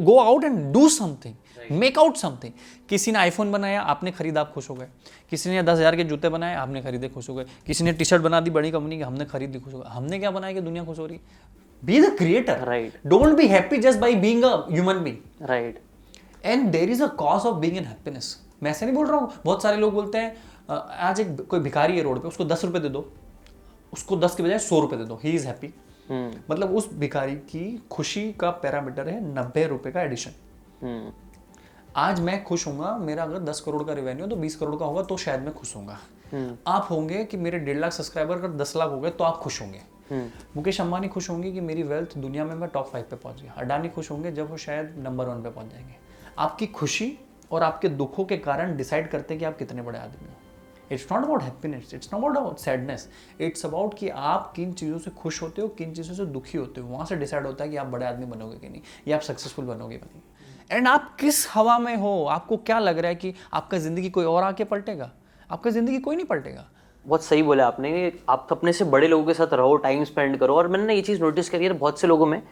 go 0.00 0.18
out 0.20 0.44
and 0.44 0.72
do 0.72 0.88
something 0.90 1.70
make 1.72 1.98
out 1.98 2.16
something 2.16 2.52
किसी 2.88 3.12
ने 3.12 3.18
आईफोन 3.18 3.52
बनाया 3.52 3.80
आपने 3.82 4.10
खरीदा 4.12 4.40
आप 4.40 4.52
खुश 4.54 4.68
हो 4.70 4.74
गए। 4.74 4.86
किसी 5.30 5.50
ने 5.50 5.62
दस 5.62 5.78
हज़ार 5.78 5.96
के 5.96 6.04
जूते 6.04 6.28
बनाए 6.28 6.54
आपने 6.56 6.82
खरीदे 6.82 7.08
खुश 7.08 7.28
हो 7.28 7.34
गए। 7.34 7.44
किसी 7.66 7.84
ने 7.84 7.92
टी 7.92 8.04
शर्ट 8.04 8.22
बना 8.22 8.40
दी 8.40 8.50
बड़ी 8.50 8.70
कंपनी 8.70 8.96
की 8.96 9.02
हमने 9.02 9.24
खरीदी 9.26 9.58
खुश 9.58 9.74
हो 9.74 9.78
गए। 9.78 9.90
हमने 9.90 10.18
क्या 10.18 10.30
बनाया 10.30 10.54
कि 10.54 10.60
दुनिया 10.60 10.84
खुश 10.84 10.98
हो 10.98 11.06
रही? 11.06 11.20
Be 11.82 12.00
the 12.00 12.16
creator 12.18 12.64
Right. 12.66 12.98
Don't 13.06 13.36
be 13.36 13.46
happy 13.48 13.78
just 13.78 13.98
by 13.98 14.14
being 14.16 14.44
human 14.44 14.98
being 15.04 15.46
right 15.48 15.80
and 16.44 16.70
there 16.72 16.90
is 16.90 17.02
a 17.02 17.06
cause 17.18 17.46
of 17.46 17.56
being 17.60 17.76
in 17.76 17.84
happiness 17.84 18.36
मैं 18.62 18.70
ऐसे 18.70 18.86
नहीं 18.86 18.94
बोल 18.96 19.06
रहा 19.06 19.16
हूँ 19.16 19.32
बहुत 19.44 19.62
सारे 19.62 19.76
लोग 19.76 19.92
बोलते 19.94 20.18
हैं 20.18 20.76
आज 21.00 21.20
एक 21.20 21.40
कोई 21.50 21.60
भिखारी 21.60 21.96
है 21.96 22.02
रोड 22.02 22.22
पे 22.22 22.28
उसको 22.28 22.44
दस 22.44 22.64
रुपए 22.64 22.78
दे 22.78 22.88
दो। 22.88 23.00
उसको 23.92 24.16
दस 24.16 24.34
के 24.34 24.42
बजाय 24.42 24.58
सौ 24.60 24.80
रुपए 24.80 24.96
दे 24.96 25.04
दो। 25.04 25.20
ही 25.24 25.30
इज़ 25.30 25.46
हैप्पी 25.46 25.74
मतलब 26.50 26.74
उस 26.76 26.92
भिखारी 26.94 27.34
की 27.48 27.64
खुशी 27.90 28.32
का 28.32 28.50
पैरामीटर 28.62 29.08
है 29.08 29.20
नब्बे 29.24 29.66
रुपए 29.66 29.90
का 29.92 30.02
एडिशन 30.02 30.30
हम्म। 30.82 31.12
आज 31.96 32.20
मैं 32.20 32.42
खुश 32.44 32.66
होऊँगा 32.66 32.96
मेरा 32.98 33.22
अगर 33.22 33.38
दस 33.40 33.60
करोड़ 33.60 33.82
का 33.84 33.92
रेवेन्यू 33.92 34.26
तो 34.26 34.36
बीस 34.36 34.56
करोड़ 34.56 34.76
का 34.76 34.84
होगा 34.84 35.02
तो 35.02 35.16
शायद 35.16 35.40
मैं 35.40 35.54
खुश 35.54 35.74
होऊँगा। 35.76 35.98
आप 36.66 36.86
होंगे 36.90 37.24
कि 37.24 37.36
मेरे 37.36 37.58
डेढ़ 37.58 37.78
लाख 37.78 37.92
सब्सक्राइबर 37.92 38.36
अगर 38.36 38.52
दस 38.56 38.72
लाख 38.76 38.90
हो 38.90 39.00
गए 39.00 39.10
तो 39.10 39.24
आप 39.24 39.36
खुश 39.36 39.60
होंगे। 39.62 39.80
मुकेश 40.56 40.80
अंबानी 40.80 41.08
खुश 41.08 41.28
होंगे 41.30 41.52
कि 41.52 41.60
मेरी 41.60 41.82
वेल्थ 41.82 42.16
दुनिया 42.18 42.44
में 42.44 42.54
मैं 42.54 42.68
टॉप 42.68 42.88
फाइव 42.88 43.04
पे 43.10 43.16
पहुँच 43.16 43.40
गया। 43.42 43.52
अडानी 43.58 43.88
खुश 43.88 44.10
होंगे 44.10 44.32
जब 44.32 44.50
वो 44.50 44.56
शायद 44.58 44.94
नंबर 44.98 45.28
वन 45.28 45.42
पे 45.42 45.50
पहुँच 45.50 45.72
जाएँगे। 45.72 45.94
आपकी 46.38 46.66
खुशी 46.68 47.16
और 47.52 47.62
आपके 47.62 47.88
दुखों 47.88 48.24
के 48.24 48.36
कारण 48.38 48.76
डिसाइड 48.76 49.08
करते 49.10 49.34
हैं 49.34 49.38
कि 49.38 49.44
आप 49.44 49.58
कितने 49.58 49.82
बड़े 49.82 49.98
आदमी 49.98 50.28
हो। 50.28 50.34
It's 50.92 51.06
not 51.12 51.24
about 51.24 51.42
happiness 51.42 51.94
it's 51.94 52.12
not 52.14 52.36
about 52.36 52.58
sadness 52.58 53.08
it's 53.40 53.66
about 53.66 53.94
कि 53.98 54.08
आप 54.08 54.52
किन 54.56 54.72
चीज़ों 54.72 54.98
से 54.98 55.10
खुश 55.12 55.42
होते 55.42 55.62
हो, 55.62 55.68
किन 55.68 55.94
चीज़ों 55.94 56.14
से 56.14 56.26
दुखी 56.26 56.58
होते 56.58 56.80
हो। 56.80 56.88
वहाँ 56.88 57.06
से 57.06 57.16
डिसाइड 57.16 57.46
होता 57.46 57.64
है 57.64 57.70
कि 57.70 57.76
आप 57.76 57.86
बड़े 57.86 58.06
आदमी 58.06 58.26
बनोगे 58.26 58.58
कि 58.58 58.68
नहीं, 58.68 58.82
या 59.08 59.16
आप 59.16 59.22
सक्सेसफुल 59.22 59.64
बनोगे 59.64 59.96
कि 59.96 60.06
नहीं। 60.06 60.22
एंड 60.70 60.88
आप 60.88 61.14
किस 61.20 61.46
हवा 61.54 61.78
में 61.78 61.96
हो? 61.96 62.24
आपको 62.26 62.56
क्या 62.56 62.78
लग 62.78 62.98
रहा 62.98 63.08
है 63.08 63.14
कि 63.14 63.34
आपका 63.52 63.78
ज़िंदगी 63.78 64.10
कोई 64.10 64.24
और 64.24 64.42
आके 64.42 64.64
पलटेगा? 64.64 65.10
आपका 65.50 65.70
ज़िंदगी 65.70 65.98
कोई 65.98 66.16
नहीं 66.16 66.26
पलटेगा। 66.26 66.68
बहुत 67.06 67.24
सही 67.24 67.42
बोला 67.42 67.66
आपने। 67.66 68.12
आप 68.28 68.48
अपने 68.52 68.72
से 68.72 68.84
बड़े 68.86 69.08
लोगों 69.08 69.24
के 69.26 69.34
साथ 69.34 69.52
रहो 69.52 69.76
टाइम 69.78 70.04
स्पेंड 70.04 70.38
करो। 70.38 70.56
और 70.56 70.68
मैंने 70.68 70.94
ये 70.94 71.02
चीज़ 71.02 71.20
नोटिस 71.20 71.50
करी 71.50 71.64
है 71.64 71.72
बहुत 71.72 72.00
से 72.00 72.06
लोगों 72.06 72.26
में। 72.26 72.42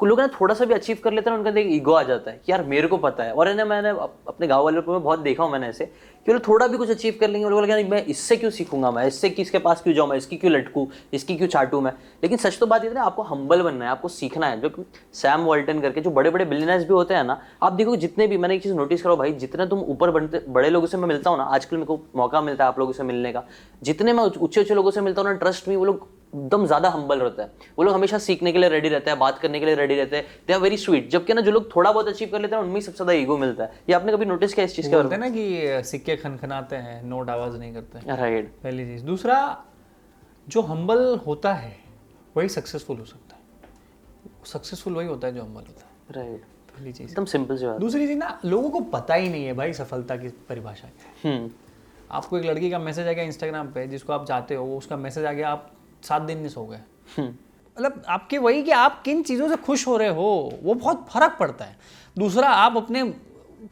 कुछ 0.00 0.08
लोग 0.08 0.20
ना 0.20 0.26
थोड़ा 0.30 0.54
सा 0.54 0.64
भी 0.64 0.74
अचीव 0.74 0.98
कर 1.04 1.12
लेते 1.12 1.30
हैं 1.30 1.36
उनका 1.36 1.50
एक 1.50 1.66
ईगो 1.66 1.92
आ 1.92 2.02
जाता 2.02 2.30
है 2.30 2.40
कि 2.44 2.52
यार 2.52 2.62
मेरे 2.64 2.88
को 2.88 2.96
पता 2.98 3.24
है। 3.24 3.32
और 3.32 3.52
ना 3.54 3.64
मैंने 3.64 3.88
अपने 3.88 4.46
गाँव 4.46 4.64
वालों 4.64 4.82
मैं 4.88 5.02
बहुत 5.02 5.18
देखा 5.18 5.42
हूँ 5.42 5.52
मैंने 5.52 5.68
ऐसे 5.68 5.90
कि 6.28 6.38
थोड़ा 6.48 6.66
भी 6.66 6.76
कुछ 6.76 6.90
अचीव 6.90 7.16
कर 7.20 7.28
लेंगे। 7.28 7.48
लोग 7.48 7.60
लगा 7.60 7.76
मैं 7.88 8.04
इससे 8.06 8.36
क्यों 8.36 8.50
सीखूँगा? 8.50 8.90
मैं 8.90 9.06
इससे 9.06 9.30
किसके 9.30 9.58
पास 9.58 9.80
क्यों 9.82 9.94
जाऊँ? 9.94 10.08
मैं 10.08 10.16
इसकी 10.16 10.36
क्यों 10.36 10.52
लटकूँ? 10.52 10.86
इसकी 11.12 11.36
क्यों 11.36 11.48
चाटूँ 11.48 11.80
मैं? 11.80 11.92
लेकिन 12.22 12.38
सच 12.38 12.58
तो 12.58 12.66
बात 12.66 12.84
ये 12.84 12.90
ना, 12.90 13.02
आपको 13.02 13.22
हम्बल 13.22 13.62
बनना 13.62 13.84
है, 13.84 13.90
आपको 13.90 14.08
सीखना 14.08 14.46
है। 14.46 14.60
जो 14.60 14.84
सैम 15.14 15.40
वॉल्टन 15.40 15.80
करके 15.80 16.00
जो 16.00 16.10
बड़े 16.10 16.30
बड़े 16.30 16.44
बिलियनर्स 16.44 16.84
भी 16.84 16.92
होते 16.92 17.14
हैं 17.14 17.24
ना, 17.24 17.40
आप 17.62 17.72
देखो 17.72 17.96
जितने 17.96 18.26
भी, 18.26 18.36
मैंने 18.36 18.54
एक 18.54 18.62
चीज़ 18.62 18.74
नोटिस 18.74 19.02
करो, 19.02 19.16
भाई, 19.16 19.32
जितने 19.34 19.66
तुम 19.66 19.80
ऊपर 19.80 20.10
बनते 20.10 20.44
बड़े 20.48 20.70
लोगों 20.70 20.86
से 20.86 20.96
मैं 20.96 21.08
मिलता 21.08 21.30
हूँ 21.30 21.38
ना, 21.38 21.44
आजकल 21.44 21.76
मेरे 21.76 21.86
को 21.86 22.00
मौका 22.16 22.40
मिलता 22.40 22.64
है 22.64 22.68
आप 22.68 22.78
लोगों 22.78 22.92
से 22.92 23.02
मिलने 23.02 23.32
का। 23.32 23.44
जितने 23.82 24.12
मैं 24.12 24.24
ऊँचे 24.24 24.60
ऊँचे 24.60 24.74
लोगों 24.74 24.90
से 24.90 25.00
मिलता 25.00 25.22
हूँ 25.22 25.30
ना 25.30 25.36
ट्रस्ट 25.36 25.68
में 25.68 25.76
वो 25.76 25.84
लोग 25.84 26.06
एकदम 26.34 26.64
ज़्यादा 26.66 26.88
हम्बल 26.88 27.18
रहता 27.18 27.42
है। 27.42 27.50
वो 27.78 27.84
लोग 27.84 27.94
हमेशा 27.94 28.18
सीखने 28.18 28.50
के 28.52 28.58
लिए 28.58 28.68
रेडी 28.68 28.88
रहते 28.88 29.10
हैं, 29.10 29.18
बात 29.18 29.38
करने 29.38 29.60
के 29.60 29.66
लिए 29.66 29.74
रेडी 29.74 29.94
रहते 29.94 30.16
हैं। 30.16 30.24
दे 30.48 30.52
आर 30.52 30.60
वेरी 30.60 30.76
स्वीट 30.76 31.08
जबकि 31.10 31.34
ना, 31.34 31.40
जो 31.40 31.50
लोग 31.52 31.74
थोड़ा 31.76 31.92
बहुत 31.92 32.08
अचीव 32.08 32.28
कर 32.32 32.40
लेते 32.40 32.56
हैं 32.56 32.62
उनमें 32.62 32.80
सबसे 32.80 32.96
ज़्यादा 32.96 33.12
ईगो 33.12 33.36
मिलता 33.38 33.64
है। 33.64 33.80
ये 33.88 33.94
आपने 33.94 34.12
कभी 34.12 34.24
नोटिस 34.24 34.54
किया 34.54 34.66
इस 34.66 34.76
चीज़ 34.76 34.90
के 34.90 34.96
बोलते 34.96 35.14
हैं 35.14 35.20
ना 35.20 35.28
कि, 35.28 35.82
सिक्के 35.84 36.16
खनखनाते 36.18 36.76
हैं 36.76 37.02
नोट 37.04 37.30
आवाज़ 37.30 37.56
नहीं 37.56 37.72
करते 37.74 38.00
में 38.00 38.16
राइट 38.16 38.52
पहली 38.62 38.86
चीज़। 38.86 39.04
दूसरा 39.04 39.36
जो 40.48 40.62
हम्बल 40.62 41.16
होता 41.26 41.52
है 41.54 41.76
वही 42.36 42.48
सक्सेसफुल 42.48 42.98
हो 42.98 43.04
सकता 43.04 43.36
है। 43.36 43.42
सक्सेसफुल 44.44 44.94
वही 44.94 45.06
होता 45.06 45.26
है 45.26 45.34
जो 45.34 45.42
हम्बल 45.42 45.60
होता 45.60 45.86
है। 45.86 46.16
राइट 46.16 46.42
पहली 46.68 46.92
चीज़। 46.92 47.10
एकदम 47.10 47.24
सिंपल 47.24 47.56
सी 47.56 47.66
बात। 47.66 47.80
दूसरी 47.80 48.06
चीज़ 48.06 48.18
ना 48.18 48.38
लोगों 48.44 48.70
को 48.70 48.80
पता 48.90 49.14
ही 49.14 49.28
नहीं 49.28 49.46
है 49.46 49.52
भाई 49.52 49.72
सफलता 49.72 50.16
की 50.16 50.28
परिभाषा 50.48 50.88
क्या 50.88 51.30
है। 51.30 51.38
हम्म 51.38 51.50
आपको 52.10 52.38
एक 52.38 52.44
लड़की 52.44 52.70
का 52.70 52.78
मैसेज 52.78 53.08
आ 53.08 53.12
गया 53.12 53.24
इंस्टाग्राम 53.24 53.68
पे 53.68 53.86
जिसको 53.86 54.12
आप 54.12 54.26
चाहते 54.26 54.54
हो 54.54 54.76
उसका 54.76 54.96
मैसेज 54.96 55.24
आ 55.24 55.32
गया 55.32 55.50
आप 55.50 55.70
सात 56.02 56.22
दिन 56.22 56.38
नहीं 56.38 56.48
सो 56.48 56.64
गए। 56.66 56.80
हम्म, 57.16 57.28
मतलब 57.28 58.02
आपके 58.08 58.38
वही 58.38 58.62
कि 58.62 58.70
आप 58.70 59.02
किन 59.02 59.22
चीज़ों 59.22 59.48
से 59.48 59.56
खुश 59.56 59.86
हो 59.86 59.96
रहे 59.96 60.08
हो 60.08 60.28
वो 60.62 60.74
बहुत 60.74 61.06
फ़र्क 61.10 61.36
पड़ता 61.40 61.64
है। 61.64 61.76
दूसरा 62.16 62.48
आप 62.48 62.76
अपने 62.76 63.02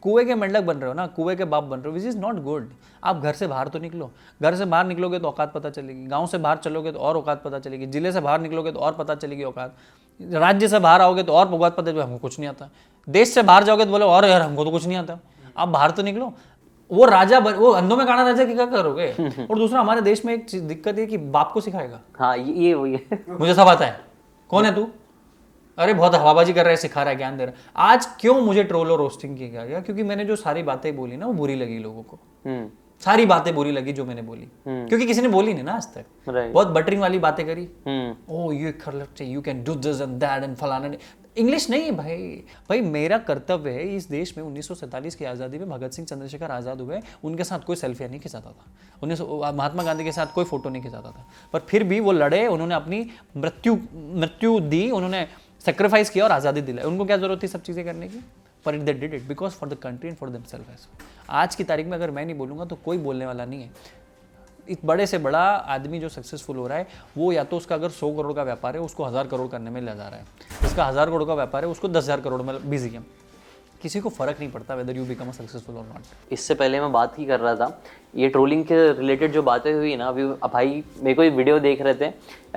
कुएँ 0.01 0.25
के 0.25 0.35
मेंढक 0.35 0.63
बन 0.63 0.77
रहे 0.77 0.87
हो 0.87 0.93
ना 0.93 1.05
कुएँ 1.07 1.35
के 1.35 1.45
बाप 1.45 1.63
बन 1.63 1.77
रहे 1.77 1.87
हो 1.87 1.93
विच 1.93 2.05
इज़ 2.05 2.17
नॉट 2.17 2.41
गुड 2.43 2.69
आप 3.03 3.21
घर 3.21 3.33
से 3.33 3.47
बाहर 3.47 3.67
तो 3.67 3.79
निकलो। 3.79 4.09
घर 4.41 4.55
से 4.55 4.65
बाहर 4.65 4.85
निकलोगे 4.85 5.19
तो 5.19 5.27
औकात 5.27 5.53
पता 5.53 5.69
चलेगी। 5.69 6.05
गाँव 6.05 6.27
से 6.27 6.37
बाहर 6.37 6.57
चलोगे 6.57 6.91
तो 6.91 6.99
और 6.99 7.17
औकात 7.17 7.43
पता 7.43 7.59
चलेगी। 7.59 7.87
ज़िले 7.87 8.11
से 8.11 8.21
बाहर 8.21 8.41
निकलोगे 8.41 8.71
तो 8.71 8.79
और 8.79 8.93
पता 8.93 9.15
चलेगी 9.15 9.43
औकात। 9.43 9.75
राज्य 10.19 10.67
से 10.67 10.79
बाहर 10.79 11.01
आओगे 11.01 11.23
तो 11.23 11.33
और 11.33 11.53
औकात 11.53 11.75
पता 11.75 11.91
चलेगी। 11.91 12.01
हमको 12.01 12.17
कुछ 12.17 12.39
नहीं 12.39 12.49
आता। 12.49 12.69
देश 13.07 13.33
से 13.33 13.43
बाहर 13.43 13.63
जाओगे 13.63 13.85
तो 13.85 13.91
बोले 13.91 14.05
और 14.05 14.25
यार 14.25 14.41
हमको 14.41 14.65
तो 14.65 14.71
कुछ 14.71 14.87
नहीं 14.87 14.97
आता। 14.97 15.19
आप 15.57 15.67
बाहर 15.67 15.91
तो 15.91 16.03
निकलो। 16.03 16.33
वो 16.91 17.05
राजा 17.05 17.39
बन 17.39 17.53
वो 17.53 17.71
अंधों 17.71 17.95
में 17.97 18.05
काना 18.07 18.23
राजा 18.23 18.45
की 18.45 18.53
क्या 18.53 18.65
करोगे? 18.65 19.07
और 19.51 19.57
दूसरा 19.57 19.79
हमारे 19.79 20.01
देश 20.01 20.25
में 20.25 20.33
एक 20.33 20.45
दिक्कत 20.67 20.99
ये 20.99 21.05
कि 21.05 21.17
बाप 21.17 21.51
को 21.51 21.61
सिखाएगा। 21.61 21.99
हाँ 22.19 22.37
ये 22.37 22.73
वही 22.73 22.93
है। 22.93 23.23
मुझे 23.29 23.53
सब 23.53 23.67
आता 23.67 23.85
है। 23.85 23.99
कौन 24.49 24.65
है 24.65 24.73
तू? 24.75 24.87
अरे 25.77 25.93
बहुत 25.93 26.15
हवाबाजी 26.15 26.53
कर 26.53 26.61
रहा 26.61 26.69
है 26.69 26.77
सिखा 26.77 27.01
रहा 27.03 27.11
है 27.11 27.17
ज्ञान 27.17 27.37
दे 27.37 27.45
रहा 27.45 27.53
है। 27.53 27.89
आज 27.93 28.05
क्यों 28.19 28.41
मुझे 28.41 28.63
ट्रोल 28.63 28.91
और 28.91 28.97
रोस्टिंग 28.97 29.37
किया 29.37 29.65
गया? 29.65 29.79
क्योंकि 29.79 30.03
मैंने 30.03 30.25
जो 30.25 30.35
सारी 30.35 30.63
बातें 30.63 30.95
बोली 30.95 31.17
ना 31.17 31.25
वो 31.25 31.33
बुरी 31.33 31.55
लगी 31.55 31.77
लोगों 31.79 32.03
को। 32.03 32.19
हम्म। 32.45 32.69
सारी 33.01 33.25
बातें 33.25 33.53
बुरी 33.55 33.71
लगी 33.71 33.93
जो 33.93 34.05
मैंने 34.05 34.21
बोली। 34.21 34.47
क्योंकि 34.67 35.05
किसी 35.05 35.21
ने 35.21 35.27
बोली 35.27 35.53
नहीं 35.53 35.63
ना 35.63 35.73
आज 35.73 35.87
तक। 35.87 36.05
बहुत 36.29 36.67
बटरिंग 36.67 37.01
वाली 37.01 37.19
बातें 37.19 37.45
करी। 37.45 37.67
हम्म। 37.87 38.35
ओ 38.35 38.51
ये 38.51 38.71
कर 38.71 39.23
you 39.23 39.41
can 39.41 39.63
do 39.63 39.75
this 39.75 40.01
and 40.01 40.19
that 40.19 40.43
and 40.43 40.55
फलाना 40.55 40.91
इंग्लिश 41.37 41.69
नहीं 41.69 41.83
है 41.83 41.91
भाई। 41.91 42.17
भाई 42.69 42.81
मेरा 42.81 43.17
कर्तव्य 43.17 43.71
है 43.71 43.95
इस 43.95 44.09
देश 44.09 44.37
में 44.37 44.43
1947 44.43 45.15
की 45.15 45.25
आज़ादी 45.25 45.57
में 45.57 45.69
भगत 45.69 45.91
सिंह 45.91 46.07
चंद्रशेखर 46.07 46.51
आज़ाद 46.51 46.81
हुए। 46.81 46.99
उनके 47.23 47.43
साथ 47.43 47.59
कोई 47.59 47.75
सेल्फी 47.75 48.07
नहीं 48.07 48.19
खिंचाता 48.19 48.49
था। 48.49 48.71
उन्नीस 49.03 49.21
महात्मा 49.21 49.83
गांधी 49.83 50.03
के 50.03 50.11
साथ 50.11 50.33
कोई 50.35 50.45
फ़ोटो 50.45 50.69
नहीं 50.69 50.81
खिंचाता 50.81 51.11
था। 51.11 51.25
पर 51.53 51.59
फिर 51.59 51.83
भी 51.83 51.99
वो 51.99 52.11
लड़े 52.11 52.45
उन्होंने 52.47 52.75
अपनी 52.75 53.05
मृत्यु 53.37 53.77
मृत्यु 53.95 54.59
दी 54.59 54.89
उन्होंने 54.91 55.27
सेक्रीफाइस 55.61 56.09
किया 56.09 56.23
और 56.25 56.31
आज़ादी 56.31 56.61
दिलाई। 56.61 56.85
उनको 56.85 57.05
क्या 57.05 57.17
ज़रूरत 57.17 57.43
थी 57.43 57.47
सब 57.47 57.61
चीज़ें 57.61 57.83
करने 57.85 58.07
की? 58.07 58.23
For 58.65 58.75
it 58.75 58.81
they 58.81 58.93
did 58.93 59.13
it 59.13 59.27
because 59.27 59.53
for 59.53 59.69
the 59.69 59.77
country 59.77 60.09
and 60.09 60.17
for 60.17 60.29
themselves 60.69 60.87
आज 61.31 61.55
की 61.55 61.63
तारीख 61.63 61.87
में 61.87 61.97
अगर 61.97 62.11
मैं 62.11 62.25
नहीं 62.25 62.35
बोलूँगा 62.37 62.65
तो 62.65 62.75
कोई 62.85 62.97
बोलने 62.99 63.25
वाला 63.25 63.45
नहीं 63.45 63.61
है। 63.61 63.95
इस 64.67 64.77
बड़े 64.85 65.05
से 65.07 65.17
बड़ा 65.17 65.39
आदमी 65.39 65.99
जो 65.99 66.09
सक्सेसफुल 66.09 66.57
हो 66.57 66.65
रहा 66.67 66.77
है, 66.77 66.87
वो 67.17 67.31
या 67.31 67.43
तो 67.43 67.57
उसका 67.57 67.75
अगर 67.75 67.89
सौ 67.89 68.11
करोड़ 68.13 68.33
का 68.33 68.43
व्यापार 68.43 68.75
है, 68.75 68.81
उसको 68.81 69.05
हज़ार 69.05 69.27
करोड़ 69.27 69.47
करने 69.47 69.69
में 69.71 69.81
ले 69.81 69.95
जा 69.95 70.07
रहा 70.07 70.19
है। 70.19 70.25
उसका 70.65 70.85
हज़ार 70.85 71.05
करोड़ 71.05 71.23
का 71.23 71.33
व्यापार 71.33 71.65
है, 71.65 71.69
उसको 71.71 71.87
दस 71.87 72.03
हज़ार 72.03 72.21
करोड़ 72.21 72.41
में 72.41 72.69
बिज़ी 72.69 72.89
है 72.89 73.03
किसी 73.81 73.99
को 73.99 74.09
फ़र्क 74.09 74.39
नहीं 74.39 74.51
पड़ता 74.51 74.75
वेदर 74.75 74.95
यू 74.97 75.05
बिकम 75.05 75.31
सक्सेसफुल 75.31 75.75
और 75.75 75.83
नॉट 75.83 76.33
इससे 76.33 76.53
पहले 76.53 76.79
मैं 76.79 76.91
बात 76.91 77.19
ही 77.19 77.25
कर 77.25 77.39
रहा 77.39 77.55
था 77.55 77.81
ये 78.15 78.27
ट्रोलिंग 78.29 78.63
के 78.65 78.77
रिलेटेड 78.93 79.31
जो 79.31 79.43
बातें 79.43 79.73
हुई 79.73 79.95
ना 79.95 80.07
अभी 80.07 80.25
भाई 80.25 80.83
मेरे 81.03 81.13
को 81.15 81.37
वीडियो 81.37 81.59
देख 81.59 81.81
रहे 81.81 81.93
थे 81.93 82.09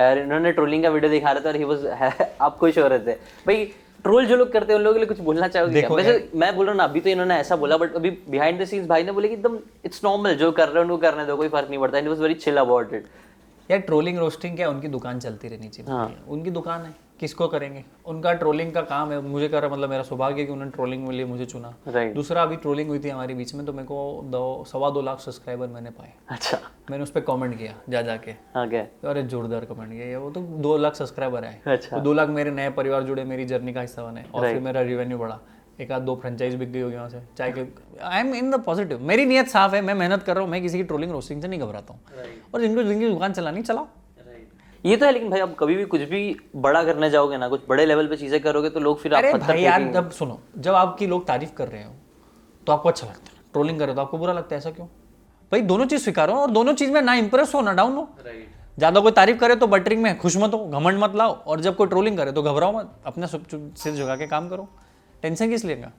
और 0.04 0.18
इन्होंने 0.18 0.52
ट्रोलिंग 0.52 0.82
का 0.82 0.88
वीडियो 0.88 1.10
दिखा 1.12 1.32
रहे 1.32 1.44
थे 1.44 1.48
और 1.48 1.56
ही 1.56 1.64
वाज 1.64 1.86
आप 2.40 2.56
खुश 2.58 2.78
हो 2.78 2.86
रहे 2.86 2.98
थे। 2.98 3.12
भाई 3.46 3.64
ट्रोल 4.02 4.26
जो 4.26 4.36
लोग 4.36 4.52
करते 4.52 4.72
हैं 4.72 4.78
उन 4.78 4.84
लोगों 4.84 4.94
के 4.94 4.98
लिए 4.98 5.06
कुछ 5.06 5.18
बोलना 5.20 5.48
चाहोगे? 5.48 5.80
वैसे 5.82 6.30
मैं 6.34 6.54
बोल 6.56 6.66
रहा 6.66 6.72
हूँ 6.72 6.78
ना 6.78 6.84
अभी 6.84 7.00
तो 7.00 7.10
इन्होंने 7.10 7.36
ऐसा 7.36 7.56
बोला 7.56 7.76
बट 7.76 7.94
अभी 7.96 8.10
बिहाइंड 8.30 8.60
द 8.62 8.64
सीन्स 8.64 8.86
भाई 8.88 9.02
ने 9.02 9.12
बोले 9.12 9.28
कि 9.28 9.34
एकदम 9.34 9.58
इट्स 9.84 10.00
नॉर्मल 10.04 10.34
जो 10.34 10.50
कर 10.52 10.68
रहे 10.68 10.74
हैं 10.74 10.90
उनको 10.90 10.96
करने 10.96 11.26
दो 11.26 11.36
कोई 11.36 11.48
फ़र्क 11.48 11.68
नहीं 11.70 11.78
पड़ता 11.78 11.98
and 11.98 12.08
was 12.08 12.20
very 12.20 12.34
chill 12.34 12.56
about 12.56 12.94
it 12.94 13.06
यार 13.70 13.80
ट्रोलिंग 13.80 14.18
रोस्टिंग 14.18 14.56
क्या 14.56 14.68
उनकी 14.70 14.88
दुकान 14.88 15.20
चलती 15.20 15.48
रहनी 15.48 15.68
चाहिए। 15.68 16.16
उनकी 16.28 16.50
दुकान 16.50 16.84
है। 16.84 16.94
किसको 17.20 17.46
करेंगे? 17.48 17.84
उनका 18.06 18.32
ट्रोलिंग 18.32 18.72
का 18.72 18.80
काम 18.82 19.10
है। 19.12 19.20
मुझे 19.22 19.48
कर 19.48 19.62
रहा 19.62 19.70
मतलब 19.70 19.90
मेरा 19.90 20.02
सौभाग्य 20.02 20.44
कि 20.44 20.52
उन्होंने 20.52 20.72
ट्रोलिंग 20.72 21.06
के 21.06 21.12
लिए 21.12 21.24
मुझे 21.24 21.46
चुना। 21.46 21.74
राइट 21.88 22.14
दूसरा 22.14 22.42
अभी 22.42 22.56
ट्रोलिंग 22.56 22.88
हुई 22.88 22.98
थी 22.98 23.08
हमारे 23.08 23.34
बीच 23.34 23.54
में 23.54 23.64
तो 23.66 23.72
मेरे 23.72 23.86
को 23.86 23.98
दो 24.26 24.42
सवा 24.68 24.90
दो 24.90 25.02
लाख 25.02 25.20
सब्सक्राइबर 25.20 25.66
मैंने 25.68 25.90
पाए। 25.90 26.12
अच्छा। 26.28 26.58
मैंने 26.90 27.02
उस 27.02 27.10
पर 27.10 27.20
कॉमेंट 27.20 27.58
किया 27.58 27.74
जा 27.88 28.02
जाके। 28.02 28.30
हाँ 28.54 28.68
क्या 28.68 28.86
अरे 29.10 29.22
जोरदार 29.24 29.64
कमेंट 29.64 29.92
किया। 29.92 30.18
वो 30.18 30.30
तो 30.30 30.40
दो 30.40 30.76
लाख 30.78 30.94
सब्सक्राइबर 30.94 31.44
आए। 31.44 31.60
अच्छा। 31.66 31.96
तो 31.96 32.02
दो 32.02 32.12
लाख 32.12 32.28
मेरे 32.30 32.50
नए 32.50 32.70
परिवार 32.72 33.02
जुड़े 33.02 33.24
मेरी 33.24 33.44
जर्नी 33.44 33.72
का 33.72 33.80
हिस्सा 33.80 34.04
बने 34.04 34.24
और 34.34 34.52
फिर 34.52 34.60
मेरा 34.60 34.80
रेवेन्यू 34.82 35.18
बढ़ा। 35.18 35.40
एक 35.80 35.92
आध 35.92 36.02
दो 36.02 36.14
फ्रेंचाइज 36.16 36.54
बिक 36.54 36.72
गई 36.72 36.80
होगी 36.80 36.96
वहाँ 36.96 37.08
से। 37.08 37.20
चाहे 37.38 37.52
कि 37.52 37.60
I 38.02 38.20
am 38.20 38.34
in 38.34 38.50
the 38.50 38.62
positive 38.64 39.02
मेरी 39.02 39.24
नीयत 39.26 39.48
साफ़ 39.48 39.74
है 39.74 39.80
मैं 39.82 39.94
मेहनत 39.94 40.22
कर 40.22 40.34
रहा 40.34 40.44
हूँ 40.44 40.50
मैं 40.50 40.60
किसी 40.62 40.78
की 40.78 40.84
ट्रोलिंग 40.84 41.12
रोस्टिंग 41.12 41.42
से 41.42 41.48
नहीं 41.48 41.60
घबराता 41.60 41.94
हूँ। 41.94 42.00
और 42.54 42.60
जिनको 42.60 42.82
जिनकी 42.82 43.08
दुकान 43.08 43.32
चलानी 43.32 43.62
चलाओ। 43.62 43.86
ये 44.84 44.96
तो 44.96 45.06
है 45.06 45.12
लेकिन 45.12 45.30
भाई 45.30 45.40
आप 45.40 45.54
कभी 45.58 45.74
भी 45.76 45.84
कुछ 45.84 46.00
भी 46.10 46.36
बड़ा 46.56 46.82
करने 46.84 47.08
जाओगे 47.10 47.36
ना 47.36 47.48
कुछ 47.48 47.60
बड़े 47.68 47.84
लेवल 47.86 48.06
पे 48.06 48.16
चीज़ें 48.16 48.40
करोगे 48.42 48.70
तो 48.70 48.80
लोग 48.80 49.00
फिर 49.00 49.14
आप 49.14 49.18
अरे 49.18 49.32
पत्थर 49.32 49.46
भाई 49.46 49.62
यार 49.62 49.82
जब 49.92 50.10
सुनो 50.10 50.40
जब 50.58 50.74
आपकी 50.74 51.06
लोग 51.06 51.26
तारीफ़ 51.26 51.52
कर 51.56 51.68
रहे 51.68 51.82
हो 51.84 51.92
तो 52.66 52.72
आपको 52.72 52.88
अच्छा 52.88 53.06
लगता 53.06 53.32
है। 53.32 53.38
ट्रोलिंग 53.52 53.78
कर 53.78 53.84
रहे 53.84 53.92
हो 53.92 53.96
तो 53.96 54.02
आपको 54.02 54.18
बुरा 54.18 54.32
लगता 54.32 54.54
है 54.54 54.58
ऐसा 54.58 54.70
क्यों? 54.70 54.86
भाई 55.52 55.60
दोनों 55.62 55.86
चीज़ 55.86 56.02
स्वीकारो 56.02 56.34
और 56.34 56.50
दोनों 56.50 56.74
चीज़ 56.74 56.90
में 56.90 57.00
ना 57.02 57.14
इंप्रेस 57.14 57.54
हो 57.54 57.60
ना 57.60 57.72
डाउन 57.72 57.96
हो। 57.96 58.08
ज़्यादा 58.78 59.00
कोई 59.00 59.12
तारीफ़ 59.12 59.38
करे 59.38 59.56
तो 59.56 59.66
बटरिंग 59.66 60.02
में 60.02 60.18
खुश 60.18 60.36
मत 60.36 60.54
हो 60.54 60.64
घमंड 60.68 60.98
मत 60.98 61.14
लाओ 61.16 61.32
और 61.32 61.60
जब 61.60 61.76
कोई 61.76 61.86
ट्रोलिंग 61.86 62.16
करे 62.16 62.32
तो 62.32 62.42
घबराओ 62.42 62.72
मत 62.72 62.94
अपने 63.06 63.26
सिर 63.26 63.94
झुका 63.94 64.16
के 64.16 64.26
काम 64.26 64.48
करो। 64.48 64.68
टेंशन 65.22 65.48
किस 65.50 65.64
लेगा? 65.64 65.92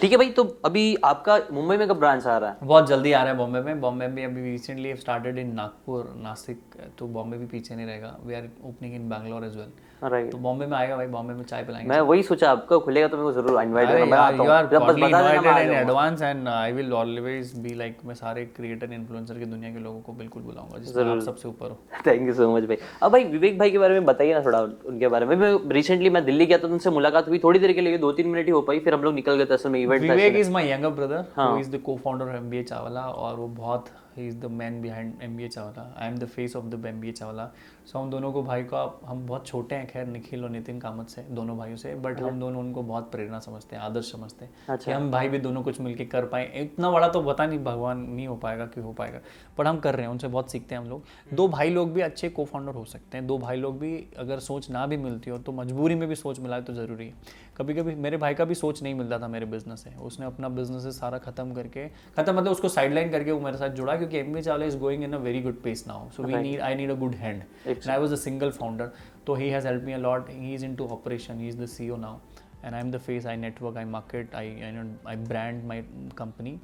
ठीक 0.00 0.10
है 0.12 0.16
भाई 0.18 0.30
तो 0.30 0.42
अभी 0.64 0.94
आपका 1.04 1.38
मुंबई 1.52 1.76
में 1.76 1.86
कब 1.88 1.98
ब्रांच 1.98 2.26
आ 2.26 2.36
रहा 2.38 2.50
है? 2.50 2.56
बहुत 2.62 2.86
जल्दी 2.88 3.12
आ 3.12 3.22
रहा 3.22 3.32
है 3.32 3.38
बॉम्बे 3.38 3.60
में। 3.60 3.80
बॉम्बे 3.80 4.06
में 4.06 4.24
अभी 4.24 4.42
recently 4.42 4.94
started 4.96 5.38
in 5.38 5.54
Nagpur, 5.54 6.12
Nashik 6.16 6.60
तो 6.98 7.06
बॉम्बे 7.06 7.38
भी 7.38 7.46
पीछे 7.46 7.74
नहीं 7.74 7.86
रहेगा। 7.86 8.16
We 8.24 8.34
are 8.34 8.48
opening 8.64 8.94
in 8.94 9.08
Bangalore 9.08 9.44
as 9.44 9.56
well 9.56 9.72
right 10.02 10.30
तो 10.32 10.38
बॉम्बे 10.38 10.66
में 10.66 10.76
आएगा 10.76 10.96
भाई 10.96 11.06
बॉम्बे 11.06 11.34
में 11.34 11.44
चाय 11.44 11.62
पिलाएँगे 11.64 11.88
मैं 11.88 12.00
वही 12.08 12.22
सोचा 12.22 12.50
आपका 12.50 12.78
खुलेगा 12.86 13.08
तो 13.08 13.16
मेरे 13.16 13.24
को 13.24 13.32
ज़रूर 13.32 13.62
इनवाइट 13.62 13.88
करना 13.88 14.04
मैं 14.04 14.18
आता 14.18 14.36
हूँ। 14.36 14.70
जब 14.70 14.84
बस 14.86 14.94
बता 14.94 15.22
देना 15.22 15.22
मैं 15.22 15.28
आ 15.28 15.40
invited 15.40 15.62
in 15.62 15.72
जाऊँगा। 15.72 15.92
advance 15.92 16.24
and 16.28 16.50
I 16.54 16.72
will 16.78 16.92
always 17.00 17.52
be 17.66 17.74
like 17.80 18.04
मैं 18.06 18.14
सारे 18.14 18.44
क्रिएटर 18.56 18.92
इन्फ्लुएंसर 18.92 19.38
की 19.38 19.44
दुनिया 19.46 19.72
के 19.72 19.78
लोगों 19.84 20.00
को 20.00 20.12
बिल्कुल 20.12 20.42
बुलाऊँगा 20.42 20.78
जिसमें 20.78 21.10
आप 21.12 21.20
सबसे 21.26 21.48
ऊपर 21.48 21.70
हो। 21.70 21.78
थैंक 22.06 22.26
यू 22.28 22.34
सो 22.34 22.50
मच 22.56 22.64
भाई। 22.68 22.78
अब 23.02 23.12
भाई 23.12 23.24
विवेक 23.26 23.58
भाई 23.58 23.70
के 23.70 23.78
बारे 23.78 23.94
में 23.94 24.04
बताइए 24.04 24.34
ना 24.34 24.44
थोड़ा 24.44 24.60
उनके 24.60 25.08
बारे 25.08 25.26
में। 25.26 25.36
मैं 25.36 25.52
रिसेंटली 25.74 26.10
मैं 26.10 26.24
दिल्ली 26.24 26.46
गया 26.46 26.58
था 26.58 26.62
तो 26.62 26.72
उनसे 26.72 26.90
मुलाकात 26.90 27.28
हुई 27.28 27.38
थोड़ी 27.44 27.58
देर 27.58 27.72
के 27.72 27.80
लिए 27.80 27.98
दो 27.98 28.12
तीन 28.12 28.28
मिनट 28.28 28.46
ही 28.46 28.52
हो 28.52 28.60
पाई 28.62 28.80
फिर 28.80 28.94
हम 28.94 29.02
लोग 29.02 29.14
निकल 29.14 29.36
गए 29.36 29.46
थे 29.46 29.54
असल 29.54 29.70
में 29.70 29.80
event 29.80 30.02
Vivek 30.02 30.36
is 30.36 30.50
my 30.52 30.72
younger 30.72 30.90
brother 30.98 31.24
who. 31.38 31.58
Is 31.58 31.70
the 31.70 31.80
co-founder 31.86 32.24
of 32.24 32.36
MBA 32.36 32.62
Chawla 32.64 33.00
और 33.00 33.36
वो 33.36 33.46
बहुत 33.62 33.88
ही 34.16 34.26
is 34.28 34.36
the 34.40 34.50
man 34.58 34.80
behind 34.82 35.12
MBA 35.22 35.48
Chawla 35.48 35.94
I 35.98 36.08
am 36.08 36.16
the 36.18 36.26
face 36.36 36.56
of 36.56 36.64
the 36.66 36.84
MBA 36.86 37.12
Chawla 37.12 37.50
so 37.86 37.98
हम 37.98 38.08
दोनों 38.10 38.30
को 38.32 38.42
भाई 38.42 38.62
को 38.62 38.76
आप 38.76 39.00
हम 39.06 39.26
बहुत 39.26 39.46
छोटे 39.46 39.74
हैं 39.74 39.86
खैर 39.86 40.06
निखिल 40.06 40.44
और 40.44 40.50
नितिन 40.50 40.78
कामत 40.80 41.08
से 41.08 41.22
दोनों 41.30 41.56
भाइयों 41.58 41.76
से 41.76 41.94
बट 41.96 42.20
हम 42.22 42.40
दोनों 42.40 42.60
उनको 42.60 42.82
बहुत 42.82 43.10
प्रेरणा 43.12 43.38
समझते 43.38 43.76
हैं 43.76 43.82
आदर्श 43.82 44.10
समझते 44.12 44.44
हैं 44.44 44.52
अच्छा। 44.68 44.84
कि 44.84 44.92
हम 44.92 45.10
भाई 45.10 45.28
भी 45.28 45.38
दोनों 45.38 45.62
कुछ 45.62 45.80
मिलके 45.80 46.04
कर 46.04 46.24
पाए। 46.26 46.50
इतना 46.62 46.90
बड़ा 46.90 47.08
तो 47.08 47.22
पता 47.22 47.46
नहीं 47.46 47.58
भगवान 47.64 47.98
नहीं 48.00 48.26
हो 48.26 48.36
पाएगा 48.36 48.66
कि 48.66 48.80
हो 48.80 48.92
पाएगा 48.92 49.20
बट 49.58 49.66
हम 49.66 49.78
कर 49.80 49.94
रहे 49.94 50.06
हैं 50.06 50.12
उनसे 50.12 50.28
बहुत 50.28 50.50
सीखते 50.52 50.74
हैं 50.74 50.82
हम 50.82 50.88
लोग। 50.88 51.04
दो 51.34 51.46
भाई 51.48 51.70
लोग 51.70 51.92
भी 51.92 52.00
अच्छे 52.00 52.28
को 52.28 52.44
फाउंडर 52.44 52.74
हो 52.74 52.84
सकते 52.84 53.18
हैं 53.18 53.26
दो 53.26 53.38
भाई 53.38 53.56
लोग 53.56 53.78
भी 53.80 53.94
अगर 54.18 54.38
सोच 54.40 54.70
ना 54.70 54.86
भी 54.86 54.96
मिलती 54.96 55.30
हो 55.30 55.38
तो 55.38 55.52
मजबूरी 55.52 55.94
में 55.94 56.08
भी 56.08 56.14
सोच 56.14 56.40
मिलाए 56.40 56.62
तो 56.62 56.72
ज़रूरी 56.74 57.06
है। 57.06 57.44
कभी 57.56 57.74
कभी 57.74 57.94
मेरे 57.96 58.16
भाई 58.16 58.34
का 58.34 58.44
भी 58.44 58.54
सोच 58.54 58.82
नहीं 58.82 58.94
मिलता 58.94 59.18
था 59.18 59.28
मेरे 59.28 59.46
बिज़नेस 59.46 59.82
से 59.84 59.90
उसने 60.04 60.26
अपना 60.26 60.48
बिज़नेस 60.48 60.98
सारा 60.98 61.18
खत्म 61.18 61.54
करके 61.54 61.86
खत्म 62.16 62.36
मतलब 62.36 62.52
उसको 62.52 62.68
साइडलाइन 62.68 63.10
करके 63.10 63.32
वो 63.32 63.40
मेरे 63.40 63.58
साथ 63.58 63.68
जुड़ा 63.76 63.96
क्योंकि 63.96 64.18
M 64.18 64.40
Chawla 64.40 64.66
is 64.66 64.76
going 64.78 65.04
in 65.04 65.12
a 65.12 65.18
very 65.18 65.40
good 65.42 65.62
pace 65.62 65.84
now 65.88 66.10
so 66.16 66.22
we 66.22 66.34
need 66.34 66.60
I 66.60 66.74
need 66.74 66.90
a 66.90 66.94
good 66.94 67.14
hand 67.14 67.42
and 67.76 67.90
I 67.90 67.98
was 67.98 68.12
a 68.12 68.16
single 68.24 68.50
founder 68.52 68.90
तो 69.26 69.34
he 69.34 69.48
has 69.50 69.66
help 69.66 69.84
me 69.84 69.92
a 69.92 69.98
lot 69.98 70.30
he 70.30 70.54
is 70.54 70.64
into 70.64 70.86
operation 70.98 71.40
he 71.40 71.48
is 71.48 71.62
the 71.62 71.66
CEO 71.76 71.96
now 71.96 72.18
and 72.66 72.76
I'm 72.76 72.88
the 72.92 72.98
face. 73.02 73.26
I 73.30 73.32
network, 73.40 73.76
I 73.80 73.82
market, 73.88 74.32
I 74.34 74.40
I, 74.68 74.70
know, 74.76 74.84
I 75.10 75.12
brand 75.30 75.66
my 75.70 75.76
company. 76.20 76.54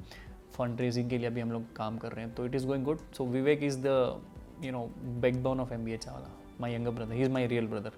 Fund 0.55 0.81
raising 0.81 1.09
के 1.09 1.17
लिए 1.17 1.27
अभी 1.27 1.41
हम 1.41 1.51
लोग 1.51 1.63
काम 1.75 1.97
कर 1.97 2.11
रहे 2.11 2.25
हैं. 2.25 2.33
तो 2.35 2.45
it 2.45 2.55
is 2.55 2.65
going 2.67 2.83
good 2.85 2.99
so 3.17 3.25
Vivek 3.25 3.63
is 3.63 3.77
the 3.85 3.87
you 4.63 4.71
know 4.71 4.81
backbone 5.21 5.59
of 5.59 5.73
M 5.73 5.85
B 5.85 5.93
H 5.93 6.03
Chawla 6.05 6.29
my 6.61 6.73
younger 6.73 6.91
brother 6.91 7.13
he 7.13 7.21
is 7.21 7.31
my 7.31 7.47
real 7.47 7.67
brother 7.67 7.91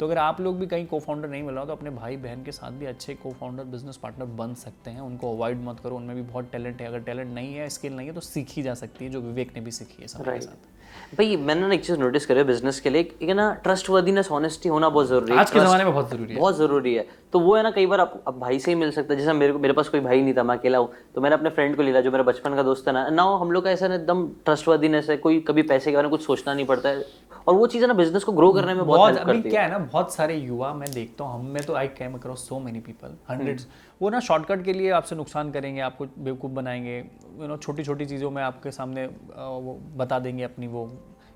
तो 0.00 0.06
अगर 0.06 0.18
आप 0.18 0.40
लोग 0.40 0.58
भी 0.58 0.66
कहीं 0.66 0.86
को 0.86 0.98
फाउंडर 1.00 1.28
नहीं 1.28 1.42
मिल 1.42 1.64
तो 1.64 1.72
अपने 1.72 1.90
भाई 1.90 2.16
बहन 2.16 2.42
के 2.44 2.52
साथ 2.52 2.78
भी 2.78 2.86
अच्छे 2.86 3.14
को 3.14 3.30
फाउंडर 3.40 3.64
बिज़नेस 3.74 3.96
पार्टनर 4.02 4.26
बन 4.42 4.54
सकते 4.64 4.90
हैं. 4.90 5.00
उनको 5.00 5.34
अवॉइड 5.36 5.62
मत 5.64 5.80
करो. 5.80 5.96
उनमें 5.96 6.16
भी 6.16 6.22
बहुत 6.22 6.50
टैलेंट 6.52 6.80
है. 6.80 6.86
अगर 6.88 7.00
टैलेंट 7.02 7.34
नहीं 7.34 7.54
है 7.54 7.68
स्किल 7.70 7.96
नहीं 7.96 8.08
है 8.08 8.14
तो 8.14 8.20
सीखी 8.20 8.62
जा 8.62 8.74
सकती 8.74 9.04
है 9.04 9.10
जो 9.10 9.20
विवेक 9.20 9.54
ने 9.56 9.60
भी 9.60 9.70
सीखी 9.70 10.02
है 10.02 10.08
समय 10.08 10.34
के 10.34 10.40
साथ. 10.40 10.68
भाई 11.18 11.36
मैंने 11.36 11.66
ना 11.68 11.74
एक 11.74 11.84
चीज़ 11.84 11.98
नोटिस 11.98 12.26
करी 12.26 12.42
बिज़नेस 12.44 12.80
के 12.80 12.90
लिए 12.90 13.00
एक 13.00 13.16
है 13.22 13.34
ना 13.34 13.52
ट्रस्टवर्दीनेस 13.64 14.30
ऑनेस्टी 14.32 14.68
होना 14.68 14.88
बहुत 14.88 15.06
ज़रूरी 15.06 15.32
है। 15.32 15.38
आज 15.38 15.50
के 15.50 15.60
ज़माने 15.60 15.84
में 15.84 15.92
बहुत 15.92 16.10
ज़रूरी 16.10 16.32
है। 16.32 16.38
बहुत 16.38 16.56
ज़रूरी 16.56 16.94
है। 16.94 17.06
तो 17.32 17.40
वो 17.40 17.56
है 17.56 17.62
ना 17.62 17.70
कई 17.70 17.86
बार 17.86 18.00
आप, 18.00 18.22
आप 18.28 18.38
भाई 18.38 18.58
से 18.58 18.70
ही 18.70 18.74
मिल 18.74 18.90
सकता 18.90 19.14
है। 19.14 19.18
जैसे 19.20 19.32
मेरे 19.32 19.52
को 19.52 19.58
मेरे 19.58 19.74
पास 19.74 19.88
कोई 19.88 20.00
भाई 20.00 20.22
नहीं 20.22 20.34
था 20.34 20.42
मैं 20.42 20.56
अकेला 20.56 20.78
हूँ। 20.78 20.88
तो 21.14 21.20
मैंने 21.20 21.36
अपने 21.36 21.50
फ्रेंड 21.50 21.76
को 21.76 21.82
ले 21.82 21.90
लिया 21.90 22.00
जो 22.02 22.10
मेरा 22.10 22.24
बचपन 22.24 22.54
का 22.54 22.62
दोस्त 22.62 22.88
है 22.88 22.94
ना। 22.94 23.08
ना 23.08 23.22
हम 23.22 23.52
लोग 23.52 23.64
का 23.64 23.70
ऐसा 23.70 23.88
ना 23.88 23.94
एकदम 23.94 24.26
ट्रस्टवर्दीनेस 24.44 25.10
है 25.10 25.16
कोई 25.16 25.40
कभी 25.40 25.62
पैसे 25.62 25.90
के 25.90 25.96
बारे 25.96 26.08
में 26.08 26.10
कुछ 26.10 26.26
सोचना 26.26 26.54
नहीं 26.54 26.66
पड़ता 26.66 26.88
है। 26.88 27.04
और 27.48 27.54
वो 27.54 27.66
चीज़ 27.66 27.82
है 27.82 27.88
ना 27.88 27.94
बिज़नेस 27.94 28.24
को 28.24 28.32
ग्रो 28.32 28.52
करने 28.52 28.74
में 28.74 28.84
बहुत 28.86 28.98
बहुत 29.00 29.28
अभी 29.28 29.40
क्या 29.42 29.62
है 29.62 29.70
ना 29.70 29.78
बहुत 29.78 30.12
सारे 30.14 30.34
युवा 30.36 30.72
मैं 30.74 30.90
देखता 30.92 31.24
हूँ 31.24 31.34
हम 31.34 31.46
में 31.46 31.62
तो 31.62 31.74
I 31.74 31.86
came 31.98 32.14
across 32.14 32.48
so 32.48 32.58
many 32.60 32.80
people 32.80 33.16
hundreds 33.30 33.66
वो 34.02 34.08
ना 34.10 34.18
शॉर्टकट 34.20 34.64
के 34.64 34.72
लिए 34.72 34.90
आपसे 34.90 35.16
नुकसान 35.16 35.50
करेंगे, 35.52 35.80
आपको 35.80 36.06
बेवकूफ़ 36.18 36.52
बनाएँगे। 36.52 36.96
यू 36.98 37.46
नो 37.46 37.56
छोटी 37.56 37.84
छोटी 37.84 38.06
चीज़ों 38.06 38.30
में 38.30 38.42
आपके 38.42 38.70
सामने 38.70 39.04
वो 39.06 39.78
बता 39.96 40.18
देंगे 40.18 40.42
अपनी 40.44 40.66
वो 40.66 40.84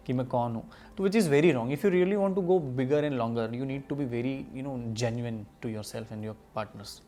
कि 0.07 0.13
मैं 0.13 0.27
कौन 0.27 0.55
हूँ। 0.55 0.63
तो 0.97 1.05
which 1.05 1.17
is 1.17 1.29
very 1.31 1.53
wrong 1.53 1.73
if 1.73 1.87
you 1.87 1.93
really 1.93 2.17
want 2.17 2.37
to 2.37 2.43
go 2.43 2.59
bigger 2.79 3.05
and 3.05 3.15
longer 3.15 3.55
you 3.55 3.65
need 3.65 3.87
to 3.89 3.97
be 3.97 4.05
very 4.07 4.35
you 4.55 4.63
know 4.63 4.77
genuine 4.95 5.45
to 5.63 5.69
yourself 5.85 6.13
and 6.13 6.25
your 6.25 6.37
partners 6.55 7.01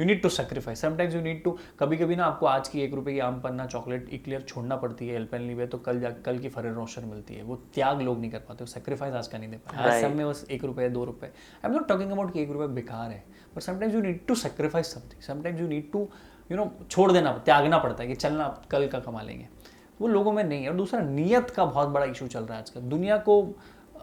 you 0.00 0.06
need 0.06 0.22
to 0.22 0.28
sacrifice 0.28 0.80
sometimes 0.80 1.14
you 1.14 1.20
need 1.22 1.42
to 1.44 1.50
कभी 1.80 1.96
कभी 1.96 2.16
ना 2.16 2.24
आपको 2.24 2.46
आज 2.46 2.68
की 2.68 2.80
एक 2.82 2.94
रुपये 2.94 3.14
की 3.14 3.20
आम 3.20 3.38
पन्ना 3.40 3.66
चॉकलेट 3.66 4.08
इक्लियर 4.12 4.40
छोड़ना 4.42 4.76
पड़ती 4.76 5.08
है 5.08 5.14
एल्पेन 5.16 5.42
लीवे 5.42 5.66
तो 5.66 5.78
कल 5.78 6.00
जा 6.00 6.10
कल 6.26 6.38
की 6.38 6.48
फरे 6.48 6.72
रोशन 6.72 7.04
मिलती 7.04 7.34
है। 7.34 7.42
वो 7.42 7.56
त्याग 7.74 8.00
लोग 8.02 8.18
नहीं 8.20 8.30
कर 8.30 8.38
पाते 8.38 8.64
वो 8.64 8.66
सेक्रीफाइस 8.66 9.14
आज 9.14 9.26
का 9.26 9.38
नहीं 9.38 9.50
दे 9.50 9.56
पाते। 9.56 9.88
आज 9.90 10.02
सब 10.02 10.16
में 10.16 10.26
बस 10.28 10.44
एक 10.50 10.64
रुपये 10.64 10.88
दो 10.88 11.04
रुपये 11.04 11.28
I 11.28 11.70
am 11.70 11.76
not 11.76 11.88
talking 11.88 12.10
about 12.12 12.32
कि 12.32 12.42
एक 12.42 12.50
रुपये 12.50 12.68
बेकार 12.74 13.10
है 13.10 13.24
but 13.56 13.62
sometimes 13.62 13.94
you 13.94 14.00
need 14.02 14.26
to 14.26 14.34
sacrifice 14.34 14.92
something 14.94 15.22
sometimes 15.22 15.60
you 15.60 15.68
need 15.68 15.90
to 15.92 16.08
you 16.50 16.56
know 16.56 16.70
छोड़ 16.90 17.10
देना 17.12 17.32
त्यागना 17.44 17.78
पड़ता 17.78 18.02
है 18.02 18.08
कि 18.08 18.14
चलना 18.16 18.48
कल 18.70 18.86
का 18.86 19.00
कमा 19.00 19.22
लेंगे। 19.22 19.48
वो 20.00 20.08
लोगों 20.08 20.32
में 20.32 20.42
नहीं 20.44 20.62
है। 20.62 20.68
और 20.68 20.76
दूसरा 20.76 21.00
नियत 21.00 21.50
का 21.50 21.64
बहुत 21.64 21.88
बड़ा 21.88 22.06
इशू 22.06 22.26
चल 22.26 22.40
रहा 22.40 22.54
है 22.54 22.60
आजकल। 22.60 22.80
दुनिया 22.80 23.16
को 23.18 23.42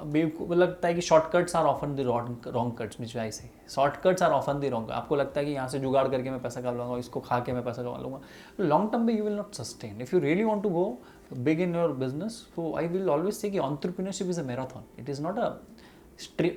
बेवकूफ़ 0.03 0.51
लगता 0.53 0.87
है 0.87 0.93
कि 0.93 1.01
shortcuts 1.01 1.55
are 1.55 1.65
often 1.65 1.95
the 1.95 1.99
wrong 1.99 2.75
cuts 2.77 2.99
which 2.99 3.15
I 3.17 3.31
say 3.31 3.49
shortcuts 3.69 4.23
are 4.23 4.31
often 4.31 4.59
the 4.59 4.65
wrong 4.71 4.91
आपको 4.91 5.15
लगता 5.15 5.39
है 5.39 5.45
कि 5.45 5.51
यहाँ 5.51 5.67
से 5.67 5.79
जुगाड़ 5.79 6.07
करके 6.07 6.29
मैं 6.29 6.41
पैसा 6.41 6.61
कमा 6.61 6.71
लूँगा 6.71 6.97
इसको 6.97 7.19
खा 7.19 7.39
के 7.39 7.53
मैं 7.53 7.63
पैसा 7.63 7.83
कमा 7.83 7.97
लूँगा 7.97 8.19
लॉन्ग 8.59 8.91
टर्म 8.91 9.01
में 9.01 9.17
you 9.17 9.23
will 9.23 9.33
not 9.33 9.53
sustain 9.55 10.01
if 10.01 10.15
you 10.15 10.21
really 10.21 10.43
want 10.43 10.63
to 10.63 10.69
go 10.69 10.85
big 11.33 11.61
in 11.61 11.75
your 11.75 11.91
business 11.95 12.45
तो 12.55 12.73
आई 12.77 12.87
विल 12.87 13.09
ऑलवेज 13.09 13.33
से 13.33 13.49
कि 13.49 13.59
entrepreneurship 13.59 14.29
is 14.29 14.39
a 14.41 14.43
marathon 14.43 14.83
it 14.99 15.09
is 15.09 15.21
not 15.23 15.39
a 15.39 15.51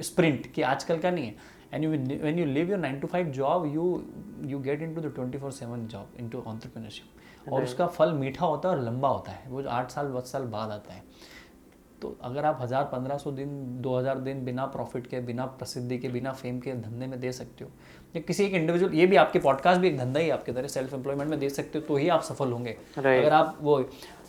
sprint 0.02 0.52
कि 0.52 0.62
आजकल 0.62 0.98
का 0.98 1.10
नहीं 1.10 1.26
है। 1.26 1.34
And 1.72 1.84
you 1.84 1.90
when 2.22 2.38
you 2.38 2.44
leave 2.46 2.70
your 2.70 2.78
nine 2.78 2.98
to 3.00 3.06
five 3.06 3.30
job 3.32 3.66
you 3.74 4.02
you 4.46 4.58
get 4.60 4.82
into 4.94 5.00
the 5.00 5.12
twenty 5.14 5.38
four 5.38 5.52
seven 5.52 5.86
job 5.86 6.16
into 6.28 6.42
entrepreneurship 6.46 7.52
और 7.52 7.62
उसका 7.62 7.86
फल 7.86 8.12
मीठा 8.14 8.46
होता 8.46 8.68
है 8.68 8.76
और 8.76 8.82
लंबा 8.82 9.08
होता 9.08 9.32
है। 9.32 9.50
वो 9.50 9.62
आठ 9.68 9.90
साल 9.90 10.12
दस 10.12 10.32
साल 10.32 10.42
बाद 10.48 10.70
आता 10.70 10.94
है। 10.94 11.02
तो 12.02 12.16
अगर 12.24 12.44
आप 12.44 12.58
हज़ार 12.60 12.84
पंद्रह 12.84 13.18
सौ 13.18 13.30
दिन 13.32 13.48
दो 13.82 13.96
हज़ार 13.98 14.18
दिन 14.20 14.44
बिना 14.44 14.64
प्रॉफिट 14.68 15.06
के 15.06 15.20
बिना 15.22 15.46
प्रसिद्धि 15.58 15.98
के 15.98 16.08
बिना 16.08 16.32
फेम 16.32 16.58
के 16.60 16.72
धंधे 16.72 17.06
में 17.06 17.18
दे 17.20 17.32
सकते 17.32 17.64
हो। 17.64 17.70
या 18.14 18.22
किसी 18.22 18.44
एक 18.44 18.54
इंडिविजुअल 18.54 18.94
ये 18.94 19.06
भी 19.06 19.16
आपके 19.16 19.38
पॉडकास्ट 19.40 19.80
भी 19.80 19.88
एक 19.88 19.98
धंधा 19.98 20.20
ही 20.20 20.30
आपके 20.30 20.52
तरह 20.52 20.68
सेल्फ 20.68 20.94
एम्प्लॉयमेंट 20.94 21.30
में 21.30 21.38
दे 21.38 21.48
सकते 21.50 21.78
हो 21.78 21.84
तो 21.84 21.96
ही 21.96 22.08
आप 22.08 22.22
सफल 22.22 22.52
होंगे। 22.52 22.76
अगर 22.98 23.32
आप 23.32 23.58
वो 23.60 23.78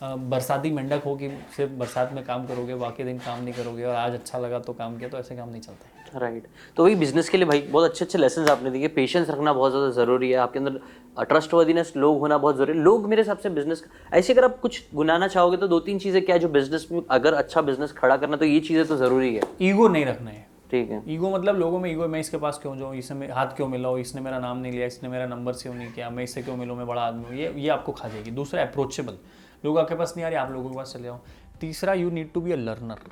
बरसाती 0.03 0.71
मेंढक 0.71 1.03
हो 1.05 1.15
कि 1.15 1.29
सिर्फ़ 1.55 1.73
बरसात 1.73 2.13
में 2.13 2.23
काम 2.25 2.45
करोगे 2.47 2.75
बाकी 2.77 3.03
दिन 3.03 3.19
काम 3.19 3.43
नहीं 3.43 3.53
करोगे 3.53 3.83
और 3.83 3.95
आज 3.95 4.13
अच्छा 4.13 4.39
लगा 4.39 4.59
तो 4.59 4.73
काम 4.73 4.97
किया 4.97 5.09
तो 5.09 5.17
ऐसे 5.17 5.35
काम 5.35 5.49
नहीं 5.49 5.61
चलता। 5.61 5.94
राइट 6.13 6.47
तो 6.77 6.83
वही 6.83 6.95
बिज़नेस 6.95 7.29
के 7.29 7.37
लिए 7.37 7.45
भाई 7.47 7.61
बहुत 7.61 7.89
अच्छे 7.89 8.05
अच्छे 8.05 8.17
लेसन 8.17 8.47
आपने 8.49 8.71
दिए। 8.71 8.87
पेशेंस 8.89 9.29
रखना 9.29 9.53
बहुत 9.53 9.71
ज़्यादा 9.71 9.89
ज़रूरी 9.93 10.29
है। 10.31 10.37
आपके 10.37 10.59
अंदर 10.59 10.79
ट्रस्टवर्दीनेस 11.23 11.93
लोग 11.97 12.19
होना 12.19 12.37
बहुत 12.37 12.57
ज़रूरी 12.57 12.77
है। 12.77 12.83
लोग 12.83 13.07
मेरे 13.09 13.21
हिसाब 13.21 13.37
से 13.37 13.49
बिज़नेस 13.51 13.83
ऐसे 14.13 14.33
अगर 14.33 14.43
आप 14.43 14.59
कुछ 14.59 14.81
गुनाना 14.95 15.27
चाहोगे 15.27 15.57
तो 15.57 15.67
दो 15.67 15.79
तीन 15.81 15.99
चीज़ें 15.99 16.21
क्या 16.25 16.37
जो 16.37 16.49
बिज़नेस 16.49 16.87
में 16.91 17.01
अगर 17.11 17.33
अच्छा 17.33 17.61
बिज़नेस 17.63 17.91
खड़ा 17.93 18.17
करना 18.17 18.37
तो 18.37 18.45
ये 18.45 18.59
चीज़ें 18.61 18.85
तो 18.87 18.97
ज़रूरी 18.97 19.33
है। 19.35 19.41
ईगो 19.61 19.87
नहीं 19.87 20.05
रखना 20.05 20.31
है। 20.31 20.47
ठीक 20.71 20.91
है। 20.91 21.01
ईगो 21.09 21.29
मतलब 21.29 21.59
लोगों 21.59 21.79
में 21.79 21.91
ईगो 21.91 22.07
मैं 22.07 22.19
इसके 22.19 22.37
पास 22.37 22.59
क्यों 22.61 22.75
जाऊँ 22.77 22.95
इसने 22.97 23.27
हाथ 23.31 23.55
क्यों 23.55 23.67
मिलाओ 23.67 23.97
इसने 23.97 24.21
मेरा 24.21 24.39
नाम 24.39 24.57
नहीं 24.57 24.71
लिया 24.71 24.85
इसने 24.87 25.09
मेरा 25.09 25.25
नंबर 25.27 25.53
सेव 25.53 25.73
नहीं 25.73 25.91
किया 25.93 26.09
मैं 26.09 26.23
इससे 26.23 26.41
क्यों 26.43 26.55
मिलूँ 26.57 26.77
मैं 26.77 26.87
बड़ा 26.87 27.01
आदमी 27.01 27.23
हूँ। 27.25 27.35
ये 27.35 27.53
ये 27.55 27.69
आपको 27.69 27.91
खा 27.91 28.07
जाएगी। 28.07 28.31
दूसरा 28.33 28.61
अप्रोचेबल 28.63 29.17
लोग 29.65 29.77
आपके 29.79 29.95
पास 29.95 30.13
नहीं 30.17 30.25
आ 30.25 30.29
रहे 30.29 30.39
आप 30.39 30.51
लोगों 30.51 30.69
के 30.69 30.75
पास 30.75 30.93
चले 30.93 31.03
जाओ। 31.03 31.19
तीसरा 31.61 31.93
you 31.93 32.09
need 32.11 32.33
to 32.33 32.41
be 32.41 32.51
a 32.51 32.55
learner 32.57 33.09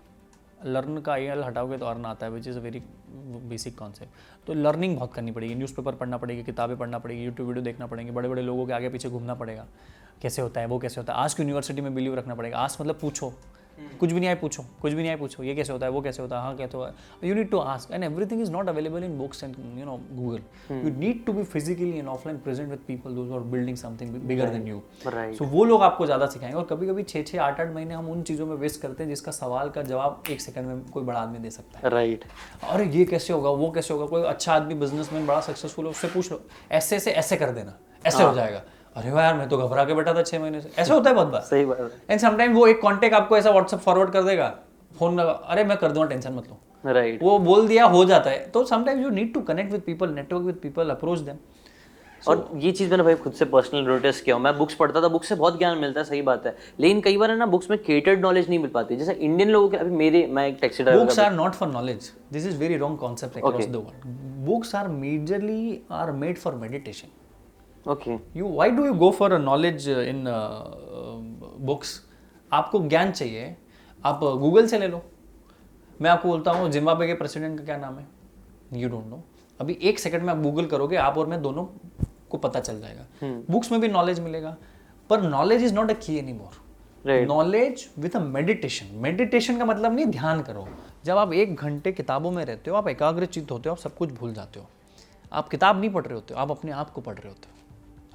learn 0.66 1.02
का 1.02 1.14
आई 1.14 1.26
एल 1.26 1.44
हटाओगे 1.44 1.78
तो 1.78 1.86
अर्न 1.86 2.06
आता 2.06 2.26
है 2.26 2.32
which 2.32 2.48
is 2.48 2.58
a 2.58 2.62
very 2.62 2.82
basic 3.50 3.78
concept 3.78 4.46
तो 4.48 4.54
लर्निंग 4.54 4.96
बहुत 4.98 5.14
करनी 5.14 5.32
पड़ेगी 5.32 5.56
न्यूज़पेपर 5.56 5.96
पढ़ना 5.96 6.18
पड़ेगी, 6.18 6.44
किताबें 6.44 6.78
पढ़ना 6.78 7.00
पड़ेगी 7.00 7.24
यूट्यूब 7.24 7.48
वीडियो 7.48 7.64
देखना 7.64 7.88
पड़ेंगे 7.88 8.12
बड़े 8.12 8.30
बड़े 8.30 8.42
लोगों 8.42 8.66
के 8.68 8.74
आगे 8.74 8.90
पीछे 8.90 9.10
घूमना 9.10 9.34
पड़ेगा। 9.34 9.66
कैसे 10.22 10.42
होता 10.42 10.62
है, 10.62 10.68
वो 10.68 10.80
कैसे 10.80 11.00
होता 11.02 11.14
है? 11.14 11.20
आज 11.20 11.34
की 11.34 11.44
यूनिवर्सिटी 11.44 11.82
में 11.82 11.94
बिलीव 11.96 12.16
रखना 12.16 12.36
पड़ेगा। 12.36 12.58
आज 12.58 12.78
मतलब 12.82 13.00
पूछो 13.02 13.34
कुछ 14.00 14.12
भी 14.12 14.20
नहीं 14.20 14.30
आए 14.30 14.36
पूछो। 14.36 14.64
कुछ 14.82 14.94
भी 14.94 15.02
नहीं 15.02 15.10
आए 15.10 15.16
पूछो। 15.18 15.44
ये 15.44 15.54
कैसे 15.56 15.74
होता 15.74 15.86
है 15.86 15.92
वो 15.92 16.02
कैसे 16.02 16.22
होता 16.22 16.38
है 16.38 16.44
हाँ 16.44 16.56
कैसे 16.58 16.78
होता 16.78 16.90
है। 16.90 17.30
You 17.30 17.36
need 17.36 17.50
to 17.50 17.58
ask 17.60 17.92
and 17.92 18.04
everything 18.04 18.42
is 18.42 18.52
not 18.52 18.70
available 18.70 19.04
in 19.04 19.18
books 19.18 19.44
and 19.44 19.56
you 19.80 19.86
know 19.86 19.98
Google 20.12 20.42
you 20.78 20.94
need 20.98 21.24
to 21.26 21.34
be 21.34 21.44
physically 21.46 21.98
and 21.98 22.08
offline 22.08 22.38
present 22.40 22.70
with 22.70 22.80
people 22.88 23.16
those 23.16 23.32
are 23.32 23.40
building 23.52 23.78
something 23.78 24.16
bigger 24.24 24.50
than 24.50 24.68
you 24.68 24.82
so 25.06 25.46
वो 25.46 25.64
लोग 25.66 25.84
आपको 25.84 26.06
ज़्यादा 26.06 26.26
सिखाएँगे 26.28 26.58
और 26.58 26.68
कभी 26.70 26.88
कभी 26.88 27.04
छः 27.04 27.24
छः 27.24 27.42
आठ 27.42 27.60
आठ 27.62 27.74
महीने 27.76 27.94
हम 27.94 28.10
उन 28.12 28.22
चीज़ों 28.24 28.48
में 28.48 28.56
वेस्ट 28.56 28.82
करते 28.82 29.04
हैं 29.04 29.10
जिसका 29.10 29.32
सवाल 29.32 29.70
का 29.70 29.82
जवाब 29.84 30.24
एक 30.32 30.42
सेकंड 30.42 30.68
में 30.68 30.84
कोई 30.90 31.04
बड़ा 31.04 31.20
आदमी 31.20 31.40
दे 31.40 31.50
सकता 31.52 31.80
है। 31.80 31.90
राइट 31.90 32.26
अरे 32.64 32.86
ये 32.90 33.06
कैसे 33.06 33.34
होगा 33.34 33.50
वो 33.52 33.72
कैसे 33.72 33.94
होगा 33.94 34.06
कोई 34.06 34.24
अच्छा 34.26 34.54
आदमी 34.54 34.76
बिजनेसमैन 34.76 35.28
बड़ा 35.28 35.40
सक्सेसफुल 35.42 35.86
है 35.86 35.92
उससे 35.92 36.08
पूछ 36.08 36.32
लो। 36.32 36.42
ऐसे 36.72 37.00
से 37.00 37.12
ऐसे 37.14 37.36
कर 37.38 37.52
देना। 37.52 37.78
ऐसे 38.06 38.24
हो। 38.24 38.34
जाएगा। 38.34 38.62
अरे 38.96 39.12
वाह 39.12 39.24
यार 39.24 39.34
मैं 39.34 39.48
तो 39.50 39.58
घबरा 39.58 39.84
के 39.86 39.94
बैठा 39.94 40.14
था 40.14 40.22
छह 40.22 40.40
महीने 40.40 40.62
से। 40.62 40.72
ऐसा 40.80 40.94
होता 40.94 41.10
है 41.10 41.16
बहुत 41.16 41.28
बार। 41.28 41.42
सही 41.42 41.66
बात 41.66 41.92
एंड 42.10 42.20
समटाइम 42.20 42.54
वो 42.54 42.68
एक 42.68 42.82
कांटेक्ट 42.82 43.16
आपको 43.16 43.38
ऐसा 43.38 43.52
व्हाट्सएप 43.52 43.80
फॉरवर्ड 43.80 44.12
कर 44.12 44.24
देगा। 44.24 44.54
फ़ोन 45.00 45.20
लगा 45.20 45.32
अरे 45.32 45.64
मैं 45.64 45.78
कर 45.78 45.92
दूँगा 45.92 46.10
टेंशन 46.10 46.34
मत 46.34 46.48
लो। 46.50 46.92
राइट 46.94 47.24
वो 47.24 47.38
बोल 47.40 47.68
दिया 47.68 47.86
हो 47.86 48.04
जाता 48.06 48.30
है। 48.30 48.46
तो 48.50 48.64
sometimes 48.66 49.04
you 49.04 49.10
need 49.10 49.34
to 49.34 49.42
connect 49.42 49.72
with 49.72 49.82
people 49.82 50.10
network 50.10 50.44
with 50.46 50.56
people 50.64 50.90
approach 50.90 51.20
them 51.20 51.38
और 52.28 52.50
ये 52.56 52.72
चीज़ 52.72 52.90
मैंने 52.90 53.04
भाई 53.04 53.16
खुद 53.24 53.34
से 53.34 53.46
पर्सनल 53.46 53.82
नोटिस 53.86 54.22
किया 54.22 54.38
मैं 54.38 54.58
बुक्स 54.58 54.76
पढ़ता 54.76 55.02
था 55.02 55.08
बुक 55.08 55.24
से 55.24 55.36
बहुत 55.36 55.58
ज्ञान 55.58 55.78
मिलता 55.78 56.00
है 56.00 56.06
सही 56.06 56.22
बात 56.22 56.46
है। 56.46 56.56
लेकिन 56.80 57.02
कई 57.02 57.18
बार 57.18 57.32
है 57.32 57.38
ना 57.38 57.46
बुक्स 57.46 57.70
में 57.70 57.78
केटर्ड 57.84 58.22
नॉलेज 58.22 58.50
नहीं 58.50 58.60
मिल 58.60 58.70
पाती। 58.72 58.96
जैसे 58.96 59.14
इंडियन 59.14 59.50
लोगों 59.50 59.70
के 59.70 59.78
अभी 59.78 59.96
मेरे 59.96 60.26
मैं 60.28 60.48
एक 60.48 60.58
taxi 60.62 60.84
driver 60.84 61.06
books 61.06 61.20
are 61.26 61.34
not 61.40 61.60
for 61.62 61.72
knowledge. 61.74 62.08
This 62.36 62.48
is 62.52 62.62
very 62.62 62.80
wrong 62.84 62.98
concept 63.04 63.42
across 63.42 63.68
the 63.76 63.82
world. 63.82 64.08
Books 64.48 64.74
are 64.82 64.88
majorly 65.02 65.80
are 66.00 66.14
made 66.24 66.42
for 66.46 66.56
meditation. 66.64 67.12
Okay 67.88 68.18
you 68.40 68.50
why 68.58 68.70
do 68.76 68.84
you 68.88 68.94
go 69.00 69.12
for 69.12 69.30
a 69.34 69.40
knowledge 69.40 69.88
uh, 69.88 70.10
in 70.12 70.28
uh, 70.28 70.38
uh, 71.00 71.18
books? 71.70 71.90
आपको 72.52 72.80
ज्ञान 72.88 73.12
चाहिए। 73.12 73.56
आप 74.04 74.20
Google 74.20 74.68
से 74.68 74.80
ले 74.80 74.88
लो। 74.88 75.02
मैं 76.02 76.10
आपको 76.10 76.28
बोलता 76.30 76.52
हूँ 76.52 76.70
जिम्बाब्वे 76.72 77.08
के 77.08 77.14
प्रेसिडेंट 77.14 77.58
का 77.60 77.66
क्या 77.66 77.78
नाम 77.78 77.98
है? 77.98 78.06
यू 78.74 78.90
डोंट 78.90 79.06
नो 79.08 79.24
अभी 79.60 79.78
एक 79.82 80.00
सेकंड 80.00 80.24
में 80.24 80.34
आप 80.34 80.42
गूगल 80.42 80.66
करोगे 80.66 80.96
आप 80.98 81.18
और 81.18 81.28
मैं 81.28 81.42
दोनों 81.42 81.66
को 82.30 82.38
पता 82.38 82.60
चल 82.60 82.80
जाएगा। 82.82 83.06
बुक्स 83.52 83.72
में 83.72 83.80
भी 83.82 83.88
नॉलेज 83.88 84.20
मिलेगा। 84.20 84.56
पर 85.10 85.22
knowledge 85.22 85.64
is 85.64 85.74
not 85.74 85.90
a 85.92 85.94
key 86.06 86.18
any 86.18 86.34
more 86.34 87.26
knowledge 87.28 87.88
with 88.00 88.16
a 88.16 88.20
meditation 88.20 88.96
meditation 89.02 89.58
का 89.58 89.66
मतलब 89.66 89.94
नहीं 89.96 90.06
ध्यान 90.06 90.42
करो। 90.42 90.68
जब 91.06 91.18
आप 91.18 91.34
एक 91.34 91.56
घंटे 91.56 91.92
किताबों 91.92 92.32
में 92.32 92.44
रहते 92.46 92.72
हो 92.72 92.78
आप 92.78 92.88
एकाग्रचित 92.88 93.52
होते 93.52 93.70
हो 93.70 93.76
आप 93.76 93.82
सब 93.82 93.96
कुछ 93.96 94.12
भूल 94.14 94.34
जाते 94.34 94.60
हो। 94.60 94.66
आप 95.34 95.50
किताब 95.50 95.80
नहीं 95.80 95.90
पढ़ 95.90 96.06
रहे 96.06 96.16
होते 96.16 96.34
हो 96.34 96.40
आप 96.40 96.52
अपने 96.52 96.72
आप 96.72 96.90
को 96.90 97.02
पढ़ 97.02 97.18
रहे 97.18 97.28
होते 97.28 97.48
हो। 97.48 97.52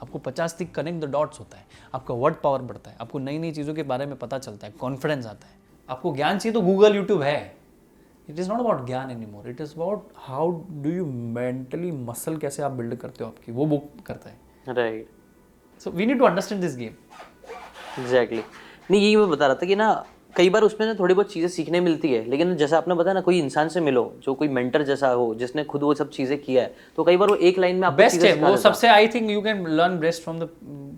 आपको 0.03 0.19
पचास 0.19 0.57
तक 0.59 0.73
कनेक्ट 0.75 1.05
द 1.05 1.11
डॉट्स 1.11 1.41
होता 1.41 1.59
है। 1.59 1.67
आपका 1.95 2.15
वर्ड 2.15 2.35
पावर 2.35 2.63
बढ़ता 2.63 2.91
है। 2.91 2.97
आपको 3.01 3.19
नई 3.19 3.39
नई 3.39 3.53
चीज़ों 3.53 3.75
के 3.75 3.83
बारे 3.83 4.07
में 4.07 4.17
पता 4.17 4.39
चलता 4.39 4.67
है। 4.67 4.73
कॉन्फिडेंस 4.73 5.27
आता 5.27 5.47
है। 5.47 5.57
आपको 5.89 6.15
ज्ञान 6.15 6.39
चाहिए 6.39 6.55
तो 6.55 6.61
गूगल 6.61 6.97
यूट्यूब 6.97 7.23
है। 7.23 7.57
It 8.29 8.39
is 8.39 8.49
not 8.49 8.61
about 8.61 8.87
gyan 8.87 9.11
any 9.11 9.27
more 9.27 9.49
it 9.51 9.61
is 9.61 9.75
about 9.75 10.09
how 10.17 10.51
do 10.71 10.91
you 10.91 11.07
mentally 11.07 11.91
muscle 11.93 12.37
कैसे 12.37 12.63
आप 12.63 12.73
बिल्ड 12.73 12.95
करते 12.95 13.25
हो 13.25 13.31
आपकी। 13.31 13.53
वो 13.53 13.67
बुक 13.67 13.91
करता 14.07 14.31
है। 14.31 14.37
Right 14.69 15.09
so 15.81 15.91
we 15.91 16.07
need 16.07 16.19
to 16.19 16.25
understand 16.25 16.61
this 16.61 16.77
game 16.77 16.95
exactly 17.99 18.43
नहीं 18.91 19.01
यही 19.01 19.17
मैं 19.17 19.29
बता 19.31 19.47
रहा 19.47 19.55
था 19.55 19.67
कि 19.67 19.77
ना 19.77 20.05
कई 20.39 20.51
बार 20.51 20.63
उसमें 20.63 20.87
ना 20.87 20.95
थोड़ी 20.95 21.15
बहुत 21.15 21.33
चीज़ें 21.33 21.49
सीखने 21.49 21.81
मिलती 21.81 22.13
है 22.13 22.25
लेकिन 22.31 22.55
जैसे 22.57 22.77
आपने 22.77 22.95
बताया 22.95 23.15
ना 23.15 23.21
कोई 23.21 23.39
इंसान 23.39 23.69
से 23.69 23.81
मिलो 23.81 24.03
जो 24.25 24.35
कोई 24.35 24.49
मेंटर 24.49 24.83
जैसा 24.83 25.09
हो 25.11 25.35
जिसने 25.35 25.65
खुद 25.65 25.83
वो 25.83 25.95
सब 25.95 26.11
चीज़ें 26.11 26.39
किया 26.41 26.63
है 26.63 26.75
तो 26.97 27.05
कई 27.05 27.17
बार 27.17 27.29
वो 27.29 27.35
एक 27.51 27.59
लाइन 27.59 27.77
में 27.77 27.97
बेस्ट 27.97 28.25
है 28.25 28.35
वो 28.43 28.57
सबसे 28.57 28.89
I 28.89 29.09
think 29.09 29.31
you 29.31 29.41
can 29.43 29.67
learn 29.71 29.99
best 29.99 30.23
from 30.23 30.39
the 30.39 30.49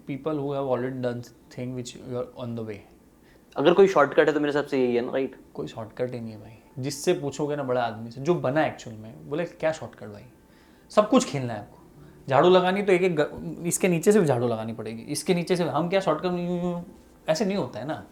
people 0.06 0.38
who 0.38 0.52
have 0.54 0.70
already 0.70 0.98
done 0.98 1.22
thing 1.58 1.74
which 1.74 1.96
you 1.96 2.18
are 2.18 2.32
on 2.38 2.54
the 2.56 2.66
way 2.68 2.80
अगर 3.56 3.72
कोई 3.72 3.88
शॉर्टकट 3.88 4.28
है 4.28 4.34
तो 4.34 4.40
मेरे 4.40 4.52
हिसाब 4.52 4.66
से 4.66 4.78
यही 4.78 4.94
है 4.96 5.04
ना 5.06 5.12
राइट 5.12 5.36
कोई 5.54 5.66
शॉर्टकट 5.66 6.12
ही 6.14 6.20
नहीं 6.20 6.32
है 6.32 6.40
भाई। 6.40 6.82
जिससे 6.82 7.12
पूछोगे 7.12 7.56
ना 7.56 7.62
बड़ा 7.62 7.82
आदमी 7.82 8.10
से 8.10 8.20
जो 8.20 8.34
बना 8.40 8.66
एक्चुअल 8.66 8.96
में 8.96 9.28
बोले 9.30 9.44
क्या 9.44 9.72
शॉर्टकट 9.72 10.06
भाई? 10.06 10.22
सब 10.92 11.08
कुछ 11.08 11.24
खेलना 11.30 11.52
है 11.52 11.58
आपको। 11.58 11.78
झाड़ू 12.28 12.50
लगानी 12.50 12.82
तो 12.82 12.92
एक 12.92 13.02
एक 13.02 13.62
इसके 13.66 13.88
नीचे 13.88 14.12
से 14.12 14.20
भी 14.20 14.26
झाड़ू 14.26 14.48
लगानी 14.48 14.72
पड़ेगी 14.72 15.02
इसके 15.12 15.34
नीचे 15.34 15.56
से 15.56 15.64
हम 15.64 15.88
क्या 15.88 16.00
शॉर्टकट 16.00 16.32
ऐसे 17.30 17.44
नहीं 17.44 17.56
होता 17.56 17.78
है 17.78 17.86
ना। 17.86 18.02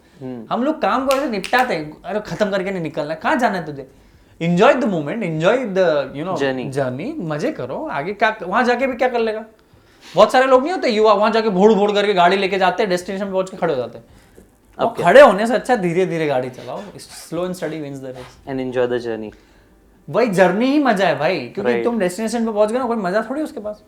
हम 0.51 0.63
लोग 0.63 0.81
काम 0.81 1.07
को 1.07 1.15
ऐसे 1.15 1.29
निपटाते 1.29 1.75
हैं 1.75 2.01
अरे 2.03 2.19
खत्म 2.27 2.49
करके 2.51 2.71
नहीं 2.71 2.83
निकलना 2.83 3.15
कहाँ 3.15 3.35
जाना 3.37 3.57
है 3.57 3.65
तुझे? 3.65 3.87
Enjoy 4.41 4.73
the 4.73 4.85
moment 4.85 5.23
enjoy 5.23 5.57
the 5.67 6.11
you 6.15 6.25
know 6.25 6.35
Journey. 6.37 6.69
Journey 6.71 7.13
मज़े 7.29 7.51
करो 7.51 7.85
आगे 7.91 8.13
क्या 8.13 8.35
वहाँ 8.43 8.63
जाके 8.63 8.87
भी 8.87 8.95
क्या 8.95 9.07
कर 9.09 9.19
लेगा? 9.19 9.45
बहुत 10.05 10.31
सारे 10.31 10.47
लोग 10.47 10.63
नहीं 10.63 10.73
होते 10.73 10.89
युवा 10.89 11.13
वहाँ 11.13 11.31
जाके 11.31 11.49
भोड़ 11.49 11.73
भोड़ 11.73 11.91
करके 11.91 12.13
गाड़ी 12.13 12.37
लेके 12.37 12.57
जाते 12.57 12.83
हैं 12.83 12.89
डेस्टिनेशन 12.89 13.25
पे 13.25 13.31
पहुँच 13.31 13.49
के 13.49 13.57
खड़े 13.57 13.73
हो 13.73 13.79
जाते 13.79 13.97
हैं। 13.97 14.05
अब 14.77 14.95
खड़े 15.01 15.21
होने 15.21 15.47
से 15.47 15.53
अच्छा 15.53 15.75
धीरे 15.75 16.05
धीरे 16.05 16.27
गाड़ी 16.27 16.49
चलाओ 16.49 16.81
slow 16.99 17.45
and 17.45 17.53
study 17.55 17.79
wins 17.81 17.99
the 17.99 18.13
race 18.17 18.37
and 18.47 18.59
enjoy 18.59 18.87
the 18.87 18.97
journey 18.99 19.31
भाई 20.07 20.27
जर्नी 20.31 20.65
ही 20.65 20.79
मज़ा 20.83 21.07
है 21.07 21.17
भाई 21.17 21.39
क्योंकि 21.39 21.71
Right. 21.71 21.83
तुम 21.83 21.99
डेस्टिनेशन 21.99 22.45
पे 22.45 22.51
पहुँच 22.51 22.71
गए 22.71 22.79
ना 22.79 22.85
कोई 22.85 22.97
मज़ा 22.97 23.21
थोड़ी 23.29 23.41
उसके 23.41 23.59
पास? 23.59 23.83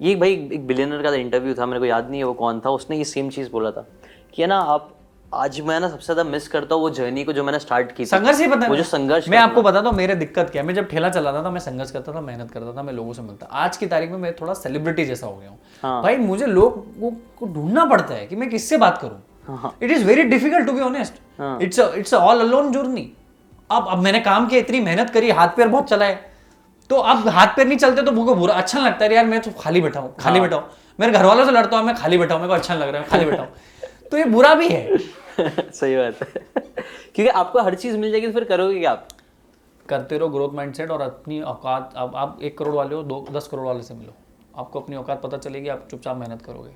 ये 0.00 0.14
भाई 0.16 0.32
एक 0.52 0.66
बिलियनर 0.66 1.02
का 1.02 1.14
इंटरव्यू 1.16 1.54
था 1.54 1.66
मेरे 1.66 1.80
को 1.80 1.86
याद 1.86 2.08
नहीं 2.10 2.20
है 2.20 2.26
वो 2.26 2.32
कौन 2.34 2.60
था 2.60 2.70
उसने 2.70 2.96
ये 2.96 3.04
सेम 3.04 3.28
चीज़ 3.30 3.50
बोला 3.50 3.70
था। 3.70 3.86
कि 4.34 4.42
है 4.42 4.48
ना 4.48 4.58
आप 4.72 4.88
आज 5.34 5.60
मैं 5.60 5.78
ना 5.80 5.88
सबसे 5.88 6.04
ज़्यादा 6.04 6.22
मिस 6.24 6.46
करता 6.48 6.74
हूँ 6.74 6.82
वो 6.82 6.90
जर्नी 6.90 7.24
को 7.24 7.32
जो 7.32 7.42
मैंने 7.44 7.58
स्टार्ट 7.58 7.90
की 7.96 8.04
संघर्ष 8.06 8.40
ही 8.40 8.46
पता 8.48 8.64
है 8.64 8.68
वो 8.70 8.76
जो 8.76 8.82
संघर्ष 8.84 9.28
मैं 9.28 9.38
आपको 9.38 9.62
बताता 9.62 9.88
हूँ 9.88 9.96
मेरे 9.96 10.14
दिक्कत 10.16 10.50
क्या 10.50 10.62
मैं 10.62 10.74
जब 10.74 10.88
ठेला 10.88 11.08
चलाता 11.10 11.42
था 11.44 11.50
मैं 11.50 11.60
संघर्ष 11.60 11.90
करता 11.90 12.12
था 12.14 12.20
मेहनत 12.20 12.50
करता 12.50 12.76
था 12.76 12.82
मैं 12.82 12.92
लोगों 12.92 13.12
से 13.12 13.22
मिलता। 13.22 13.46
आज 13.46 13.76
की 13.76 13.86
तारीख 13.86 14.10
में 14.10 14.18
मैं 14.18 14.34
थोड़ा 14.36 14.54
सेलिब्रिटी 14.54 15.04
जैसा 15.04 15.26
हो 15.26 15.36
गया 15.36 15.50
हूँ। 15.50 16.02
भाई 16.02 16.16
मुझे 16.18 16.46
लोगों 16.46 17.10
को 17.38 17.46
ढूंढना 17.54 17.84
पड़ता 17.84 18.14
है 18.14 18.26
कि 18.26 18.36
मैं 18.36 18.50
किससे 18.50 18.76
बात 18.78 18.98
करूँ। 18.98 19.72
It 19.82 19.90
is 19.90 20.04
very 20.06 20.22
difficult 20.24 20.66
to 20.66 20.72
be 20.72 20.80
honest 20.82 21.14
it's 21.62 21.78
it's 21.78 22.14
all 22.14 22.40
alone 22.40 22.72
journey 22.72 23.10
अब 23.70 23.88
अब 23.88 23.98
मैंने 24.00 24.20
काम 24.22 24.46
किया 24.48 24.60
इतनी 24.60 24.80
मेहनत 24.80 25.10
करी 25.10 25.30
हाथ 25.32 25.56
पैर 25.56 25.68
बहुत 25.68 25.88
चलाए। 25.88 26.18
तो 26.90 26.96
अब 26.96 27.28
हाथ 27.30 27.56
पैर 27.56 27.66
नहीं 27.66 27.78
चलते 27.78 28.02
तो 28.02 28.12
मुझको 28.12 28.34
बुरा 28.34 28.54
अच्छा 28.56 28.78
लगता। 28.80 29.04
है 29.04 29.14
यार 29.14 29.26
मैं 29.26 29.40
तो 29.40 29.50
खाली 29.58 29.80
बैठा 29.80 30.00
हूँ 30.00 30.14
खाली 30.20 30.40
बैठा 30.40 30.56
हूँ। 30.56 30.64
मेरे 30.98 31.12
घर 31.12 31.24
वालों 31.24 31.44
से 31.44 31.50
लड़ता 31.52 31.76
हूँ 31.76 31.86
मैं 31.86 31.94
खाली 31.96 32.18
बैठा 32.18 32.34
हूँ 32.34 32.42
मेरे 32.42 32.48
को 32.48 32.54
अच्छा 32.54 32.74
लग 32.74 32.88
रहा 32.88 33.02
है 33.02 33.08
खाली 33.08 33.24
बैठा 33.24 33.42
हूँ। 33.42 33.52
तो 34.10 34.18
ये 34.18 34.24
बुरा 34.24 34.54
भी 34.54 34.68
है। 34.68 34.98
सही 35.70 35.96
बात 35.96 36.22
है। 36.22 36.62
क्योंकि 37.14 37.28
आपको 37.28 37.60
हर 37.62 37.74
चीज़ 37.74 37.96
मिल 37.98 38.10
जाएगी 38.10 38.26
तो 38.26 38.32
फिर 38.32 38.44
करोगे 38.44 38.78
क्या 38.80 38.90
आप? 38.90 39.08
करते 39.88 40.18
रहो 40.18 40.28
ग्रोथ 40.28 40.48
माइंडसेट 40.54 40.90
और 40.90 41.00
अपनी 41.00 41.40
औकात 41.40 41.92
अब 41.96 42.12
आप 42.16 42.38
एक 42.42 42.58
करोड़ 42.58 42.74
वाले 42.74 42.94
हो 42.94 43.02
दो 43.02 43.26
दस 43.32 43.48
करोड़ 43.48 43.66
वाले 43.66 43.82
से 43.82 43.94
मिलो। 43.94 44.12
आपको 44.58 44.80
अपनी 44.80 44.96
औकात 44.96 45.22
पता 45.22 45.36
चलेगी 45.36 45.68
आप 45.68 45.88
चुपचाप 45.90 46.16
मेहनत 46.16 46.42
करोगे। 46.42 46.70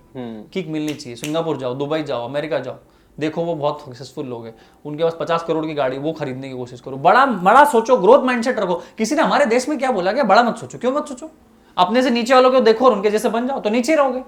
किक 0.52 0.68
मिलनी 0.68 0.94
चाहिए। 0.94 1.16
सिंगापुर 1.16 1.56
जाओ 1.56 1.74
दुबई 1.74 2.02
जाओ 2.02 2.28
अमेरिका 2.28 2.58
जाओ 2.58 2.76
देखो 3.20 3.42
वो 3.44 3.54
बहुत 3.54 3.80
सक्सेसफुल 3.80 4.26
लोग 4.26 4.46
हैं। 4.46 4.54
उनके 4.86 5.04
पास 5.04 5.16
पचास 5.20 5.44
करोड़ 5.44 5.66
की 5.66 5.74
गाड़ी 5.74 5.98
वो 5.98 6.12
खरीदने 6.12 6.48
की 6.48 6.56
कोशिश 6.56 6.80
करो। 6.80 6.96
बड़ा 6.96 7.26
बड़ा 7.26 7.64
सोचो 7.64 7.96
ग्रोथ 7.96 8.24
माइंडसेट 8.24 8.58
रखो। 8.58 8.74
किसी 8.98 9.14
ने 9.14 9.22
हमारे 9.22 9.46
देश 9.46 9.68
में 9.68 9.78
क्या 9.78 9.90
बोला 9.90 10.12
क्या? 10.12 10.24
बड़ा 10.24 10.42
मत 10.42 10.56
सोचो। 10.56 10.78
क्यों 10.78 10.92
मत 10.92 11.06
सोचो? 11.08 11.30
अपने 11.76 12.02
से 12.02 12.10
नीचे 12.10 12.34
वालों 12.34 12.50
को 12.52 12.60
देखो 12.60 12.84
और 12.84 12.92
उनके 12.92 13.10
जैसे 13.10 13.28
बन 13.28 13.46
जाओ 13.48 13.60
तो 13.60 13.70
नीचे 13.70 13.92
ही 13.92 13.96
रहोगे। 13.98 14.22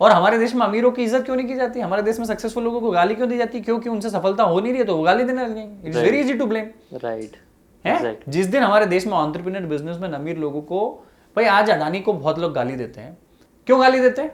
और 0.00 0.10
हमारे 0.10 0.38
देश 0.38 0.54
में 0.54 0.64
अमीरों 0.66 0.90
की 0.90 1.02
इज़्ज़त 1.02 1.24
क्यों 1.24 1.36
नहीं 1.36 1.46
की 1.46 1.54
जाती? 1.54 1.80
हमारे 1.80 2.02
देश 2.02 2.18
में 2.18 2.26
सक्सेसफुल 2.26 2.64
लोगों 2.64 2.80
को 2.80 2.90
गाली 2.90 3.14
क्यों 3.14 3.28
दी 3.28 3.38
जाती? 3.38 3.58
है 3.58 3.64
क्योंकि 3.64 3.88
उनसे 3.88 4.10
सफलता 4.10 4.44
हो 4.44 4.60
नहीं 4.60 4.72
रही 4.72 4.80
है 4.80 4.86
तो 4.86 4.96
वो 4.96 5.02
गाली 5.02 5.24
देने 5.24 5.42
लग 5.42 5.86
it's 5.86 5.96
very 5.96 6.20
easy 6.20 6.34
to 6.34 6.46
blame 6.46 6.66
right 7.02 7.36
है? 7.84 8.16
जिस 8.28 8.46
दिन 8.46 8.62
हमारे 8.62 8.86
देश 8.86 9.06
में 9.06 9.12
ऑन्टरप्रीनियर 9.14 9.66
बिज़नेस 9.66 9.96
में 9.98 10.08
अमीर 10.10 10.38
लोगों 10.38 10.62
को 10.62 10.88
भाई 11.36 11.44
आज 11.46 11.70
अडानी 11.70 12.00
को 12.00 12.12
बहुत 12.14 12.38
लोग 12.38 12.52
गाली 12.54 12.76
देते 12.76 13.00
हैं। 13.00 13.16
क्यों 13.66 13.80
गाली 13.80 14.00
देते 14.00 14.22
हैं? 14.22 14.30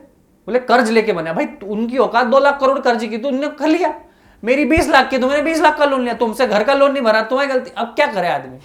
बोले 0.49 0.59
कर्ज 0.61 0.91
लेके 0.91 1.13
बने 1.13 1.33
भाई 1.33 1.47
उनकी 1.67 1.99
औकात 1.99 2.27
दो 2.27 2.39
लाख 2.41 2.61
करोड़ 2.61 2.79
कर्ज 2.81 3.05
की 3.05 3.19
तो 3.19 3.31
कर 3.51 3.69
लिया। 3.69 3.95
मेरी 4.43 4.65
बीस 4.65 4.89
लाख 4.89 5.09
की 5.11 5.19
तो 5.19 5.29
मैंने 5.29 5.43
बीस 5.43 5.61
लाख 5.61 5.79
का 5.79 5.85
लोन 5.85 6.03
लिया। 6.03 6.15
तुमसे 6.17 6.47
घर 6.47 6.65
का 6.65 6.75
लोन 6.75 6.93
नहीं 6.93 7.03
भरा 7.03 7.23
तुम्हारी 7.23 7.53
गलती। 7.53 7.71
अब 7.77 7.93
क्या 7.97 8.07
करे 8.13 8.29
आदमी? 8.29 8.59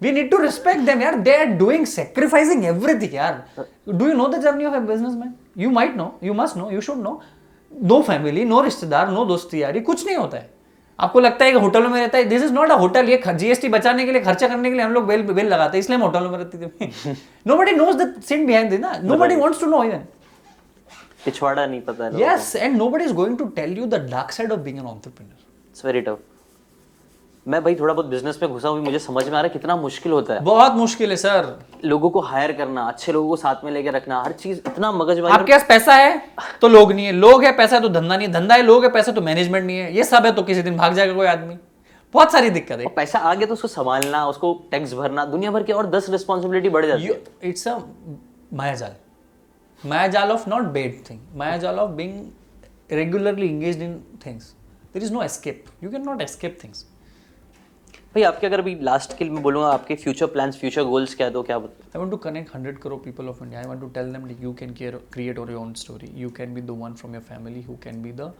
We 0.00 0.12
need 0.12 0.30
to 0.30 0.38
respect 0.38 0.80
them 0.80 1.02
यार. 1.02 1.14
They 1.16 1.36
are 1.36 1.44
doing 1.58 1.86
sacrificing 1.86 2.64
everything 2.64 3.14
यार। 3.14 3.44
Do 3.88 4.06
you 4.06 4.14
know 4.14 4.26
the 4.28 4.40
journey 4.42 4.64
of 4.64 4.74
a 4.74 4.80
businessman 4.80 5.34
you 5.58 5.70
might 5.70 5.96
know 5.96 6.12
you 6.22 6.34
must 6.34 6.56
know 6.56 6.70
you 6.70 6.80
should 6.80 6.98
know 7.02 7.20
no 7.72 8.00
family 8.02 8.44
no 8.44 8.60
रिश्तेदार 8.62 9.10
नो 9.10 9.24
दोस्ती 9.24 9.62
यारी 9.62 9.80
कुछ 9.80 10.06
नहीं 10.06 10.16
होता 10.16 10.36
है। 10.36 10.50
आपको 10.98 11.20
लगता 11.20 11.44
है 11.44 11.52
कि 11.52 11.58
होटलों 11.58 11.90
में 11.90 12.00
रहता 12.00 12.18
है 12.18 12.24
this 12.24 12.42
is 12.42 12.52
not 12.52 12.70
a 12.70 12.74
hotel 12.78 13.08
ये 13.08 13.22
जीएसटी 13.28 13.68
बचाने 13.68 14.04
के 14.04 14.12
लिए 14.12 14.20
खर्चा 14.22 14.48
करने 14.48 14.70
के 14.70 14.76
लिए 14.76 14.84
हम 14.84 14.92
लोग 14.92 15.06
बेल 15.06 15.22
बेल 15.22 15.46
लगाते 15.48 15.76
हैं 15.76 15.82
इसलिए 15.84 15.98
हम 15.98 16.04
होटलों 16.04 16.30
में 16.30 16.38
रहते 16.38 16.58
थे। 16.58 17.14
Nobody 17.56 17.72
knows 17.72 17.96
the 17.96 18.22
sin 18.28 18.46
behind 18.46 18.74
ना? 18.80 18.92
Nobody 19.18 19.36
wants 19.36 19.60
to 19.60 19.66
know 19.66 19.82
even 19.84 20.04
पिछवाड़ा 21.24 21.66
नहीं 21.66 21.80
पता 21.80 22.04
है 22.04 22.12
yes 22.20 22.52
and 22.66 22.82
nobody 22.82 23.08
is 23.08 23.16
going 23.18 23.36
to 23.40 23.48
tell 23.58 23.80
you 23.80 23.88
the 23.94 24.00
dark 24.12 24.36
side 24.36 24.54
of 24.56 24.62
being 24.66 24.78
an 24.84 24.92
entrepreneur. 24.92 25.40
It's 25.70 25.84
very 25.86 26.00
tough 26.00 26.18
मैं 27.46 27.62
भाई 27.64 27.74
थोड़ा 27.74 27.92
बहुत 27.94 28.06
बिज़नेस 28.06 28.38
में 28.42 28.50
घुसा 28.52 28.68
हुई 28.68 28.80
मुझे 28.80 28.98
समझ 28.98 29.22
में 29.24 29.30
आ 29.30 29.34
रहा 29.34 29.42
है 29.42 29.48
कितना 29.48 29.76
मुश्किल 29.76 30.12
होता 30.12 30.34
है। 30.34 30.40
बहुत 30.40 30.74
मुश्किल 30.74 31.10
है 31.10 31.16
सर। 31.16 31.46
लोगों 31.84 32.10
को 32.10 32.20
हायर 32.20 32.52
करना 32.52 32.82
अच्छे 32.82 33.12
लोगों 33.12 33.28
को 33.28 33.36
साथ 33.36 33.64
में 33.64 33.70
लेके 33.72 33.90
रखना 33.90 34.20
हर 34.22 34.32
चीज़ 34.32 34.58
इतना 34.58 34.90
मगजमारी 34.92 35.34
आपके 35.34 35.52
पास 35.52 35.64
पैसा 35.68 35.94
है 35.94 36.22
तो 36.60 36.68
लोग 36.68 36.92
नहीं 36.92 37.06
है। 37.06 37.12
लोग 37.12 37.44
है 37.44 37.52
पैसा 37.56 37.76
है 37.76 37.82
तो 37.82 37.88
धंधा 37.88 38.16
नहीं 38.16 38.28
है। 38.28 38.32
धंधा 38.32 38.54
है 38.54 38.62
लोग 38.62 38.84
है 38.84 38.90
पैसा 38.90 39.12
तो 39.12 39.20
मैनेजमेंट 39.20 39.64
नहीं 39.66 39.78
है। 39.78 39.94
ये 39.96 40.04
सब 40.04 40.26
है 40.26 40.32
तो 40.32 40.42
किसी 40.42 40.62
दिन 40.62 40.76
भाग 40.76 40.94
जाएगा 40.94 41.14
कोई 41.14 41.26
आदमी। 41.26 41.56
बहुत 42.14 42.32
सारी 42.32 42.50
दिक्कत 42.50 42.78
है। 42.78 42.86
पैसा 42.86 43.18
आ 43.18 43.34
गया 43.34 43.46
तो 43.46 43.52
उसको 43.52 43.68
संभालना 43.68 44.26
उसको 44.26 44.52
टैक्स 44.70 44.92
भरना 44.94 45.24
दुनिया 45.24 45.50
भर 45.50 45.62
के 45.62 45.72
और 45.72 45.86
दस 45.90 46.10
रिस्पॉन्सिबिलिटी 46.10 46.68
बढ़ 46.68 46.86
जाती 46.86 47.04
है। 47.04 47.22
इट्स 47.42 47.68
अ 47.68 47.78
मायाजाल। 48.54 48.94
मायाजाल 49.88 50.30
of 50.30 50.48
not 50.50 50.62
bad 50.62 51.02
thing 51.10 51.20
मायाजाल 51.34 51.78
of 51.78 51.90
being 51.90 52.92
regularly 52.92 53.46
engage 53.46 53.82
in 53.82 54.00
things 54.26 54.44
things. 54.44 55.04
Is 55.04 55.12
no 55.12 55.22
escape 55.22 55.64
you 55.84 55.90
can 55.90 56.02
not 56.02 56.22
escape 56.22 56.58
things. 56.60 56.84
भाई 58.14 58.22
आपके 58.22 58.46
अगर 58.46 58.60
अभी 58.60 58.74
लास्ट 58.82 59.16
के 59.18 59.24
लिए 59.24 59.32
मैं 59.32 59.42
बोलूँगा 59.42 59.68
आपके 59.68 59.94
फ्यूचर 59.96 60.26
प्लान्स 60.32 60.56
फ्यूचर 60.60 60.82
गोल्स 60.84 61.14
क्या 61.14 61.28
दो 61.28 61.32
तो 61.32 61.42
क्या 61.42 61.58
बोलते 61.58 61.84
I 61.84 61.98
want 61.98 62.10
to 62.10 62.16
connect 62.24 62.54
hundred 62.54 62.78
करो 62.78 62.96
people 63.04 63.28
of 63.28 63.42
India 63.44 63.60
I 63.60 63.66
want 63.66 63.80
to 63.80 63.86
tell 63.90 64.12
them 64.12 64.28
you 64.40 64.52
can 64.54 64.74
care 64.74 64.96
create 65.12 65.38
और 65.38 65.50
your 65.50 65.60
own 65.60 65.72
story 65.82 66.10
you 66.14 66.30
can 66.30 66.52
be 66.54 66.62
the 66.62 66.70
one 66.80 66.94
from 66.94 67.14
your 67.14 67.22
family 67.22 67.62
who 67.62 67.76
can 67.84 68.02
be 68.02 68.12
the 68.12 68.30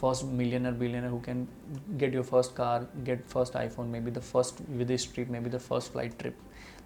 first 0.00 0.24
millionaire 0.32 0.72
billionaire 0.80 1.08
who 1.08 1.20
can 1.26 1.46
get 1.98 2.14
your 2.14 2.24
first 2.24 2.54
car 2.56 2.88
get 3.06 3.24
first 3.28 3.56
iPhone 3.68 3.88
may 3.88 4.00
be 4.00 4.10
the 4.10 4.20
first 4.22 4.62
विदेश 4.70 5.10
trip 5.14 5.30
may 5.30 5.40
be 5.40 5.50
the 5.50 5.58
first 5.60 5.92
flight 5.92 6.18
trip 6.18 6.38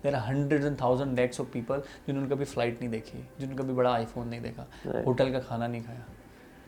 there 0.02 0.14
are 0.14 0.22
hundred 0.22 0.64
and 0.64 0.80
thousand 0.80 1.16
decks 1.16 1.40
of 1.40 1.48
people 1.52 1.82
जिन्होंने 2.06 2.34
कभी 2.34 2.44
flight 2.44 2.80
नहीं 2.80 2.90
देखी 2.90 3.18
जिन्होंने 3.18 3.62
कभी 3.62 3.74
बड़ा 3.74 3.94
iPhone 3.94 4.28
नहीं 4.28 4.40
देखा 4.40 4.66
होटल 5.06 5.32
का 5.32 5.40
खाना 5.40 5.66
नहीं 5.66 5.82
खाया. 5.82 6.04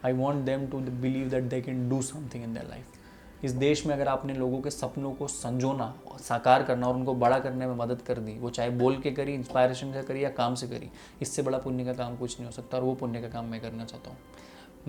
I 0.05 0.13
want 0.15 0.45
them 0.47 0.67
to 0.67 0.81
believe 1.03 1.29
that 1.31 1.51
they 1.51 1.61
can 1.61 1.89
do 1.89 2.01
something 2.05 2.45
in 2.45 2.55
their 2.55 2.69
life 2.69 2.98
इस 3.45 3.53
देश 3.53 3.85
में 3.87 3.95
अगर 3.95 4.09
आपने 4.09 4.35
लोगों 4.35 4.61
के 4.61 4.71
सपनों 4.71 5.13
को 5.15 5.27
संजोना 5.29 5.93
साकार 6.21 6.63
करना 6.63 6.87
और 6.87 6.95
उनको 6.95 7.15
बड़ा 7.15 7.39
करने 7.39 7.67
में 7.67 7.75
मदद 7.77 8.03
कर 8.03 8.19
दी 8.19 8.33
वो 8.39 8.51
चाहे 8.51 8.71
बोल 8.71 9.01
के 9.01 9.11
करी 9.11 9.35
इंस्पायरेशन 9.35 9.93
से 9.93 10.03
करी 10.03 10.25
या 10.25 10.31
काम 10.31 10.55
से 10.55 10.69
करी 10.69 10.91
इससे 11.23 11.43
बड़ा 11.43 11.59
पुण्य 11.59 11.85
का 11.85 11.93
काम 11.95 12.17
कुछ 12.17 12.39
नहीं 12.39 12.47
हो 12.47 12.53
सकता 12.53 12.77
और 12.77 12.85
वो 12.85 12.95
पुण्य 12.95 13.21
का 13.21 13.29
काम 13.29 13.45
मैं 13.45 13.61
करना 13.61 13.85
चाहता 13.85 14.11
हूँ। 14.11 14.19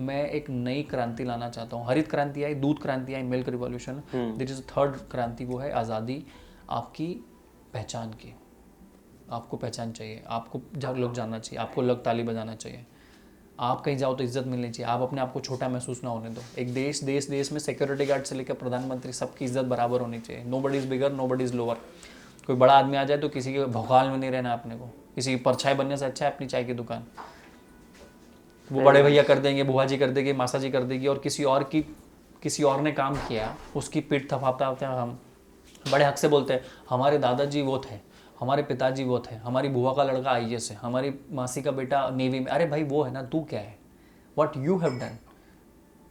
मैं 0.00 0.24
एक 0.28 0.50
नई 0.50 0.82
क्रांति 0.82 1.24
लाना 1.24 1.48
चाहता 1.48 1.76
हूँ। 1.76 1.86
हरित 1.86 2.08
क्रांति 2.10 2.44
आई 2.44 2.54
दूध 2.56 2.80
क्रांति 2.82 3.14
आई 3.14 3.22
milk 3.22 3.48
revolution. 3.48 4.02
That 4.14 4.50
is 4.50 4.60
third 4.68 4.96
क्रांति 5.10 5.44
वो 5.44 5.58
है 5.58 5.70
आज़ादी। 5.72 6.24
आपकी 6.70 7.06
पहचान 7.72 8.12
की। 8.12 8.34
आपको 9.30 9.56
पहचान 9.56 9.92
चाहिए। 9.92 10.22
आपको 10.28 10.60
लोग 10.94 11.14
जानना 11.14 11.38
चाहिए। 11.38 11.60
आपको 11.62 11.82
लोग 11.82 12.04
ताली 12.04 12.22
बजाना 12.22 12.54
चाहिए। 12.54 12.86
आप 13.60 13.80
कहीं 13.80 13.96
जाओ 13.96 14.14
तो 14.14 14.24
इज़्ज़त 14.24 14.46
मिलनी 14.46 14.70
चाहिए। 14.70 14.90
आप 14.92 15.00
अपने 15.02 15.20
आप 15.20 15.32
को 15.32 15.40
छोटा 15.40 15.68
महसूस 15.68 16.00
ना 16.04 16.10
होने 16.10 16.28
दो। 16.30 16.42
एक 16.58 16.72
देश 16.74 17.02
देश 17.04 17.28
देश 17.28 17.50
में 17.52 17.58
सिक्योरिटी 17.58 18.06
गार्ड 18.06 18.24
से 18.24 18.34
लेकर 18.34 18.54
प्रधानमंत्री 18.54 19.12
सबकी 19.12 19.44
इज़्ज़त 19.44 19.64
बराबर 19.64 20.00
होनी 20.00 20.20
चाहिए। 20.20 20.44
Nobody 20.60 20.78
is 20.78 20.86
bigger 20.88 21.12
nobody 21.26 21.44
is 21.44 21.54
lower 21.54 21.76
कोई 22.46 22.56
बड़ा 22.56 22.74
आदमी 22.74 22.96
आ 22.96 23.04
जाए 23.04 23.18
तो 23.18 23.28
किसी 23.28 23.52
के 23.52 23.64
भौकाल 23.66 24.08
में 24.08 24.16
नहीं 24.18 24.30
रहना 24.30 24.52
अपने 24.52 24.76
को। 24.76 24.86
किसी 25.14 25.30
की 25.30 25.42
परछाई 25.42 25.74
बनने 25.74 25.96
से 25.96 26.04
अच्छा 26.04 26.24
है 26.26 26.32
अपनी 26.32 26.46
चाय 26.46 26.64
की 26.64 26.74
दुकान। 26.74 27.04
वो 28.70 28.82
बड़े 28.82 29.02
भैया 29.02 29.22
कर 29.22 29.38
देंगे, 29.38 29.62
बुआ 29.62 29.84
जी 29.84 29.96
कर 29.98 30.10
देंगे, 30.10 30.32
मासा 30.32 30.58
जी 30.58 30.70
कर 30.70 30.82
देगी 30.82 31.06
और 31.06 31.18
किसी 31.18 31.44
और 31.44 31.62
की, 31.64 31.80
किसी 32.42 32.62
और 32.62 32.80
ने 32.80 32.92
काम 32.92 33.16
किया, 33.18 33.54
उसकी 33.76 34.00
पीठ 34.02 34.32
है 34.32 35.00
हम। 35.00 35.18
बड़े 35.84 36.04
हक 36.04 36.18
से 36.18 36.28
बोलते 36.28 36.52
हैं, 36.52 36.62
हमारे 36.90 37.18
दादाजी 37.18 37.62
वो 37.62 37.78
थे 37.80 37.94
हमारे 38.40 38.62
पिताजी 38.62 39.04
वो 39.04 39.18
थे, 39.20 39.34
हमारी 39.36 39.68
बुआ 39.68 39.92
का 39.94 40.04
लड़का 40.04 40.30
आई 40.30 40.48
है 40.50 40.74
हमारी 40.76 41.12
मासी 41.32 41.62
का 41.62 41.70
बेटा 41.72 42.08
नेवी 42.10 42.40
में, 42.40 42.46
अरे 42.46 42.66
भाई 42.66 42.84
वो 42.84 43.02
है 43.02 43.12
ना, 43.12 43.22
तू 43.24 43.40
क्या 43.50 43.60
है? 43.60 43.78
What 44.36 44.56
you 44.56 44.78
have 44.78 44.98
done 44.98 45.18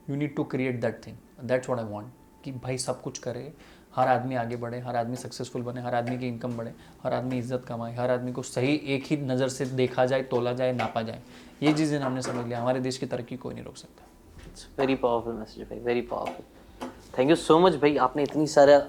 you 0.09 0.15
need 0.15 0.35
to 0.35 0.43
create 0.45 0.79
that 0.81 1.01
thing 1.07 1.47
that's 1.47 1.69
what 1.69 1.79
I 1.79 1.85
want 1.85 2.07
कि 2.43 2.51
भाई 2.53 2.77
सब 2.77 3.01
कुछ 3.01 3.17
करे, 3.17 3.51
हर 3.95 4.07
आदमी 4.07 4.35
आगे 4.35 4.55
बढ़े, 4.55 4.79
हर 4.79 4.95
आदमी 4.95 5.15
सक्सेसफुल 5.15 5.61
बने, 5.61 5.81
हर 5.81 5.95
आदमी 5.95 6.17
की 6.17 6.27
इनकम 6.27 6.57
बढ़े, 6.57 6.73
हर 7.03 7.13
आदमी 7.13 7.37
इज़्ज़त 7.37 7.65
कमाए, 7.67 7.95
हर 7.95 8.11
आदमी 8.11 8.31
को 8.31 8.41
सही 8.43 8.75
एक 8.87 9.05
ही 9.05 9.17
नज़र 9.17 9.49
से 9.49 9.65
देखा 9.65 10.05
जाए, 10.05 10.23
तोला 10.23 10.53
जाए, 10.53 10.73
नापा 10.73 11.01
जाए। 11.01 11.21
ये 11.63 11.73
चीज़ें 11.73 11.99
हमने 11.99 12.21
समझ 12.21 12.45
लिया। 12.45 12.61
हमारे 12.61 12.79
देश 12.79 12.97
की 12.97 13.05
तरक्की 13.05 13.37
कोई 13.37 13.53
नहीं 13.53 13.63
रोक 13.63 13.77
सकता। 13.77 14.05
इट्स 14.47 14.67
वेरी 14.79 14.95
पावरफुल 14.95 15.33
मैसेज 15.33 15.67
भाई 15.69 15.79
very 15.79 16.01
powerful 16.03 16.89
thank 17.17 17.29
you 17.29 17.35
so 17.37 17.59
much 17.59 17.75
भाई, 17.75 17.97
आपने 17.97 18.23
इतनी 18.23 18.47
सारा 18.47 18.81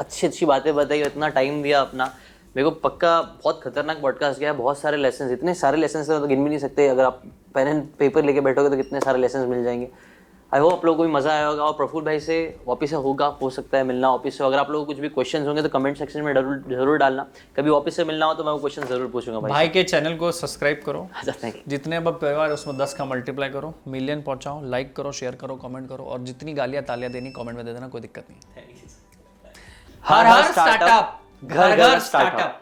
अच्छी 0.00 0.26
अच्छी 0.26 0.46
बातें 0.46 0.74
बताई 0.74 1.02
इतना 1.02 1.28
टाइम 1.30 1.62
दिया 1.62 1.80
अपना। 1.80 2.12
मेरे 2.56 2.64
को 2.64 2.70
पक्का 2.82 3.20
बहुत 3.22 3.60
खतरनाक 3.62 4.00
पॉडकास्ट 4.02 4.40
गया 4.40 4.50
है 4.50 4.56
बहुत 4.58 4.78
सारे 4.78 4.96
लेसन 4.96 5.30
इतने 5.32 5.54
सारे 5.54 5.78
लेसन 5.78 6.04
तो 6.04 6.26
गिन 6.26 6.42
भी 6.42 6.48
नहीं 6.48 6.58
सकते 6.58 6.86
अगर 6.88 7.04
आप 7.04 7.22
पेन 7.54 7.68
एंड 7.68 7.82
पेपर 7.98 8.24
लेके 8.24 8.40
बैठोगे 8.40 8.70
तो 8.70 8.76
कितने 8.76 9.00
सारे 9.00 9.18
लेसन 9.18 9.40
मिल 9.48 9.64
जाएँगे। 9.64 9.88
आई 10.52 10.60
होप 10.60 10.72
आप 10.72 10.84
लोगों 10.84 10.96
को 10.96 11.02
भी 11.02 11.12
मज़ा 11.12 11.32
आया 11.32 11.46
होगा 11.46 11.64
और 11.64 11.72
प्रफुल 11.72 12.04
भाई 12.04 12.20
से 12.20 12.38
वापस 12.68 12.90
से 12.90 12.96
होगा 12.96 13.26
हो 13.42 13.50
सकता 13.50 13.78
है 13.78 13.84
मिलना 13.84 14.10
वापस 14.10 14.38
से। 14.38 14.44
अगर 14.44 14.58
आप 14.58 14.70
लोगों 14.70 14.84
को 14.84 14.92
कुछ 14.92 15.00
भी 15.00 15.08
क्वेश्चन 15.08 15.46
होंगे 15.46 15.62
तो 15.62 15.68
कमेंट 15.68 15.98
सेक्शन 15.98 16.22
में 16.22 16.32
ज़रूर 16.34 16.96
डालना। 16.98 17.26
कभी 17.56 17.70
वापस 17.70 17.96
से 17.96 18.04
मिलना 18.04 18.26
हो 18.26 18.34
तो 18.34 18.44
मैं 18.44 18.52
वो 18.52 18.58
क्वेश्चन 18.58 18.86
ज़रूर 18.86 19.10
पूछूँगा 19.10 19.40
भाई 19.40 19.50
भाई 19.50 19.68
के 19.68 19.82
चैनल 19.84 20.16
को 20.16 20.32
सब्सक्राइब 20.32 20.80
करो। 20.86 21.06
अच्छा 21.16 21.50
जितने 21.68 21.96
अब 21.96 22.08
परिवार 22.14 22.52
उसमें 22.52 22.76
दस 22.78 22.94
का 22.94 23.04
मल्टीप्लाई 23.04 23.48
करो 23.48 23.74
मिलियन 23.88 24.22
पहुंचाओ 24.22 24.64
लाइक 24.66 24.96
करो 24.96 25.12
शेयर 25.20 25.34
करो 25.34 25.56
कमेंट 25.56 25.88
करो 25.88 26.04
और 26.04 26.22
जितनी 26.22 26.54
गालियाँ 26.54 26.84
तालियाँ 26.84 27.12
देनी 27.12 27.30
कमेंट 27.32 27.56
में 27.56 27.64
दे 27.66 27.72
देना 27.72 27.88
कोई 27.88 28.00
दिक्कत 28.00 28.24
नहीं। 28.30 28.64
हर 30.04 30.26
हर 30.26 30.52
स्टार्टअप 30.52 31.20
घर 31.44 31.76
घर 31.76 31.98
स्टार्टअप 31.98 32.60